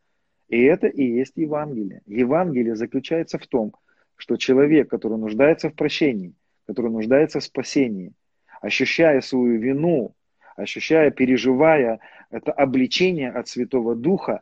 И 0.49 0.61
это 0.63 0.88
и 0.88 1.01
есть 1.01 1.38
Евангелие. 1.38 2.01
Евангелие 2.07 2.76
заключается 2.76 3.38
в 3.38 3.47
том, 3.47 3.74
что 4.16 4.38
человек, 4.38 4.89
который 4.89 5.18
нуждается 5.18 5.70
в 5.70 5.76
прощении, 5.76 6.34
который 6.66 6.91
нуждается 6.91 7.39
в 7.39 7.43
спасении, 7.43 8.14
ощущая 8.61 9.22
свою 9.22 9.59
вину, 9.59 10.16
ощущая, 10.55 11.11
переживая 11.11 11.99
это 12.30 12.51
обличение 12.51 13.32
от 13.32 13.47
Святого 13.47 13.95
Духа, 13.95 14.41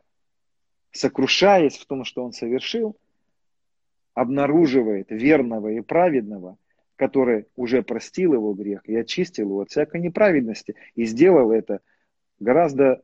сокрушаясь 0.92 1.76
в 1.76 1.86
том, 1.86 2.04
что 2.04 2.24
он 2.24 2.32
совершил, 2.32 2.96
обнаруживает 4.14 5.10
верного 5.10 5.68
и 5.68 5.80
праведного, 5.80 6.58
который 6.96 7.46
уже 7.56 7.82
простил 7.82 8.34
его 8.34 8.52
грех 8.52 8.82
и 8.84 8.94
очистил 8.94 9.48
его 9.48 9.60
от 9.62 9.70
всякой 9.70 10.00
неправедности, 10.00 10.76
и 10.94 11.04
сделал 11.04 11.50
это 11.50 11.80
гораздо 12.38 13.02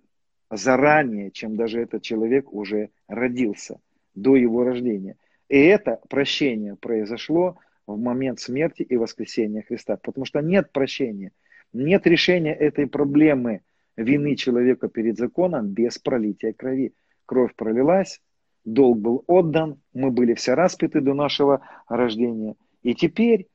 заранее, 0.51 1.31
чем 1.31 1.57
даже 1.57 1.81
этот 1.81 2.03
человек 2.03 2.53
уже 2.53 2.91
родился, 3.07 3.81
до 4.15 4.37
его 4.37 4.65
рождения. 4.65 5.17
И 5.49 5.59
это 5.59 6.01
прощение 6.09 6.77
произошло 6.77 7.59
в 7.87 7.99
момент 7.99 8.41
смерти 8.41 8.83
и 8.83 8.97
воскресения 8.97 9.63
Христа, 9.63 9.97
потому 9.97 10.27
что 10.27 10.41
нет 10.41 10.73
прощения, 10.73 11.33
нет 11.73 12.07
решения 12.07 12.55
этой 12.55 12.87
проблемы 12.87 13.63
вины 13.97 14.37
человека 14.37 14.89
перед 14.89 15.17
законом 15.17 15.69
без 15.69 15.99
пролития 15.99 16.53
крови. 16.53 16.95
Кровь 17.27 17.55
пролилась, 17.55 18.21
долг 18.65 18.99
был 18.99 19.25
отдан, 19.27 19.81
мы 19.93 20.11
были 20.11 20.35
все 20.35 20.55
распяты 20.55 21.01
до 21.01 21.15
нашего 21.15 21.61
рождения. 21.89 22.55
И 22.83 22.95
теперь 22.95 23.49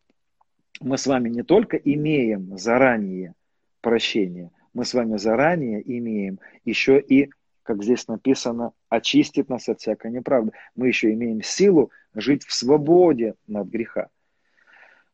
мы 0.81 0.97
с 0.97 1.07
вами 1.07 1.29
не 1.29 1.43
только 1.43 1.77
имеем 1.77 2.57
заранее 2.57 3.33
прощение, 3.81 4.51
мы 4.73 4.85
с 4.85 4.93
вами 4.93 5.17
заранее 5.17 5.81
имеем 5.97 6.39
еще 6.65 6.99
и, 6.99 7.29
как 7.63 7.83
здесь 7.83 8.07
написано, 8.07 8.73
очистит 8.89 9.49
нас 9.49 9.67
от 9.69 9.79
всякой 9.79 10.11
неправды. 10.11 10.51
Мы 10.75 10.87
еще 10.87 11.11
имеем 11.13 11.41
силу 11.41 11.91
жить 12.13 12.43
в 12.45 12.53
свободе 12.53 13.35
от 13.51 13.67
греха. 13.67 14.09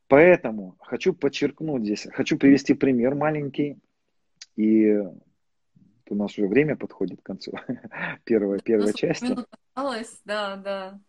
Поэтому 0.08 0.76
хочу 0.80 1.14
подчеркнуть 1.14 1.84
здесь, 1.84 2.06
хочу 2.12 2.36
привести 2.36 2.74
пример 2.74 3.14
маленький, 3.14 3.78
и 4.56 4.98
у 6.08 6.14
нас 6.16 6.36
уже 6.36 6.48
время 6.48 6.76
подходит 6.76 7.20
к 7.20 7.26
концу 7.26 7.52
первой, 8.24 8.60
первой 8.60 8.92
части. 8.92 9.36
Осталось, 9.72 10.20
да, 10.24 10.56
да. 10.56 11.00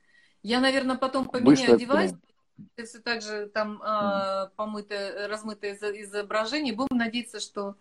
Я, 0.43 0.59
наверное, 0.59 0.97
потом 0.97 1.27
поменяю 1.27 1.77
девайс, 1.77 2.13
все 2.77 2.99
так 2.99 3.21
же 3.21 3.47
там 3.47 3.81
э, 3.81 4.49
помытое, 4.55 5.27
размытое 5.27 5.73
изображение. 5.73 6.73
Будем 6.73 6.97
надеяться, 6.97 7.39
что 7.39 7.75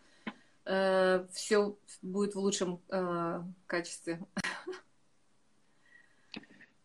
э, 0.64 1.26
все 1.32 1.76
будет 2.02 2.34
в 2.34 2.38
лучшем 2.38 2.80
э, 2.88 3.42
качестве. 3.66 4.20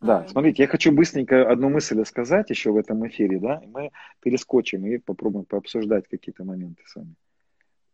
Да, 0.02 0.28
смотрите, 0.28 0.64
я 0.64 0.68
хочу 0.68 0.92
быстренько 0.92 1.50
одну 1.50 1.70
мысль 1.70 2.04
сказать 2.06 2.50
еще 2.50 2.72
в 2.72 2.78
этом 2.78 3.08
эфире, 3.08 3.40
да, 3.40 3.58
и 3.64 3.68
мы 3.68 3.92
перескочим 4.20 4.86
и 4.86 5.00
попробуем 5.00 5.46
пообсуждать 5.46 6.08
какие-то 6.08 6.44
моменты 6.44 6.84
с 6.86 6.96
вами. 6.96 7.16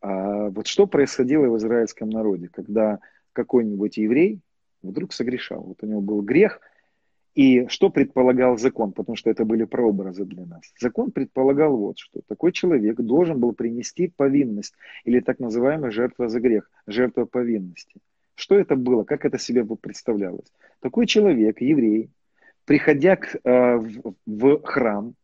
А 0.01 0.49
вот 0.49 0.67
что 0.67 0.87
происходило 0.87 1.47
в 1.47 1.57
израильском 1.57 2.09
народе, 2.09 2.49
когда 2.49 2.99
какой-нибудь 3.33 3.97
еврей 3.97 4.41
вдруг 4.81 5.13
согрешал? 5.13 5.61
Вот 5.61 5.83
у 5.83 5.85
него 5.85 6.01
был 6.01 6.21
грех– 6.21 6.59
и 7.33 7.67
что 7.67 7.89
предполагал 7.89 8.57
закон? 8.57 8.91
Потому 8.91 9.15
что 9.15 9.29
это 9.29 9.45
были 9.45 9.63
прообразы 9.63 10.25
для 10.25 10.45
нас. 10.45 10.73
Закон 10.79 11.11
предполагал 11.11 11.77
вот 11.77 11.97
что. 11.97 12.21
Такой 12.27 12.51
человек 12.51 12.97
должен 12.97 13.39
был 13.39 13.53
принести 13.53 14.09
повинность 14.09 14.73
или 15.05 15.21
так 15.21 15.39
называемая 15.39 15.91
жертва 15.91 16.27
за 16.27 16.39
грех, 16.41 16.69
жертва 16.87 17.25
повинности. 17.25 18.01
Что 18.35 18.55
это 18.55 18.75
было? 18.75 19.03
Как 19.03 19.25
это 19.25 19.37
себе 19.37 19.63
представлялось? 19.63 20.51
Такой 20.81 21.05
человек, 21.05 21.61
еврей, 21.61 22.09
приходя 22.65 23.15
к, 23.15 23.35
э, 23.35 23.77
в, 23.77 24.15
в 24.25 24.61
храм, 24.63 25.15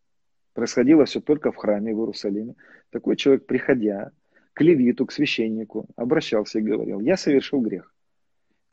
происходило 0.53 1.05
все 1.05 1.20
только 1.20 1.51
в 1.51 1.55
храме 1.58 1.93
в 1.93 1.99
Иерусалиме, 1.99 2.55
такой 2.89 3.16
человек, 3.16 3.45
приходя 3.45 4.12
к 4.53 4.62
левиту, 4.62 5.05
к 5.05 5.12
священнику, 5.12 5.88
обращался 5.95 6.60
и 6.60 6.62
говорил, 6.62 6.99
я 7.01 7.18
совершил 7.18 7.60
грех 7.62 7.93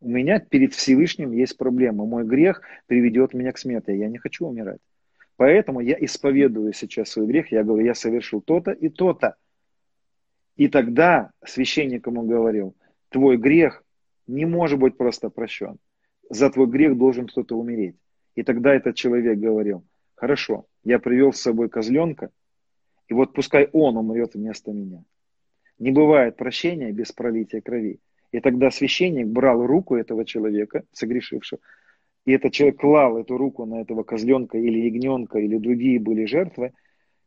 у 0.04 0.08
меня 0.08 0.38
перед 0.38 0.74
Всевышним 0.74 1.32
есть 1.32 1.56
проблема. 1.56 2.04
Мой 2.04 2.24
грех 2.24 2.60
приведет 2.86 3.32
меня 3.32 3.52
к 3.52 3.58
смерти. 3.58 3.92
Я 3.92 4.08
не 4.08 4.18
хочу 4.18 4.46
умирать. 4.46 4.80
Поэтому 5.36 5.80
я 5.80 5.96
исповедую 5.98 6.74
сейчас 6.74 7.08
свой 7.08 7.26
грех. 7.26 7.50
Я 7.50 7.64
говорю, 7.64 7.86
я 7.86 7.94
совершил 7.94 8.42
то-то 8.42 8.70
и 8.70 8.90
то-то. 8.90 9.36
И 10.56 10.68
тогда 10.68 11.30
священник 11.44 12.06
ему 12.06 12.22
говорил, 12.22 12.76
твой 13.08 13.38
грех 13.38 13.82
не 14.26 14.44
может 14.44 14.78
быть 14.78 14.96
просто 14.96 15.30
прощен. 15.30 15.78
За 16.28 16.50
твой 16.50 16.66
грех 16.66 16.96
должен 16.98 17.26
кто-то 17.26 17.56
умереть. 17.56 17.96
И 18.34 18.42
тогда 18.42 18.74
этот 18.74 18.96
человек 18.96 19.38
говорил, 19.38 19.84
хорошо, 20.14 20.66
я 20.84 20.98
привел 20.98 21.32
с 21.32 21.40
собой 21.40 21.68
козленка, 21.70 22.30
и 23.08 23.14
вот 23.14 23.32
пускай 23.32 23.68
он 23.72 23.96
умрет 23.96 24.34
вместо 24.34 24.70
меня. 24.70 25.02
Не 25.78 25.90
бывает 25.90 26.36
прощения 26.36 26.92
без 26.92 27.10
пролития 27.10 27.60
крови. 27.60 28.00
И 28.34 28.40
тогда 28.40 28.72
священник 28.72 29.28
брал 29.28 29.64
руку 29.64 29.94
этого 29.94 30.24
человека, 30.24 30.82
согрешившего, 30.90 31.60
и 32.24 32.32
этот 32.32 32.52
человек 32.52 32.80
клал 32.80 33.16
эту 33.16 33.36
руку 33.36 33.64
на 33.64 33.80
этого 33.80 34.02
козленка 34.02 34.58
или 34.58 34.76
ягненка, 34.76 35.38
или 35.38 35.56
другие 35.56 36.00
были 36.00 36.24
жертвы, 36.24 36.72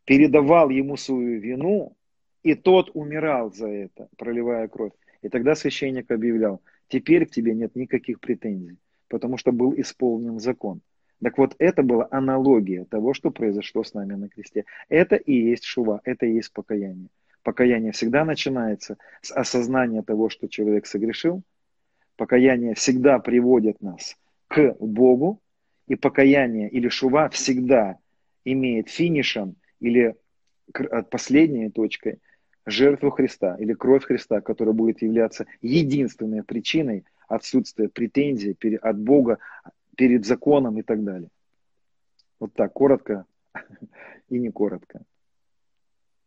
передавал 0.04 0.68
ему 0.68 0.98
свою 0.98 1.40
вину, 1.40 1.96
и 2.42 2.54
тот 2.54 2.90
умирал 2.92 3.50
за 3.54 3.68
это, 3.68 4.08
проливая 4.18 4.68
кровь. 4.68 4.92
И 5.22 5.30
тогда 5.30 5.54
священник 5.54 6.10
объявлял, 6.10 6.60
теперь 6.88 7.24
к 7.24 7.30
тебе 7.30 7.54
нет 7.54 7.74
никаких 7.74 8.20
претензий, 8.20 8.76
потому 9.08 9.38
что 9.38 9.50
был 9.50 9.72
исполнен 9.80 10.38
закон. 10.38 10.82
Так 11.22 11.38
вот, 11.38 11.54
это 11.58 11.82
была 11.82 12.06
аналогия 12.10 12.84
того, 12.84 13.14
что 13.14 13.30
произошло 13.30 13.82
с 13.82 13.94
нами 13.94 14.12
на 14.12 14.28
кресте. 14.28 14.66
Это 14.90 15.16
и 15.16 15.32
есть 15.32 15.64
шува, 15.64 16.02
это 16.04 16.26
и 16.26 16.34
есть 16.34 16.52
покаяние. 16.52 17.08
Покаяние 17.48 17.92
всегда 17.92 18.26
начинается 18.26 18.98
с 19.22 19.32
осознания 19.32 20.02
того, 20.02 20.28
что 20.28 20.48
человек 20.48 20.84
согрешил. 20.84 21.42
Покаяние 22.16 22.74
всегда 22.74 23.18
приводит 23.20 23.80
нас 23.80 24.18
к 24.48 24.76
Богу. 24.78 25.40
И 25.86 25.94
покаяние 25.94 26.68
или 26.68 26.90
шува 26.90 27.30
всегда 27.30 27.96
имеет 28.44 28.90
финишем 28.90 29.56
или 29.80 30.14
последней 31.10 31.70
точкой 31.70 32.18
жертву 32.66 33.08
Христа 33.08 33.56
или 33.58 33.72
кровь 33.72 34.04
Христа, 34.04 34.42
которая 34.42 34.74
будет 34.74 35.00
являться 35.00 35.46
единственной 35.62 36.42
причиной 36.42 37.06
отсутствия 37.28 37.88
претензий 37.88 38.58
от 38.82 38.98
Бога 38.98 39.38
перед 39.96 40.26
законом 40.26 40.78
и 40.78 40.82
так 40.82 41.02
далее. 41.02 41.30
Вот 42.40 42.52
так, 42.52 42.74
коротко 42.74 43.24
и 44.28 44.38
не 44.38 44.50
коротко. 44.50 45.00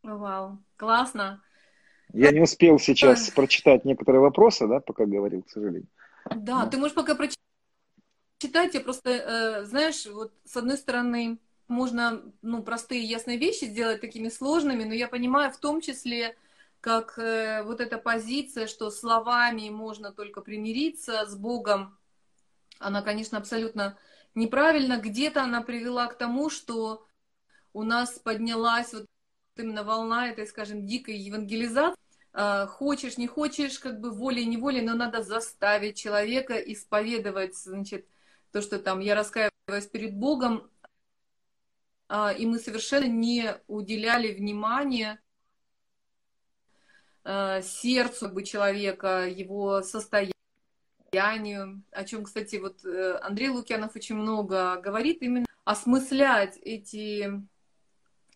Вау, 0.03 0.59
классно. 0.77 1.41
Я 2.13 2.31
не 2.31 2.41
успел 2.41 2.79
сейчас 2.79 3.29
прочитать 3.29 3.85
некоторые 3.85 4.21
вопросы, 4.21 4.67
да, 4.67 4.79
пока 4.79 5.05
говорил, 5.05 5.43
к 5.43 5.49
сожалению. 5.49 5.87
Да, 6.35 6.65
Но... 6.65 6.69
ты 6.69 6.77
можешь 6.77 6.95
пока 6.95 7.15
прочитать. 7.15 8.73
Я 8.73 8.81
просто, 8.81 9.09
э, 9.09 9.65
знаешь, 9.65 10.05
вот 10.07 10.33
с 10.43 10.57
одной 10.57 10.77
стороны, 10.77 11.39
можно, 11.67 12.21
ну, 12.41 12.63
простые 12.63 13.03
ясные 13.03 13.37
вещи 13.37 13.65
сделать 13.65 14.01
такими 14.01 14.29
сложными, 14.29 14.83
но 14.83 14.93
я 14.93 15.07
понимаю 15.07 15.51
в 15.51 15.57
том 15.57 15.79
числе, 15.79 16.35
как 16.81 17.17
э, 17.17 17.63
вот 17.63 17.79
эта 17.79 17.97
позиция, 17.97 18.67
что 18.67 18.89
словами 18.89 19.69
можно 19.69 20.11
только 20.11 20.41
примириться 20.41 21.25
с 21.25 21.35
Богом, 21.35 21.97
она, 22.79 23.01
конечно, 23.01 23.37
абсолютно 23.37 23.97
неправильно. 24.35 24.97
Где-то 24.97 25.43
она 25.43 25.61
привела 25.61 26.07
к 26.07 26.17
тому, 26.17 26.49
что 26.49 27.05
у 27.73 27.83
нас 27.83 28.19
поднялась 28.19 28.93
вот 28.93 29.05
именно 29.61 29.83
волна 29.83 30.29
этой, 30.29 30.45
скажем, 30.47 30.85
дикой 30.85 31.17
евангелизации. 31.17 31.97
А, 32.33 32.67
хочешь, 32.67 33.17
не 33.17 33.27
хочешь, 33.27 33.79
как 33.79 33.99
бы 33.99 34.11
волей-неволей, 34.11 34.81
но 34.81 34.95
надо 34.95 35.21
заставить 35.23 35.97
человека 35.97 36.55
исповедовать, 36.55 37.55
значит, 37.57 38.07
то, 38.51 38.61
что 38.61 38.79
там 38.79 38.99
я 38.99 39.15
раскаиваюсь 39.15 39.87
перед 39.91 40.15
Богом, 40.15 40.69
а, 42.07 42.31
и 42.31 42.45
мы 42.45 42.59
совершенно 42.59 43.07
не 43.07 43.55
уделяли 43.67 44.33
внимания 44.33 45.21
а, 47.23 47.61
сердцу 47.61 48.29
бы, 48.29 48.43
человека, 48.43 49.27
его 49.27 49.81
состоянию, 49.81 50.33
о 51.91 52.03
чем, 52.05 52.23
кстати, 52.23 52.55
вот 52.55 52.85
э, 52.85 53.17
Андрей 53.21 53.49
Лукьянов 53.49 53.95
очень 53.95 54.15
много 54.15 54.77
говорит, 54.77 55.21
именно 55.21 55.45
осмыслять 55.65 56.57
эти, 56.61 57.41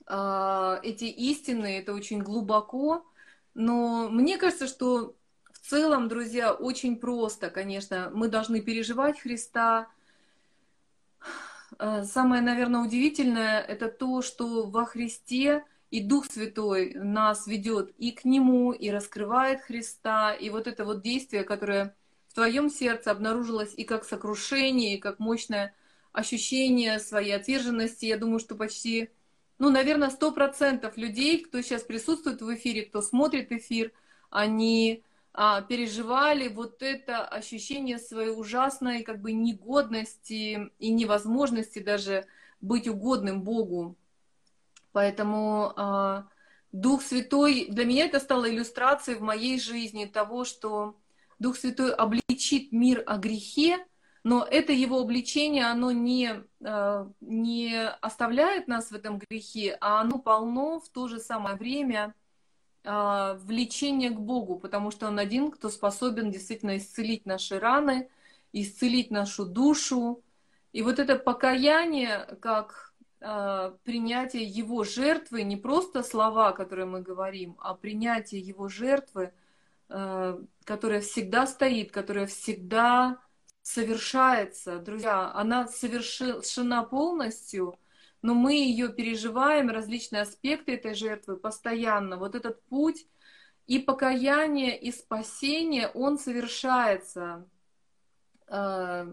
эти 0.07 1.05
истины, 1.05 1.79
это 1.79 1.93
очень 1.93 2.21
глубоко, 2.21 3.05
но 3.55 4.09
мне 4.09 4.37
кажется, 4.37 4.67
что 4.67 5.15
в 5.65 5.67
целом, 5.67 6.07
друзья, 6.07 6.53
очень 6.53 6.95
просто, 6.97 7.49
конечно, 7.49 8.11
мы 8.13 8.27
должны 8.27 8.61
переживать 8.61 9.19
Христа. 9.19 9.87
Э, 11.79 12.03
самое, 12.03 12.43
наверное, 12.43 12.81
удивительное 12.81 13.61
это 13.61 13.89
то, 13.89 14.21
что 14.21 14.67
во 14.67 14.85
Христе 14.85 15.65
и 15.89 16.01
Дух 16.01 16.27
Святой 16.27 16.93
нас 16.93 17.47
ведет 17.47 17.95
и 17.97 18.11
к 18.11 18.25
Нему, 18.25 18.73
и 18.73 18.91
раскрывает 18.91 19.61
Христа. 19.61 20.33
И 20.33 20.51
вот 20.51 20.67
это 20.67 20.85
вот 20.85 21.01
действие, 21.01 21.43
которое 21.43 21.95
в 22.27 22.35
твоем 22.35 22.69
сердце 22.69 23.09
обнаружилось 23.09 23.73
и 23.75 23.85
как 23.85 24.03
сокрушение, 24.03 24.97
и 24.97 24.99
как 24.99 25.17
мощное 25.17 25.73
ощущение 26.11 26.99
своей 26.99 27.31
отверженности, 27.31 28.05
я 28.05 28.17
думаю, 28.17 28.39
что 28.39 28.55
почти 28.55 29.09
ну, 29.57 29.69
наверное, 29.69 30.09
сто 30.09 30.31
процентов 30.31 30.97
людей, 30.97 31.43
кто 31.43 31.61
сейчас 31.61 31.83
присутствует 31.83 32.41
в 32.41 32.53
эфире, 32.55 32.83
кто 32.83 33.01
смотрит 33.01 33.51
эфир, 33.51 33.91
они 34.29 35.03
а, 35.33 35.61
переживали 35.61 36.47
вот 36.49 36.81
это 36.81 37.23
ощущение 37.23 37.97
своей 37.97 38.31
ужасной 38.31 39.03
как 39.03 39.21
бы 39.21 39.31
негодности 39.31 40.71
и 40.79 40.91
невозможности 40.91 41.79
даже 41.79 42.25
быть 42.61 42.87
угодным 42.87 43.43
Богу. 43.43 43.95
Поэтому 44.91 45.73
а, 45.75 46.27
Дух 46.71 47.01
Святой, 47.01 47.67
для 47.69 47.85
меня 47.85 48.05
это 48.05 48.19
стало 48.19 48.49
иллюстрацией 48.49 49.17
в 49.17 49.21
моей 49.21 49.59
жизни 49.59 50.05
того, 50.05 50.43
что 50.43 50.97
Дух 51.39 51.57
Святой 51.57 51.93
обличит 51.93 52.71
мир 52.71 53.03
о 53.05 53.17
грехе, 53.17 53.85
но 54.25 54.43
это 54.43 54.73
его 54.73 55.01
обличение, 55.01 55.65
оно 55.65 55.91
не, 55.91 56.43
э, 56.59 57.05
не 57.21 57.89
оставляет 58.01 58.67
нас 58.67 58.89
в 58.89 58.95
этом 58.95 59.19
грехе, 59.19 59.77
а 59.79 60.01
оно 60.01 60.17
полно 60.17 60.79
в 60.79 60.89
то 60.89 61.07
же 61.07 61.19
самое 61.19 61.55
время 61.57 62.15
э, 62.83 63.37
влечения 63.43 64.09
к 64.09 64.19
Богу, 64.19 64.57
потому 64.57 64.89
что 64.89 65.09
Он 65.09 65.19
один, 65.19 65.51
кто 65.51 65.69
способен 65.69 66.31
действительно 66.31 66.77
исцелить 66.77 67.27
наши 67.27 67.59
раны, 67.59 68.09
исцелить 68.51 69.11
нашу 69.11 69.45
душу. 69.45 70.23
И 70.73 70.81
вот 70.81 70.97
это 70.97 71.17
покаяние, 71.17 72.25
как 72.41 72.95
э, 73.21 73.75
принятие 73.83 74.45
Его 74.45 74.83
жертвы, 74.83 75.43
не 75.43 75.55
просто 75.55 76.01
слова, 76.01 76.51
которые 76.51 76.87
мы 76.87 77.03
говорим, 77.03 77.57
а 77.59 77.75
принятие 77.75 78.41
Его 78.41 78.69
жертвы, 78.69 79.33
которая 79.87 81.01
всегда 81.01 81.45
стоит, 81.45 81.91
которая 81.91 82.25
всегда 82.25 83.19
совершается, 83.65 84.77
друзья, 84.77 85.31
она 85.33 85.67
совершена 85.67 86.83
полностью, 86.83 87.79
но 88.21 88.35
мы 88.35 88.53
ее 88.53 88.89
переживаем, 88.89 89.71
различные 89.71 90.21
аспекты 90.21 90.73
этой 90.73 90.93
жертвы 90.93 91.35
постоянно. 91.35 92.17
Вот 92.17 92.35
этот 92.35 92.63
путь 92.65 93.07
и 93.65 93.79
покаяние, 93.79 94.79
и 94.79 94.91
спасение, 94.91 95.87
он 95.87 96.19
совершается. 96.19 97.49
А, 98.47 99.11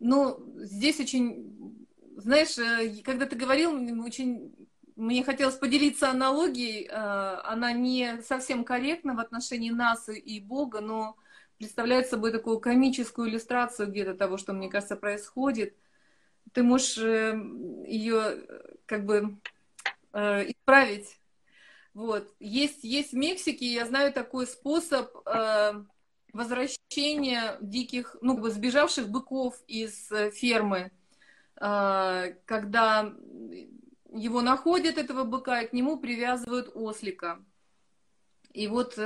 ну, 0.00 0.42
здесь 0.56 0.98
очень, 0.98 1.86
знаешь, 2.16 2.56
э, 2.56 3.02
когда 3.04 3.26
ты 3.26 3.36
говорил, 3.36 3.72
очень 4.02 4.50
мне 4.96 5.22
хотелось 5.22 5.56
поделиться 5.56 6.08
аналогией, 6.08 6.88
а, 6.90 7.42
она 7.44 7.72
не 7.72 8.22
совсем 8.22 8.64
корректна 8.64 9.14
в 9.14 9.20
отношении 9.20 9.70
нас 9.70 10.08
и 10.08 10.40
Бога, 10.40 10.80
но 10.80 11.16
представляет 11.58 12.08
собой 12.08 12.32
такую 12.32 12.60
комическую 12.60 13.28
иллюстрацию 13.28 13.88
где-то 13.88 14.14
того, 14.14 14.38
что, 14.38 14.52
мне 14.52 14.70
кажется, 14.70 14.96
происходит. 14.96 15.76
Ты 16.52 16.62
можешь 16.62 16.98
э, 16.98 17.34
ее 17.86 18.46
как 18.86 19.04
бы 19.04 19.36
э, 20.12 20.50
исправить. 20.50 21.20
Вот. 21.94 22.32
Есть, 22.38 22.84
есть 22.84 23.12
в 23.12 23.16
Мексике, 23.16 23.66
я 23.66 23.86
знаю 23.86 24.12
такой 24.12 24.46
способ 24.46 25.10
э, 25.26 25.84
возвращения 26.32 27.58
диких, 27.60 28.16
ну, 28.20 28.34
как 28.34 28.42
бы 28.42 28.50
сбежавших 28.50 29.08
быков 29.08 29.56
из 29.66 30.08
фермы, 30.32 30.92
когда 31.54 33.12
его 34.12 34.42
находят, 34.42 34.96
этого 34.96 35.24
быка, 35.24 35.62
и 35.62 35.66
к 35.66 35.72
нему 35.72 35.98
привязывают 35.98 36.70
ослика. 36.72 37.42
И 38.52 38.68
вот 38.68 38.96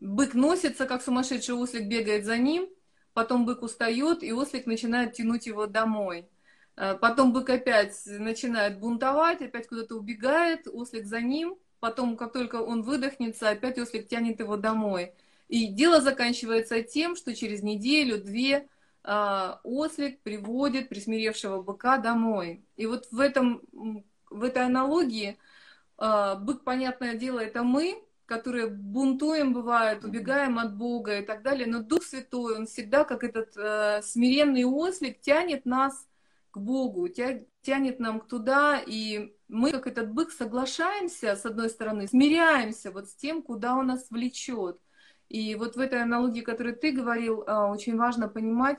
Бык 0.00 0.32
носится, 0.32 0.86
как 0.86 1.02
сумасшедший 1.02 1.54
ослик 1.54 1.86
бегает 1.86 2.24
за 2.24 2.38
ним, 2.38 2.68
потом 3.12 3.44
бык 3.44 3.62
устает, 3.62 4.22
и 4.22 4.32
ослик 4.32 4.66
начинает 4.66 5.12
тянуть 5.12 5.46
его 5.46 5.66
домой. 5.66 6.28
Э, 6.76 6.94
потом 6.98 7.32
бык 7.32 7.50
опять 7.50 7.94
начинает 8.06 8.80
бунтовать, 8.80 9.42
опять 9.42 9.68
куда-то 9.68 9.96
убегает, 9.96 10.66
ослик 10.66 11.04
за 11.04 11.20
ним, 11.20 11.58
потом, 11.80 12.16
как 12.16 12.32
только 12.32 12.56
он 12.56 12.82
выдохнется, 12.82 13.50
опять 13.50 13.78
ослик 13.78 14.08
тянет 14.08 14.40
его 14.40 14.56
домой. 14.56 15.12
И 15.48 15.66
дело 15.66 16.00
заканчивается 16.00 16.82
тем, 16.82 17.14
что 17.14 17.34
через 17.34 17.62
неделю-две 17.62 18.68
э, 19.04 19.54
ослик 19.64 20.22
приводит 20.22 20.88
присмиревшего 20.88 21.60
быка 21.60 21.98
домой. 21.98 22.64
И 22.76 22.86
вот 22.86 23.08
в, 23.10 23.20
этом, 23.20 23.60
в 24.30 24.42
этой 24.42 24.64
аналогии 24.64 25.36
э, 25.98 26.34
бык, 26.40 26.64
понятное 26.64 27.16
дело, 27.16 27.40
это 27.40 27.62
мы, 27.62 28.02
которые 28.30 28.68
бунтуем, 28.68 29.52
бывает, 29.52 30.04
убегаем 30.04 30.60
от 30.60 30.76
Бога 30.76 31.18
и 31.18 31.24
так 31.26 31.42
далее. 31.42 31.66
Но 31.66 31.82
Дух 31.82 32.04
Святой, 32.04 32.58
Он 32.58 32.66
всегда, 32.66 33.02
как 33.02 33.24
этот 33.24 33.56
э, 33.56 34.02
смиренный 34.04 34.64
ослик, 34.64 35.20
тянет 35.20 35.66
нас 35.66 36.06
к 36.52 36.58
Богу, 36.58 37.08
тя, 37.08 37.40
тянет 37.62 37.98
нам 37.98 38.20
туда, 38.20 38.80
и 38.86 39.34
мы, 39.48 39.72
как 39.72 39.88
этот 39.88 40.12
бык, 40.12 40.30
соглашаемся, 40.30 41.34
с 41.34 41.44
одной 41.44 41.70
стороны, 41.70 42.06
смиряемся 42.06 42.92
вот 42.92 43.08
с 43.08 43.16
тем, 43.16 43.42
куда 43.42 43.74
Он 43.74 43.88
нас 43.88 44.06
влечет. 44.10 44.78
И 45.28 45.56
вот 45.56 45.74
в 45.74 45.80
этой 45.80 46.00
аналогии, 46.00 46.42
которую 46.42 46.76
ты 46.76 46.92
говорил, 46.92 47.42
э, 47.42 47.52
очень 47.52 47.96
важно 47.96 48.28
понимать, 48.28 48.78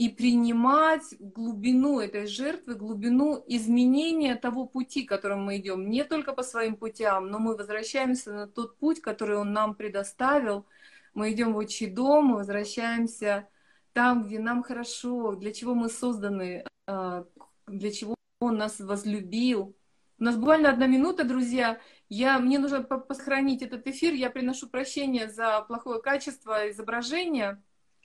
и 0.00 0.08
принимать 0.08 1.14
глубину 1.18 2.00
этой 2.00 2.26
жертвы, 2.26 2.74
глубину 2.74 3.44
изменения 3.46 4.34
того 4.34 4.64
пути, 4.64 5.02
которым 5.02 5.44
мы 5.44 5.58
идем. 5.58 5.90
Не 5.90 6.04
только 6.04 6.32
по 6.32 6.42
своим 6.42 6.76
путям, 6.76 7.26
но 7.26 7.38
мы 7.38 7.54
возвращаемся 7.54 8.32
на 8.32 8.46
тот 8.46 8.78
путь, 8.78 9.02
который 9.02 9.36
он 9.36 9.52
нам 9.52 9.74
предоставил. 9.74 10.64
Мы 11.12 11.32
идем 11.32 11.52
в 11.52 11.58
отчий 11.58 11.86
дом, 11.86 12.28
мы 12.28 12.36
возвращаемся 12.36 13.46
там, 13.92 14.24
где 14.26 14.38
нам 14.38 14.62
хорошо, 14.62 15.34
для 15.34 15.52
чего 15.52 15.74
мы 15.74 15.90
созданы, 15.90 16.64
а, 16.86 17.26
для 17.66 17.92
чего 17.92 18.14
он 18.40 18.56
нас 18.56 18.80
возлюбил. 18.80 19.76
У 20.18 20.24
нас 20.24 20.36
буквально 20.36 20.70
одна 20.70 20.86
минута, 20.86 21.24
друзья. 21.24 21.78
Я, 22.08 22.38
мне 22.38 22.58
нужно 22.58 22.88
сохранить 23.10 23.60
этот 23.60 23.86
эфир. 23.86 24.14
Я 24.14 24.30
приношу 24.30 24.66
прощение 24.66 25.28
за 25.28 25.60
плохое 25.60 26.00
качество 26.00 26.70
изображения. 26.70 27.62